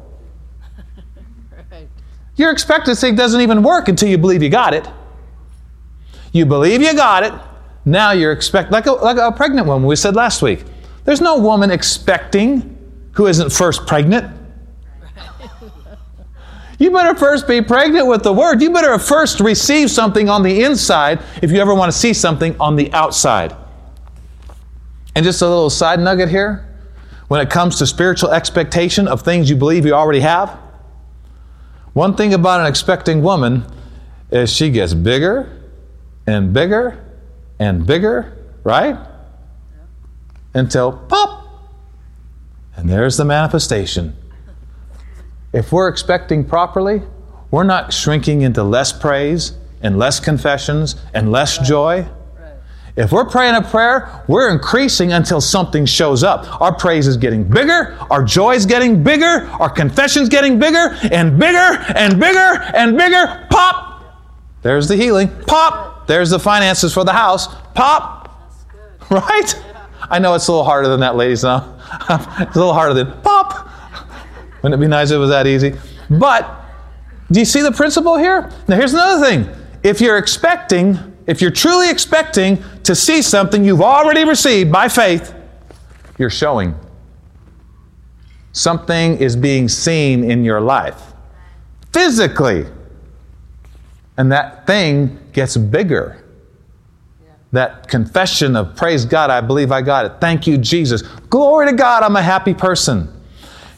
right. 1.71 1.87
Your 2.35 2.51
expectancy 2.51 3.11
doesn't 3.11 3.41
even 3.41 3.63
work 3.63 3.87
until 3.87 4.09
you 4.09 4.17
believe 4.17 4.43
you 4.43 4.49
got 4.49 4.73
it. 4.73 4.87
You 6.31 6.45
believe 6.45 6.81
you 6.81 6.93
got 6.93 7.23
it. 7.23 7.33
Now 7.85 8.11
you're 8.11 8.31
expect 8.31 8.71
like 8.71 8.85
a, 8.85 8.91
like 8.91 9.17
a 9.17 9.31
pregnant 9.31 9.65
woman 9.67 9.87
we 9.87 9.95
said 9.95 10.15
last 10.15 10.41
week. 10.41 10.63
There's 11.05 11.21
no 11.21 11.37
woman 11.37 11.71
expecting 11.71 12.77
who 13.13 13.27
isn't 13.27 13.51
first 13.51 13.87
pregnant. 13.87 14.35
You 16.79 16.91
better 16.91 17.15
first 17.15 17.47
be 17.47 17.59
pregnant 17.59 18.05
with 18.05 18.21
the 18.21 18.31
Word. 18.31 18.61
You 18.61 18.69
better 18.69 18.99
first 18.99 19.39
receive 19.39 19.89
something 19.89 20.29
on 20.29 20.43
the 20.43 20.61
inside 20.61 21.23
if 21.41 21.51
you 21.51 21.59
ever 21.59 21.73
want 21.73 21.91
to 21.91 21.97
see 21.97 22.13
something 22.13 22.55
on 22.59 22.75
the 22.75 22.93
outside. 22.93 23.55
And 25.17 25.23
just 25.23 25.41
a 25.41 25.47
little 25.47 25.71
side 25.71 25.99
nugget 25.99 26.30
here 26.30 26.63
when 27.27 27.41
it 27.41 27.49
comes 27.49 27.80
to 27.80 27.88
spiritual 27.88 28.30
expectation 28.30 29.08
of 29.08 29.23
things 29.23 29.49
you 29.49 29.56
believe 29.56 29.84
you 29.84 29.93
already 29.93 30.19
have. 30.19 30.49
One 31.93 32.15
thing 32.15 32.36
about 32.36 32.62
an 32.62 32.67
expecting 32.67 33.23
woman 33.23 33.65
is 34.30 34.53
she 34.53 34.69
gets 34.69 34.93
bigger 34.93 35.60
and 36.27 36.53
bigger 36.53 37.03
and 37.58 37.84
bigger, 37.84 38.38
right? 38.63 38.95
Until 40.53 40.91
pop. 40.91 41.47
And 42.75 42.88
there's 42.88 43.17
the 43.17 43.25
manifestation. 43.25 44.15
If 45.51 45.71
we're 45.71 45.88
expecting 45.88 46.45
properly, 46.45 47.01
we're 47.49 47.63
not 47.63 47.91
shrinking 47.91 48.43
into 48.43 48.62
less 48.62 48.93
praise 48.93 49.53
and 49.82 49.97
less 49.97 50.19
confessions 50.19 50.95
and 51.12 51.32
less 51.32 51.58
joy. 51.58 52.08
If 52.97 53.12
we're 53.12 53.25
praying 53.25 53.53
a 53.53 53.62
prayer, 53.62 54.23
we're 54.27 54.51
increasing 54.51 55.13
until 55.13 55.39
something 55.39 55.86
shows 55.86 56.23
up. 56.23 56.60
Our 56.60 56.73
praise 56.73 57.05
is 57.05 57.15
getting 57.15 57.43
bigger, 57.43 57.95
our 58.10 58.23
joy 58.23 58.55
is 58.55 58.65
getting 58.65 59.03
bigger, 59.03 59.47
our 59.60 59.69
confession's 59.69 60.29
getting 60.29 60.57
bigger 60.57 60.97
and 61.12 61.39
bigger 61.39 61.86
and 61.95 62.19
bigger 62.19 62.63
and 62.73 62.97
bigger. 62.97 63.47
Pop! 63.51 64.03
There's 64.63 64.88
the 64.88 64.95
healing. 64.95 65.29
Pop! 65.45 66.07
There's 66.07 66.31
the 66.31 66.39
finances 66.39 66.91
for 66.91 67.03
the 67.03 67.13
house. 67.13 67.47
Pop! 67.73 68.15
Right? 69.10 69.55
I 70.10 70.19
know 70.19 70.33
it's 70.33 70.49
a 70.49 70.51
little 70.51 70.65
harder 70.65 70.89
than 70.89 70.99
that, 70.99 71.15
ladies. 71.15 71.43
Now 71.43 71.77
it's 72.10 72.55
a 72.55 72.60
little 72.60 72.73
harder 72.73 72.93
than 72.93 73.21
pop. 73.21 73.69
Wouldn't 74.62 74.81
it 74.81 74.83
be 74.83 74.89
nice 74.89 75.12
if 75.12 75.15
it 75.15 75.19
was 75.19 75.29
that 75.29 75.47
easy? 75.47 75.75
But 76.10 76.65
do 77.31 77.39
you 77.39 77.45
see 77.45 77.62
the 77.62 77.71
principle 77.71 78.17
here? 78.17 78.51
Now, 78.67 78.75
here's 78.75 78.93
another 78.93 79.25
thing. 79.25 79.49
If 79.83 80.01
you're 80.01 80.17
expecting, 80.17 81.16
if 81.27 81.41
you're 81.41 81.51
truly 81.51 81.89
expecting 81.89 82.63
to 82.83 82.95
see 82.95 83.21
something 83.21 83.63
you've 83.63 83.81
already 83.81 84.23
received 84.23 84.71
by 84.71 84.87
faith, 84.87 85.33
you're 86.17 86.29
showing. 86.29 86.73
Something 88.53 89.17
is 89.17 89.35
being 89.35 89.67
seen 89.67 90.29
in 90.29 90.43
your 90.43 90.61
life 90.61 91.13
physically. 91.93 92.65
And 94.17 94.31
that 94.31 94.65
thing 94.65 95.19
gets 95.33 95.57
bigger. 95.57 96.23
That 97.51 97.87
confession 97.87 98.55
of 98.55 98.75
praise 98.75 99.05
God, 99.05 99.29
I 99.29 99.41
believe 99.41 99.71
I 99.71 99.81
got 99.81 100.05
it. 100.05 100.13
Thank 100.19 100.47
you, 100.47 100.57
Jesus. 100.57 101.01
Glory 101.01 101.67
to 101.67 101.73
God, 101.73 102.03
I'm 102.03 102.15
a 102.15 102.21
happy 102.21 102.53
person. 102.53 103.13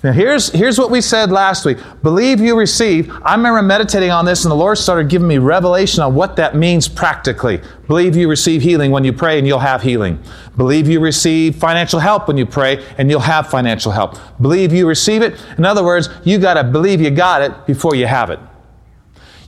Now, 0.04 0.12
here's, 0.14 0.50
here's 0.52 0.78
what 0.78 0.92
we 0.92 1.02
said 1.02 1.32
last 1.32 1.66
week 1.66 1.78
believe 2.02 2.40
you 2.40 2.58
receive. 2.58 3.12
I 3.24 3.36
remember 3.36 3.62
meditating 3.62 4.12
on 4.12 4.26
this, 4.26 4.46
and 4.46 4.52
the 4.52 4.56
Lord 4.56 4.78
started 4.78 5.10
giving 5.10 5.28
me 5.28 5.38
revelation 5.38 6.02
on 6.04 6.16
what 6.16 6.36
that 6.38 6.56
means 6.56 6.88
practically. 6.88 7.62
Believe 7.88 8.16
you 8.16 8.30
receive 8.30 8.62
healing 8.62 8.92
when 8.92 9.04
you 9.04 9.14
pray, 9.14 9.38
and 9.38 9.48
you'll 9.48 9.60
have 9.60 9.82
healing. 9.82 10.22
Believe 10.58 10.88
you 10.88 11.00
receive 11.00 11.56
financial 11.56 12.00
help 12.00 12.28
when 12.28 12.38
you 12.38 12.46
pray, 12.46 12.86
and 12.98 13.10
you'll 13.10 13.20
have 13.20 13.50
financial 13.50 13.92
help. 13.92 14.18
Believe 14.42 14.72
you 14.74 14.88
receive 14.88 15.22
it. 15.22 15.44
In 15.58 15.66
other 15.66 15.84
words, 15.84 16.10
you 16.24 16.38
got 16.38 16.56
to 16.56 16.64
believe 16.64 17.02
you 17.02 17.12
got 17.12 17.42
it 17.42 17.66
before 17.66 17.96
you 17.96 18.08
have 18.08 18.30
it. 18.30 18.40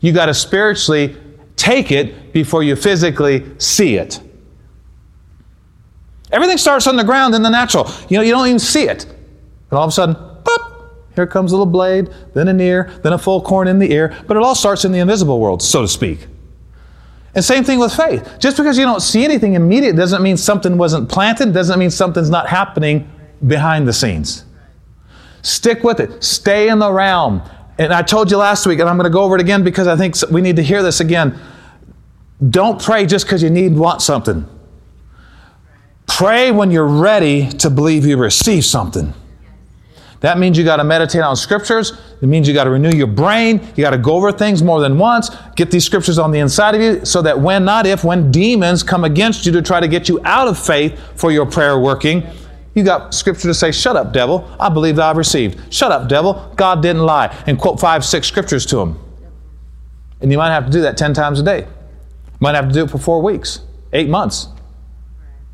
You 0.01 0.11
got 0.11 0.25
to 0.25 0.33
spiritually 0.33 1.15
take 1.55 1.91
it 1.91 2.33
before 2.33 2.63
you 2.63 2.75
physically 2.75 3.45
see 3.59 3.95
it. 3.95 4.19
Everything 6.31 6.57
starts 6.57 6.87
on 6.87 6.95
the 6.95 7.03
ground 7.03 7.35
in 7.35 7.43
the 7.43 7.49
natural. 7.49 7.91
You 8.09 8.17
know, 8.17 8.23
you 8.23 8.31
don't 8.31 8.47
even 8.47 8.57
see 8.57 8.87
it. 8.87 9.05
And 9.05 9.77
all 9.77 9.83
of 9.83 9.89
a 9.89 9.91
sudden, 9.91 10.31
here 11.15 11.28
comes 11.28 11.52
a 11.52 11.56
little 11.56 11.71
blade, 11.71 12.10
then 12.34 12.47
an 12.47 12.60
ear, 12.62 12.91
then 13.04 13.13
a 13.13 13.17
full 13.17 13.41
corn 13.41 13.67
in 13.67 13.80
the 13.80 13.91
ear, 13.91 14.15
but 14.28 14.38
it 14.38 14.43
all 14.43 14.56
starts 14.56 14.86
in 14.86 14.91
the 14.91 15.00
invisible 15.00 15.39
world, 15.39 15.62
so 15.62 15.82
to 15.82 15.88
speak. 15.88 16.28
And 17.34 17.43
same 17.43 17.63
thing 17.63 17.80
with 17.80 17.93
faith. 17.93 18.38
Just 18.39 18.58
because 18.58 18.78
you 18.78 18.86
don't 18.86 19.02
see 19.02 19.24
anything 19.24 19.54
immediate 19.54 19.95
doesn't 19.95 20.21
mean 20.21 20.38
something 20.38 20.78
wasn't 20.78 21.10
planted, 21.10 21.54
doesn't 21.54 21.80
mean 21.80 21.89
something's 21.89 22.30
not 22.30 22.47
happening 22.47 23.10
behind 23.45 23.88
the 23.88 23.93
scenes. 23.93 24.45
Stick 25.41 25.84
with 25.84 26.00
it. 26.00 26.24
Stay 26.24 26.69
in 26.69 26.80
the 26.80 26.91
realm. 26.91 27.41
And 27.78 27.93
I 27.93 28.02
told 28.02 28.30
you 28.30 28.38
last 28.38 28.65
week, 28.65 28.80
and 28.80 28.89
I'm 28.89 28.97
going 28.97 29.10
to 29.10 29.13
go 29.13 29.24
over 29.24 29.36
it 29.36 29.41
again 29.41 29.63
because 29.63 29.88
I 29.88 29.95
think 29.95 30.15
we 30.30 30.41
need 30.41 30.58
to 30.58 30.63
hear 30.63 30.84
this 30.84 31.00
again. 31.00 31.39
Don't 32.50 32.82
pray 32.82 33.06
just 33.06 33.26
because 33.26 33.41
you 33.41 33.50
need 33.50 33.76
want 33.76 34.02
something. 34.02 34.47
Pray 36.08 36.52
when 36.52 36.69
you're 36.69 36.86
ready 36.86 37.50
to 37.50 37.69
believe 37.69 38.06
you 38.06 38.17
receive 38.17 38.65
something. 38.65 39.13
That 40.21 40.38
means 40.38 40.55
you 40.55 40.63
got 40.63 40.77
to 40.77 40.84
meditate 40.84 41.21
on 41.21 41.36
scriptures. 41.36 41.99
It 42.21 42.27
means 42.27 42.47
you 42.47 42.53
got 42.53 42.65
to 42.65 42.69
renew 42.69 42.95
your 42.95 43.07
brain. 43.07 43.60
You 43.75 43.84
got 43.84 43.89
to 43.89 43.97
go 43.97 44.13
over 44.13 44.31
things 44.31 44.62
more 44.62 44.79
than 44.79 44.99
once. 44.99 45.31
Get 45.55 45.71
these 45.71 45.84
scriptures 45.84 46.19
on 46.19 46.31
the 46.31 46.39
inside 46.39 46.75
of 46.75 46.81
you 46.81 47.03
so 47.03 47.23
that 47.23 47.39
when, 47.39 47.65
not 47.65 47.88
if, 47.88 48.03
when 48.03 48.31
demons 48.31 48.84
come 48.84 49.03
against 49.03 49.47
you 49.47 49.51
to 49.53 49.63
try 49.63 49.79
to 49.79 49.88
get 49.88 50.07
you 50.07 50.21
out 50.23 50.47
of 50.47 50.60
faith 50.63 50.99
for 51.15 51.31
your 51.31 51.47
prayer 51.47 51.79
working, 51.79 52.23
you 52.75 52.84
got 52.84 53.15
scripture 53.15 53.47
to 53.47 53.53
say, 53.53 53.71
Shut 53.71 53.95
up, 53.95 54.13
devil. 54.13 54.47
I 54.60 54.69
believe 54.69 54.95
that 54.97 55.10
I've 55.10 55.17
received. 55.17 55.73
Shut 55.73 55.91
up, 55.91 56.07
devil. 56.07 56.53
God 56.55 56.84
didn't 56.84 57.03
lie. 57.03 57.36
And 57.47 57.60
quote 57.60 57.79
five, 57.79 58.05
six 58.05 58.27
scriptures 58.27 58.65
to 58.67 58.79
him. 58.79 58.99
And 60.21 60.31
you 60.31 60.38
might 60.38 60.51
have 60.51 60.65
to 60.67 60.71
do 60.71 60.81
that 60.81 60.97
10 60.97 61.15
times 61.15 61.39
a 61.39 61.43
day. 61.43 61.67
Might 62.39 62.53
have 62.53 62.67
to 62.67 62.73
do 62.73 62.84
it 62.84 62.91
for 62.91 62.99
four 62.99 63.23
weeks, 63.23 63.62
eight 63.91 64.07
months. 64.07 64.47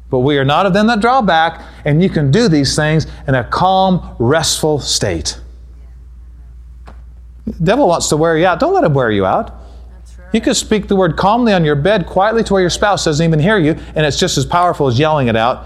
But 0.10 0.20
we 0.20 0.38
are 0.38 0.46
not 0.46 0.66
of 0.66 0.74
them 0.74 0.88
that 0.88 1.02
draw 1.02 1.22
back, 1.22 1.62
and 1.86 2.02
you 2.02 2.10
can 2.10 2.32
do 2.32 2.48
these 2.48 2.76
things 2.76 3.08
in 3.28 3.36
a 3.36 3.44
calm, 3.44 4.16
restful 4.20 4.80
state. 4.80 5.40
The 7.46 7.64
devil 7.64 7.88
wants 7.88 8.10
to 8.10 8.18
wear 8.18 8.38
you 8.38 8.46
out. 8.46 8.60
Don't 8.60 8.74
let 8.74 8.84
him 8.84 8.94
wear 8.94 9.12
you 9.12 9.26
out. 9.26 9.50
Right. 9.52 10.34
You 10.34 10.42
can 10.42 10.54
speak 10.54 10.88
the 10.88 10.96
word 10.96 11.18
calmly 11.18 11.54
on 11.54 11.66
your 11.66 11.76
bed, 11.76 12.06
quietly 12.06 12.44
to 12.46 12.54
where 12.54 12.62
your 12.62 12.70
spouse 12.70 13.06
doesn't 13.06 13.26
even 13.26 13.40
hear 13.40 13.58
you, 13.58 13.72
and 13.96 14.06
it's 14.06 14.20
just 14.20 14.38
as 14.38 14.46
powerful 14.46 14.88
as 14.88 14.98
yelling 14.98 15.28
it 15.28 15.36
out 15.36 15.66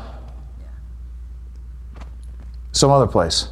some 2.71 2.89
other 2.89 3.07
place. 3.07 3.49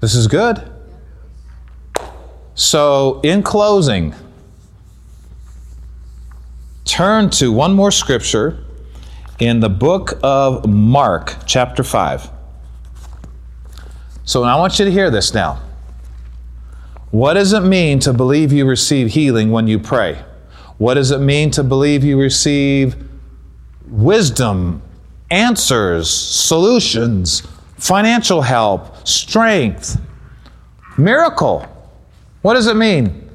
This 0.00 0.14
is 0.14 0.26
good. 0.26 0.72
So, 2.54 3.20
in 3.22 3.42
closing, 3.42 4.14
turn 6.86 7.28
to 7.28 7.52
one 7.52 7.74
more 7.74 7.90
scripture 7.90 8.64
in 9.38 9.60
the 9.60 9.68
book 9.68 10.18
of 10.22 10.66
Mark, 10.66 11.34
chapter 11.44 11.82
5. 11.82 12.30
So 14.24 14.44
I 14.44 14.56
want 14.56 14.78
you 14.78 14.84
to 14.84 14.90
hear 14.90 15.10
this 15.10 15.34
now. 15.34 15.60
What 17.10 17.34
does 17.34 17.52
it 17.52 17.60
mean 17.60 17.98
to 18.00 18.12
believe 18.12 18.52
you 18.52 18.66
receive 18.66 19.10
healing 19.10 19.50
when 19.50 19.68
you 19.68 19.78
pray? 19.78 20.24
What 20.78 20.94
does 20.94 21.10
it 21.10 21.18
mean 21.18 21.50
to 21.52 21.64
believe 21.64 22.04
you 22.04 22.18
receive 22.18 22.96
wisdom, 23.88 24.82
answers, 25.30 26.10
solutions, 26.10 27.42
financial 27.78 28.42
help, 28.42 29.06
strength, 29.06 30.00
miracle? 30.96 31.66
What 32.42 32.54
does 32.54 32.68
it 32.68 32.76
mean? 32.76 33.28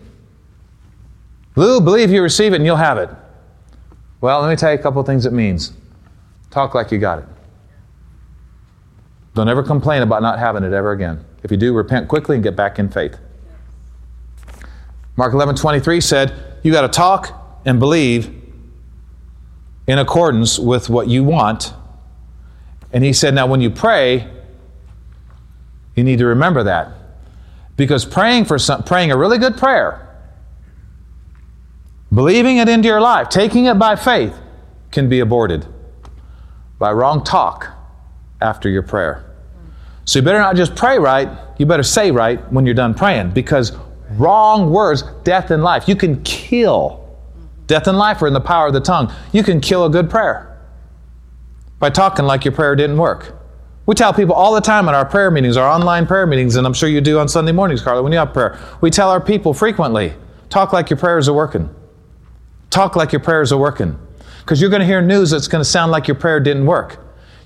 Lou, 1.55 1.81
believe 1.81 2.11
you 2.11 2.21
receive 2.21 2.53
it 2.53 2.57
and 2.57 2.65
you'll 2.65 2.77
have 2.77 2.97
it. 2.97 3.09
Well, 4.21 4.39
let 4.39 4.49
me 4.49 4.55
tell 4.55 4.71
you 4.71 4.79
a 4.79 4.81
couple 4.81 5.01
things 5.03 5.25
it 5.25 5.33
means. 5.33 5.73
Talk 6.51 6.75
like 6.75 6.91
you 6.91 6.99
got 6.99 7.19
it. 7.19 7.25
Don't 9.33 9.49
ever 9.49 9.63
complain 9.63 10.03
about 10.03 10.21
not 10.21 10.37
having 10.37 10.63
it 10.63 10.73
ever 10.73 10.91
again. 10.91 11.25
If 11.43 11.49
you 11.49 11.57
do, 11.57 11.73
repent 11.73 12.07
quickly 12.07 12.35
and 12.35 12.43
get 12.43 12.55
back 12.55 12.77
in 12.77 12.89
faith. 12.89 13.17
Mark 15.15 15.33
11 15.33 15.55
23 15.55 16.01
said, 16.01 16.59
You 16.61 16.71
got 16.71 16.81
to 16.81 16.87
talk 16.87 17.61
and 17.65 17.79
believe 17.79 18.37
in 19.87 19.97
accordance 19.97 20.59
with 20.59 20.89
what 20.89 21.07
you 21.07 21.23
want. 21.23 21.73
And 22.93 23.03
he 23.03 23.13
said, 23.13 23.33
Now, 23.33 23.47
when 23.47 23.61
you 23.61 23.71
pray, 23.71 24.29
you 25.95 26.03
need 26.03 26.19
to 26.19 26.27
remember 26.27 26.63
that. 26.63 26.91
Because 27.75 28.05
praying 28.05 28.45
for 28.45 28.59
some, 28.59 28.83
praying 28.83 29.11
a 29.11 29.17
really 29.17 29.39
good 29.39 29.57
prayer 29.57 30.10
Believing 32.13 32.57
it 32.57 32.67
into 32.67 32.87
your 32.87 32.99
life, 32.99 33.29
taking 33.29 33.65
it 33.65 33.75
by 33.75 33.95
faith, 33.95 34.37
can 34.91 35.07
be 35.07 35.21
aborted 35.21 35.65
by 36.77 36.91
wrong 36.91 37.23
talk 37.23 37.67
after 38.41 38.67
your 38.67 38.83
prayer. 38.83 39.23
So 40.03 40.19
you 40.19 40.25
better 40.25 40.39
not 40.39 40.55
just 40.55 40.75
pray 40.75 40.99
right, 40.99 41.29
you 41.57 41.65
better 41.65 41.83
say 41.83 42.11
right 42.11 42.39
when 42.51 42.65
you're 42.65 42.75
done 42.75 42.93
praying 42.93 43.31
because 43.31 43.71
wrong 44.11 44.71
words, 44.71 45.03
death 45.23 45.51
and 45.51 45.63
life. 45.63 45.87
You 45.87 45.95
can 45.95 46.21
kill. 46.23 46.97
Death 47.67 47.87
and 47.87 47.97
life 47.97 48.21
are 48.21 48.27
in 48.27 48.33
the 48.33 48.41
power 48.41 48.67
of 48.67 48.73
the 48.73 48.81
tongue. 48.81 49.13
You 49.31 49.43
can 49.43 49.61
kill 49.61 49.85
a 49.85 49.89
good 49.89 50.09
prayer 50.09 50.59
by 51.79 51.91
talking 51.91 52.25
like 52.25 52.43
your 52.43 52.51
prayer 52.51 52.75
didn't 52.75 52.97
work. 52.97 53.37
We 53.85 53.95
tell 53.95 54.13
people 54.13 54.35
all 54.35 54.53
the 54.53 54.61
time 54.61 54.89
in 54.89 54.95
our 54.95 55.05
prayer 55.05 55.31
meetings, 55.31 55.55
our 55.55 55.67
online 55.67 56.05
prayer 56.05 56.27
meetings, 56.27 56.57
and 56.57 56.67
I'm 56.67 56.73
sure 56.73 56.89
you 56.89 56.99
do 56.99 57.19
on 57.19 57.29
Sunday 57.29 57.51
mornings, 57.53 57.81
Carla, 57.81 58.03
when 58.03 58.11
you 58.11 58.17
have 58.17 58.33
prayer. 58.33 58.59
We 58.81 58.89
tell 58.89 59.09
our 59.09 59.21
people 59.21 59.53
frequently 59.53 60.13
talk 60.49 60.73
like 60.73 60.89
your 60.89 60.97
prayers 60.97 61.29
are 61.29 61.33
working. 61.33 61.73
Talk 62.71 62.95
like 62.95 63.11
your 63.11 63.21
prayers 63.21 63.51
are 63.51 63.59
working. 63.59 63.99
Because 64.39 64.59
you're 64.59 64.71
going 64.71 64.79
to 64.79 64.87
hear 64.87 65.01
news 65.01 65.29
that's 65.29 65.47
going 65.47 65.61
to 65.61 65.69
sound 65.69 65.91
like 65.91 66.07
your 66.07 66.15
prayer 66.15 66.39
didn't 66.39 66.65
work. 66.65 66.97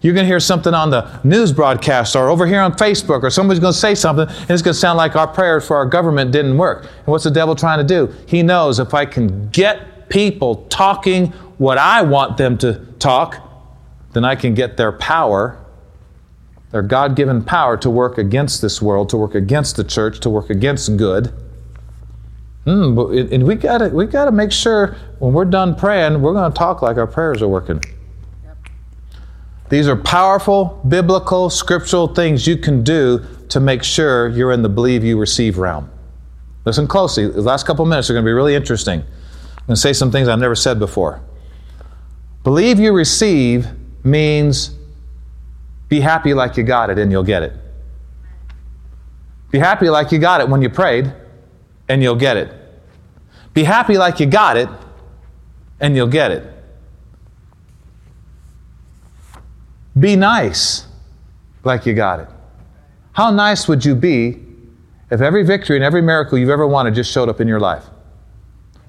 You're 0.02 0.14
going 0.14 0.24
to 0.24 0.28
hear 0.28 0.40
something 0.40 0.74
on 0.74 0.92
the 0.92 1.20
news 1.24 1.52
broadcast 1.52 2.16
or 2.16 2.30
over 2.30 2.46
here 2.46 2.62
on 2.62 2.74
Facebook, 2.74 3.24
or 3.24 3.30
somebody's 3.30 3.60
going 3.60 3.74
to 3.74 3.80
say 3.80 3.96
something, 3.96 4.28
and 4.28 4.52
it's 4.52 4.62
going 4.62 4.74
to 4.74 4.80
sound 4.80 4.98
like 4.98 5.16
our 5.16 5.28
prayers 5.28 5.66
for 5.66 5.76
our 5.76 5.86
government 5.86 6.32
didn't 6.32 6.58
work. 6.58 6.84
And 6.84 7.08
what's 7.08 7.24
the 7.24 7.32
devil 7.32 7.56
trying 7.56 7.80
to 7.80 7.84
do? 7.84 8.14
He 8.28 8.44
knows 8.44 8.80
if 8.80 8.94
I 8.94 9.06
can 9.06 9.50
get 9.50 10.08
people 10.10 10.68
talking 10.70 11.28
what 11.58 11.78
I 11.78 12.04
want 12.04 12.38
them 12.38 12.58
to 12.60 12.86
talk, 13.00 13.42
then 14.14 14.24
I 14.24 14.36
can 14.36 14.54
get 14.54 14.78
their 14.78 14.92
power, 14.92 15.58
their 16.72 16.84
God 16.84 17.16
given 17.16 17.44
power 17.44 17.76
to 17.78 17.90
work 17.90 18.18
against 18.18 18.62
this 18.62 18.82
world, 18.82 19.10
to 19.10 19.18
work 19.18 19.34
against 19.34 19.76
the 19.76 19.84
church, 19.84 20.20
to 20.20 20.30
work 20.30 20.50
against 20.50 20.98
good. 20.98 21.34
Mm, 22.66 22.96
but 22.96 23.16
it, 23.16 23.32
and 23.32 23.46
we 23.46 23.56
gotta 23.56 23.90
we 23.90 24.08
gotta 24.08 24.32
make 24.32 24.52
sure 24.52 24.96
when 25.20 25.34
we're 25.34 25.46
done 25.46 25.76
praying, 25.76 26.22
we're 26.22 26.34
going 26.34 26.52
to 26.52 26.58
talk 26.58 26.82
like 26.82 26.98
our 26.98 27.08
prayers 27.08 27.42
are 27.42 27.48
working. 27.48 27.82
Yep. 28.44 28.58
These 29.70 29.88
are 29.88 29.96
powerful, 29.96 30.82
biblical, 30.88 31.50
scriptural 31.50 32.08
things 32.08 32.46
you 32.46 32.58
can 32.58 32.84
do 32.84 33.26
to 33.50 33.60
make 33.60 33.84
sure 33.84 34.28
you're 34.30 34.52
in 34.52 34.62
the 34.62 34.70
believe 34.70 35.04
you 35.04 35.18
receive 35.18 35.58
realm. 35.58 35.90
Listen 36.66 36.88
closely. 36.88 37.28
The 37.28 37.42
last 37.42 37.66
couple 37.66 37.86
minutes 37.86 38.10
are 38.10 38.14
going 38.14 38.26
to 38.26 38.28
be 38.28 38.34
really 38.34 38.56
interesting. 38.56 39.00
I'm 39.02 39.66
going 39.68 39.76
to 39.76 39.82
say 39.82 39.94
some 39.94 40.12
things 40.12 40.28
I've 40.28 40.40
never 40.40 40.56
said 40.56 40.80
before. 40.80 41.22
Believe 42.44 42.80
you 42.80 42.92
receive 42.92 43.68
means 44.04 44.76
be 45.88 46.00
happy 46.00 46.34
like 46.34 46.58
you 46.58 46.64
got 46.64 46.90
it 46.90 47.00
and 47.00 47.12
you'll 47.12 47.24
get 47.24 47.44
it. 47.44 47.54
Be 49.52 49.60
happy 49.60 49.90
like 49.90 50.12
you 50.12 50.20
got 50.20 50.42
it 50.42 50.50
when 50.50 50.62
you 50.62 50.70
prayed 50.70 51.14
and 51.88 52.02
you'll 52.02 52.16
get 52.16 52.38
it. 52.38 52.52
Be 53.54 53.64
happy 53.64 53.98
like 53.98 54.20
you 54.20 54.26
got 54.26 54.58
it, 54.58 54.70
and 55.80 55.96
you'll 55.96 56.08
get 56.08 56.32
it. 56.32 56.52
Be 59.98 60.16
nice 60.16 60.88
like 61.64 61.86
you 61.86 61.94
got 61.94 62.20
it. 62.20 62.28
How 63.14 63.32
nice 63.32 63.68
would 63.68 63.86
you 63.86 63.96
be 63.96 64.42
if 65.10 65.22
every 65.22 65.44
victory 65.44 65.78
and 65.78 65.86
every 65.86 66.02
miracle 66.02 66.38
you've 66.38 66.50
ever 66.50 66.68
wanted 66.68 66.96
just 66.96 67.12
showed 67.12 67.30
up 67.30 67.40
in 67.40 67.48
your 67.48 67.60
life? 67.60 67.86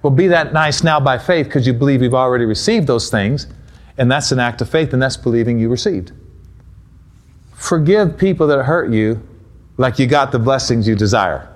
Well, 0.03 0.13
be 0.13 0.27
that 0.29 0.53
nice 0.53 0.83
now 0.83 0.99
by 1.01 1.19
faith 1.19 1.47
because 1.47 1.67
you 1.67 1.73
believe 1.73 2.03
you've 2.03 2.15
already 2.15 2.45
received 2.45 2.87
those 2.87 3.09
things, 3.11 3.47
and 3.99 4.11
that's 4.11 4.33
an 4.33 4.41
act 4.41 4.61
of 4.61 4.69
faith, 4.69 4.93
and 4.93 5.01
that's 5.01 5.17
believing 5.17 5.59
you 5.59 5.69
received. 5.69 6.13
Forgive 7.55 8.19
people 8.19 8.47
that 8.49 8.63
hurt 8.65 8.91
you 8.91 9.27
like 9.77 9.99
you 9.99 10.07
got 10.07 10.33
the 10.33 10.39
blessings 10.39 10.87
you 10.87 10.95
desire. 10.95 11.49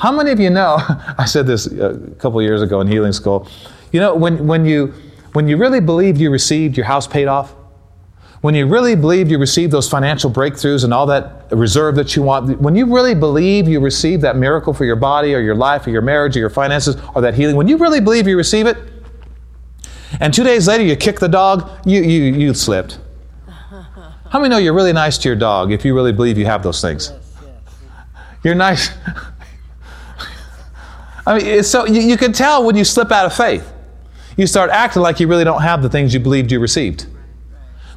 How 0.00 0.10
many 0.10 0.30
of 0.30 0.40
you 0.40 0.48
know? 0.48 0.78
I 1.18 1.26
said 1.26 1.46
this 1.46 1.66
a 1.66 1.94
couple 2.18 2.40
years 2.40 2.62
ago 2.62 2.80
in 2.80 2.88
healing 2.88 3.12
school. 3.12 3.46
You 3.92 4.00
know, 4.00 4.14
when, 4.14 4.46
when, 4.46 4.64
you, 4.64 4.94
when 5.34 5.46
you 5.46 5.58
really 5.58 5.80
believed 5.80 6.18
you 6.18 6.30
received 6.30 6.76
your 6.76 6.86
house 6.86 7.06
paid 7.06 7.28
off, 7.28 7.54
when 8.40 8.54
you 8.54 8.66
really 8.66 8.96
believe 8.96 9.30
you 9.30 9.36
received 9.36 9.70
those 9.70 9.86
financial 9.86 10.30
breakthroughs 10.30 10.84
and 10.84 10.94
all 10.94 11.04
that 11.04 11.48
reserve 11.50 11.94
that 11.96 12.16
you 12.16 12.22
want, 12.22 12.58
when 12.62 12.74
you 12.74 12.86
really 12.86 13.14
believe 13.14 13.68
you 13.68 13.78
received 13.78 14.22
that 14.22 14.36
miracle 14.36 14.72
for 14.72 14.86
your 14.86 14.96
body 14.96 15.34
or 15.34 15.40
your 15.40 15.54
life 15.54 15.86
or 15.86 15.90
your 15.90 16.00
marriage 16.00 16.34
or 16.34 16.40
your 16.40 16.48
finances 16.48 16.96
or 17.14 17.20
that 17.20 17.34
healing, 17.34 17.56
when 17.56 17.68
you 17.68 17.76
really 17.76 18.00
believe 18.00 18.26
you 18.26 18.38
receive 18.38 18.66
it, 18.66 18.78
and 20.18 20.32
two 20.32 20.44
days 20.44 20.66
later 20.66 20.82
you 20.82 20.96
kick 20.96 21.20
the 21.20 21.28
dog, 21.28 21.70
you, 21.84 22.00
you, 22.00 22.32
you 22.34 22.54
slipped. 22.54 22.98
How 24.30 24.38
many 24.38 24.48
know 24.48 24.58
you're 24.58 24.72
really 24.72 24.94
nice 24.94 25.18
to 25.18 25.28
your 25.28 25.36
dog 25.36 25.72
if 25.72 25.84
you 25.84 25.94
really 25.94 26.12
believe 26.12 26.38
you 26.38 26.46
have 26.46 26.62
those 26.62 26.80
things? 26.80 27.12
You're 28.42 28.54
nice. 28.54 28.90
I 31.26 31.38
mean, 31.38 31.62
so 31.62 31.86
you, 31.86 32.00
you 32.00 32.16
can 32.16 32.32
tell 32.32 32.64
when 32.64 32.76
you 32.76 32.84
slip 32.84 33.12
out 33.12 33.26
of 33.26 33.34
faith. 33.34 33.72
You 34.36 34.46
start 34.46 34.70
acting 34.70 35.02
like 35.02 35.20
you 35.20 35.28
really 35.28 35.44
don't 35.44 35.62
have 35.62 35.82
the 35.82 35.88
things 35.88 36.14
you 36.14 36.20
believed 36.20 36.50
you 36.50 36.60
received. 36.60 37.06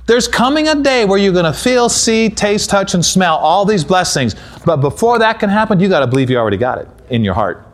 There's 0.05 0.28
coming 0.28 0.67
a 0.67 0.76
day 0.76 1.05
where 1.05 1.17
you're 1.17 1.32
going 1.32 1.45
to 1.45 1.57
feel, 1.57 1.88
see, 1.88 2.30
taste, 2.30 2.69
touch, 2.69 2.93
and 2.93 3.05
smell 3.05 3.38
all 3.38 3.63
these 3.63 3.86
blessings. 3.86 4.36
But 4.65 4.78
before 4.78 5.19
that 5.19 5.39
can 5.39 5.49
happen, 5.49 5.80
you 5.80 5.88
got 5.88 6.01
to 6.01 6.07
believe 6.07 6.30
you 6.30 6.38
already 6.38 6.57
got 6.57 6.80
it 6.80 6.89
in 7.09 7.24
your 7.24 7.34
heart. 7.34 7.65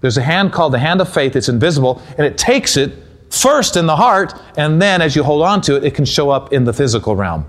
There's 0.00 0.16
a 0.16 0.22
hand 0.22 0.52
called 0.52 0.72
the 0.72 0.78
hand 0.80 1.00
of 1.00 1.12
faith. 1.12 1.36
It's 1.36 1.48
invisible, 1.48 2.02
and 2.18 2.26
it 2.26 2.36
takes 2.36 2.76
it 2.76 2.92
first 3.30 3.76
in 3.76 3.86
the 3.86 3.94
heart, 3.94 4.34
and 4.56 4.82
then 4.82 5.00
as 5.00 5.14
you 5.14 5.22
hold 5.22 5.42
on 5.42 5.60
to 5.62 5.76
it, 5.76 5.84
it 5.84 5.94
can 5.94 6.04
show 6.04 6.30
up 6.30 6.52
in 6.52 6.64
the 6.64 6.72
physical 6.72 7.14
realm. 7.14 7.46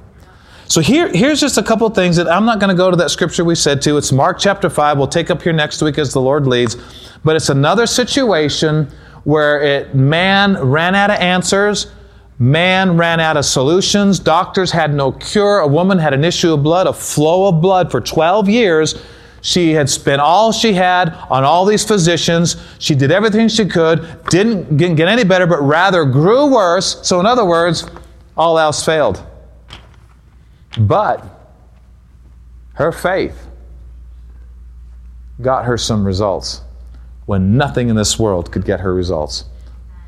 So 0.67 0.79
here, 0.79 1.09
here's 1.09 1.41
just 1.41 1.57
a 1.57 1.63
couple 1.63 1.87
of 1.87 1.95
things 1.95 2.15
that 2.15 2.29
I'm 2.29 2.45
not 2.45 2.59
going 2.59 2.69
to 2.69 2.75
go 2.75 2.91
to 2.91 2.97
that 2.97 3.09
scripture 3.09 3.43
we 3.43 3.55
said 3.55 3.81
to. 3.81 3.97
It's 3.97 4.11
Mark 4.11 4.39
chapter 4.39 4.69
5. 4.69 4.97
We'll 4.97 5.07
take 5.07 5.29
up 5.29 5.41
here 5.41 5.51
next 5.51 5.81
week 5.81 5.97
as 5.97 6.13
the 6.13 6.21
Lord 6.21 6.47
leads. 6.47 6.77
But 7.23 7.35
it's 7.35 7.49
another 7.49 7.85
situation 7.85 8.89
where 9.23 9.61
it, 9.61 9.93
man 9.93 10.57
ran 10.57 10.95
out 10.95 11.11
of 11.11 11.17
answers 11.17 11.91
Man 12.41 12.97
ran 12.97 13.19
out 13.19 13.37
of 13.37 13.45
solutions. 13.45 14.17
Doctors 14.17 14.71
had 14.71 14.95
no 14.95 15.11
cure. 15.11 15.59
A 15.59 15.67
woman 15.67 15.99
had 15.99 16.11
an 16.11 16.23
issue 16.23 16.53
of 16.53 16.63
blood, 16.63 16.87
a 16.87 16.93
flow 16.93 17.47
of 17.47 17.61
blood 17.61 17.91
for 17.91 18.01
12 18.01 18.49
years. 18.49 18.99
She 19.41 19.73
had 19.73 19.87
spent 19.87 20.21
all 20.21 20.51
she 20.51 20.73
had 20.73 21.09
on 21.29 21.43
all 21.43 21.65
these 21.65 21.85
physicians. 21.85 22.55
She 22.79 22.95
did 22.95 23.11
everything 23.11 23.47
she 23.47 23.65
could, 23.65 24.07
didn't 24.31 24.75
get 24.75 25.07
any 25.07 25.23
better, 25.23 25.45
but 25.45 25.61
rather 25.61 26.03
grew 26.03 26.51
worse. 26.51 27.07
So, 27.07 27.19
in 27.19 27.27
other 27.27 27.45
words, 27.45 27.87
all 28.35 28.57
else 28.57 28.83
failed. 28.83 29.23
But 30.79 31.23
her 32.73 32.91
faith 32.91 33.39
got 35.39 35.65
her 35.65 35.77
some 35.77 36.03
results 36.03 36.61
when 37.25 37.57
nothing 37.57 37.89
in 37.89 37.95
this 37.95 38.19
world 38.19 38.51
could 38.51 38.65
get 38.65 38.79
her 38.79 38.93
results. 38.93 39.45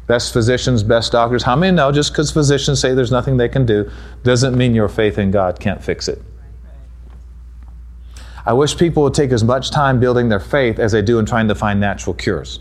Best 0.07 0.34
physicians, 0.34 0.84
best 0.84 1.11
doctors. 1.11 1.43
How 1.43 1.55
many 1.55 1.76
know 1.76 1.91
just 1.91 2.11
because 2.11 2.32
physicians 2.32 2.80
say 2.80 2.93
there's 2.93 3.11
nothing 3.11 3.38
they 3.38 3.47
can 3.47 3.66
do 3.66 3.89
doesn't 4.24 4.57
mean 4.57 4.76
your 4.76 4.89
faith 4.89 5.18
in 5.18 5.32
God 5.32 5.59
can't 5.59 5.82
fix 5.82 6.07
it? 6.07 6.22
I 8.45 8.51
wish 8.51 8.78
people 8.78 9.03
would 9.03 9.14
take 9.14 9.32
as 9.32 9.43
much 9.43 9.72
time 9.72 10.01
building 10.01 10.28
their 10.28 10.39
faith 10.39 10.78
as 10.78 10.91
they 10.91 11.01
do 11.01 11.20
in 11.20 11.26
trying 11.26 11.47
to 11.47 11.55
find 11.55 11.80
natural 11.80 12.14
cures. 12.14 12.59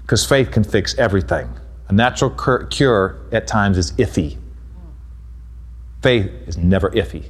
Because 0.00 0.24
faith 0.24 0.50
can 0.50 0.64
fix 0.64 0.96
everything. 0.96 1.52
A 1.88 1.92
natural 1.92 2.30
cure 2.66 3.20
at 3.32 3.46
times 3.46 3.76
is 3.76 3.92
iffy. 3.92 4.38
Faith 6.02 6.30
is 6.46 6.56
never 6.56 6.90
iffy. 6.90 7.28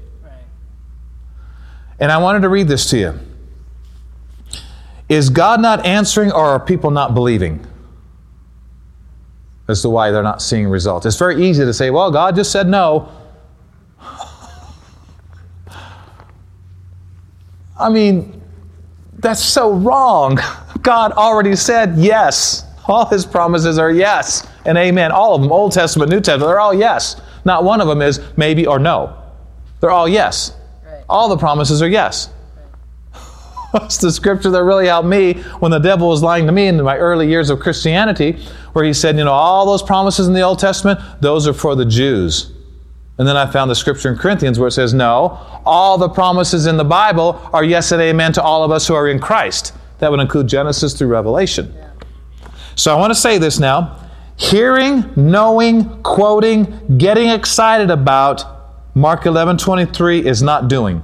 And 1.99 2.13
I 2.13 2.19
wanted 2.19 2.43
to 2.43 2.49
read 2.49 2.69
this 2.69 2.89
to 2.91 2.99
you. 2.99 3.19
Is 5.13 5.29
God 5.29 5.61
not 5.61 5.85
answering 5.85 6.33
or 6.33 6.45
are 6.45 6.61
people 6.61 6.91
not 6.91 7.13
believing? 7.15 7.67
as 9.69 9.83
to 9.83 9.89
why 9.89 10.11
they're 10.11 10.23
not 10.23 10.41
seeing 10.43 10.69
results. 10.69 11.05
It's 11.07 11.17
very 11.17 11.45
easy 11.45 11.65
to 11.65 11.73
say, 11.73 11.91
well, 11.91 12.11
God 12.13 12.37
just 12.37 12.53
said 12.53 12.69
no. 12.69 13.09
I 17.79 17.89
mean, 17.91 18.43
that's 19.19 19.43
so 19.43 19.73
wrong. 19.73 20.39
God 20.83 21.13
already 21.13 21.55
said 21.57 21.97
yes. 21.97 22.65
All 22.87 23.07
his 23.07 23.25
promises 23.25 23.79
are 23.79 23.93
yes 23.93 24.49
and 24.65 24.77
amen. 24.77 25.13
All 25.13 25.37
of 25.37 25.43
them, 25.43 25.53
Old 25.53 25.73
Testament, 25.73 26.11
New 26.11 26.21
Testament, 26.21 26.49
they're 26.49 26.61
all 26.61 26.75
yes. 26.75 27.21
Not 27.45 27.63
one 27.65 27.81
of 27.81 27.87
them 27.89 28.03
is 28.03 28.21
maybe 28.37 28.67
or 28.67 28.79
no. 28.79 29.17
They're 29.81 29.91
all 29.91 30.09
yes. 30.09 30.57
Right. 30.85 31.05
All 31.09 31.29
the 31.29 31.37
promises 31.37 31.83
are 31.83 31.89
yes. 31.89 32.29
That's 33.73 33.97
the 33.97 34.13
scripture 34.13 34.51
that 34.51 34.63
really 34.65 34.87
helped 34.87 35.09
me 35.09 35.35
when 35.61 35.71
the 35.71 35.79
devil 35.79 36.09
was 36.09 36.23
lying 36.23 36.47
to 36.47 36.53
me 36.53 36.67
in 36.67 36.83
my 36.83 36.97
early 36.99 37.29
years 37.29 37.51
of 37.51 37.61
Christianity, 37.61 38.33
where 38.73 38.85
he 38.85 38.93
said, 38.93 39.17
you 39.17 39.25
know, 39.25 39.33
all 39.33 39.67
those 39.67 39.83
promises 39.83 40.29
in 40.29 40.35
the 40.35 40.43
Old 40.43 40.59
Testament, 40.59 41.01
those 41.21 41.47
are 41.49 41.55
for 41.55 41.75
the 41.75 41.85
Jews. 41.85 42.53
And 43.19 43.29
then 43.29 43.37
I 43.37 43.51
found 43.51 43.71
the 43.71 43.75
scripture 43.75 44.11
in 44.11 44.19
Corinthians 44.19 44.59
where 44.59 44.69
it 44.69 44.73
says, 44.73 44.93
no, 44.93 45.39
all 45.65 45.99
the 45.99 46.09
promises 46.09 46.67
in 46.67 46.77
the 46.77 46.85
Bible 46.85 47.41
are 47.53 47.63
yes 47.65 47.93
and 47.93 48.03
amen 48.03 48.33
to 48.35 48.43
all 48.43 48.65
of 48.65 48.71
us 48.71 48.87
who 48.87 48.95
are 48.95 49.09
in 49.09 49.19
Christ. 49.19 49.75
That 49.99 50.11
would 50.11 50.21
include 50.21 50.49
Genesis 50.49 50.95
through 50.95 51.09
Revelation. 51.09 51.73
Yeah. 51.75 51.91
So 52.75 52.95
I 52.95 52.99
want 52.99 53.11
to 53.11 53.15
say 53.15 53.39
this 53.39 53.59
now. 53.59 53.99
Hearing, 54.37 55.13
knowing, 55.15 56.03
quoting, 56.03 56.99
getting 56.99 57.29
excited 57.29 57.91
about 57.91 58.45
Mark 58.95 59.27
11 59.27 59.59
23 59.59 60.27
is 60.27 60.43
not 60.43 60.69
doing. 60.69 61.03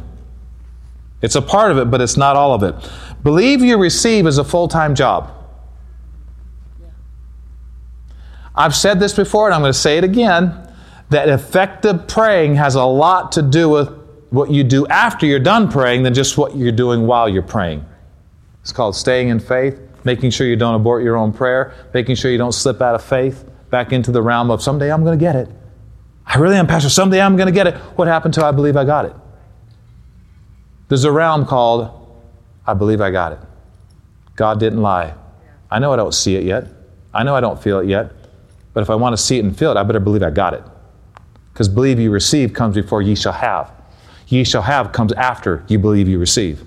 It's 1.21 1.35
a 1.35 1.43
part 1.43 1.71
of 1.71 1.79
it, 1.79 1.91
but 1.91 2.01
it's 2.01 2.17
not 2.17 2.37
all 2.37 2.55
of 2.55 2.63
it. 2.63 2.75
Believe 3.23 3.63
you 3.63 3.77
receive 3.77 4.27
is 4.27 4.39
a 4.39 4.45
full 4.45 4.69
time 4.69 4.95
job. 4.95 5.35
I've 8.55 8.75
said 8.75 8.99
this 8.99 9.15
before, 9.15 9.47
and 9.47 9.55
I'm 9.55 9.61
going 9.61 9.73
to 9.73 9.79
say 9.79 9.99
it 9.99 10.05
again 10.05 10.65
that 11.11 11.29
effective 11.29 12.07
praying 12.07 12.57
has 12.57 12.75
a 12.75 12.85
lot 12.85 13.33
to 13.33 13.43
do 13.43 13.69
with 13.69 13.89
what 14.31 14.51
you 14.51 14.63
do 14.63 14.87
after 14.89 15.25
you're 15.27 15.39
done 15.39 15.71
praying 15.71 16.03
than 16.03 16.13
just 16.13 16.37
what 16.37 16.57
you're 16.57 16.73
doing 16.73 17.07
while 17.07 17.29
you're 17.29 17.43
praying. 17.43 17.85
It's 18.61 18.73
called 18.73 18.95
staying 18.95 19.29
in 19.29 19.41
faith, 19.41 19.81
making 20.05 20.31
sure 20.31 20.47
you 20.47 20.57
don't 20.57 20.75
abort 20.75 21.03
your 21.03 21.17
own 21.17 21.33
prayer, 21.33 21.73
making 21.95 22.17
sure 22.17 22.31
you 22.31 22.37
don't 22.37 22.53
slip 22.53 22.83
out 22.83 22.95
of 22.95 23.03
faith 23.03 23.49
back 23.71 23.93
into 23.93 24.11
the 24.11 24.21
realm 24.21 24.51
of 24.51 24.63
someday 24.63 24.93
I'm 24.93 25.05
going 25.05 25.19
to 25.19 25.25
get 25.25 25.37
it. 25.37 25.49
I 26.27 26.37
really 26.37 26.57
am, 26.57 26.67
Pastor. 26.67 26.91
Someday 26.91 27.23
I'm 27.23 27.37
going 27.37 27.47
to 27.47 27.53
get 27.53 27.67
it. 27.67 27.75
What 27.97 28.09
happened 28.09 28.35
to 28.35 28.45
I 28.45 28.51
believe 28.51 28.77
I 28.77 28.85
got 28.85 29.07
it? 29.07 29.15
There's 30.89 31.05
a 31.05 31.13
realm 31.13 31.47
called, 31.47 31.91
I 32.67 32.75
believe 32.75 33.01
I 33.01 33.11
got 33.11 33.33
it. 33.33 33.39
God 34.37 34.59
didn't 34.59 34.83
lie. 34.83 35.15
I 35.71 35.79
know 35.79 35.93
I 35.93 35.97
don't 35.97 36.15
see 36.15 36.37
it 36.37 36.45
yet. 36.45 36.67
I 37.13 37.23
know 37.23 37.35
I 37.35 37.41
don't 37.41 37.63
feel 37.63 37.81
it 37.81 37.89
yet. 37.89 38.13
But 38.73 38.83
if 38.83 38.91
I 38.91 38.95
want 38.95 39.17
to 39.17 39.23
see 39.23 39.39
it 39.39 39.45
and 39.45 39.57
feel 39.57 39.71
it, 39.71 39.77
I 39.77 39.83
better 39.83 40.01
believe 40.01 40.23
I 40.23 40.31
got 40.31 40.55
it. 40.55 40.63
Because 41.53 41.69
believe 41.69 41.99
you 41.99 42.11
receive 42.11 42.53
comes 42.53 42.75
before 42.75 43.03
ye 43.03 43.15
shall 43.15 43.33
have. 43.33 43.73
Ye 44.29 44.45
shall 44.45 44.63
have 44.63 44.93
comes 44.93 45.13
after 45.15 45.65
you 45.69 45.79
believe 45.79 46.09
you 46.09 46.19
receive. 46.19 46.63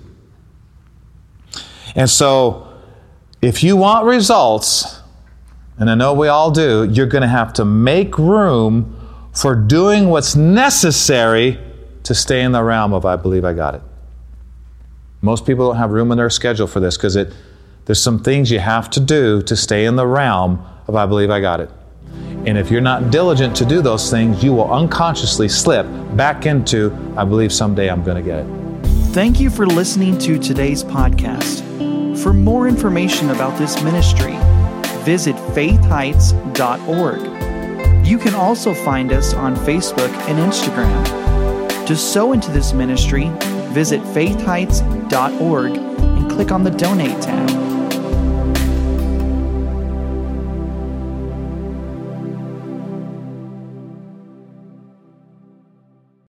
And 1.94 2.08
so, 2.08 2.68
if 3.40 3.62
you 3.62 3.76
want 3.76 4.06
results, 4.06 5.00
and 5.78 5.90
I 5.90 5.94
know 5.94 6.12
we 6.12 6.28
all 6.28 6.50
do, 6.50 6.88
you're 6.90 7.06
going 7.06 7.22
to 7.22 7.28
have 7.28 7.52
to 7.54 7.64
make 7.64 8.18
room 8.18 8.98
for 9.34 9.54
doing 9.54 10.08
what's 10.08 10.36
necessary 10.36 11.58
to 12.02 12.14
stay 12.14 12.42
in 12.42 12.52
the 12.52 12.62
realm 12.62 12.92
of 12.92 13.04
I 13.04 13.16
believe 13.16 13.44
I 13.44 13.52
got 13.52 13.74
it. 13.74 13.82
Most 15.24 15.46
people 15.46 15.68
don't 15.68 15.76
have 15.76 15.92
room 15.92 16.10
in 16.10 16.18
their 16.18 16.30
schedule 16.30 16.66
for 16.66 16.80
this 16.80 16.96
because 16.96 17.14
there's 17.14 18.02
some 18.02 18.24
things 18.24 18.50
you 18.50 18.58
have 18.58 18.90
to 18.90 18.98
do 18.98 19.40
to 19.42 19.54
stay 19.54 19.84
in 19.84 19.94
the 19.94 20.06
realm 20.06 20.66
of 20.88 20.96
I 20.96 21.06
believe 21.06 21.30
I 21.30 21.40
got 21.40 21.60
it. 21.60 21.70
And 22.44 22.58
if 22.58 22.72
you're 22.72 22.80
not 22.80 23.12
diligent 23.12 23.54
to 23.56 23.64
do 23.64 23.80
those 23.80 24.10
things, 24.10 24.42
you 24.42 24.52
will 24.52 24.68
unconsciously 24.72 25.48
slip 25.48 25.86
back 26.16 26.44
into 26.44 26.92
I 27.16 27.24
believe 27.24 27.52
someday 27.52 27.88
I'm 27.88 28.02
going 28.02 28.16
to 28.16 28.22
get 28.28 28.40
it. 28.40 28.46
Thank 29.12 29.38
you 29.38 29.48
for 29.48 29.64
listening 29.64 30.18
to 30.18 30.40
today's 30.40 30.82
podcast. 30.82 31.62
For 32.20 32.32
more 32.32 32.66
information 32.66 33.30
about 33.30 33.56
this 33.58 33.80
ministry, 33.84 34.36
visit 35.04 35.36
faithheights.org. 35.54 38.04
You 38.04 38.18
can 38.18 38.34
also 38.34 38.74
find 38.74 39.12
us 39.12 39.34
on 39.34 39.54
Facebook 39.54 40.10
and 40.28 40.40
Instagram. 40.40 41.86
To 41.86 41.96
sow 41.96 42.32
into 42.32 42.50
this 42.50 42.72
ministry, 42.72 43.30
visit 43.72 44.00
faithheights.org 44.02 45.76
and 45.76 46.30
click 46.30 46.52
on 46.52 46.64
the 46.64 46.70
Donate 46.70 47.22
tab. 47.22 47.71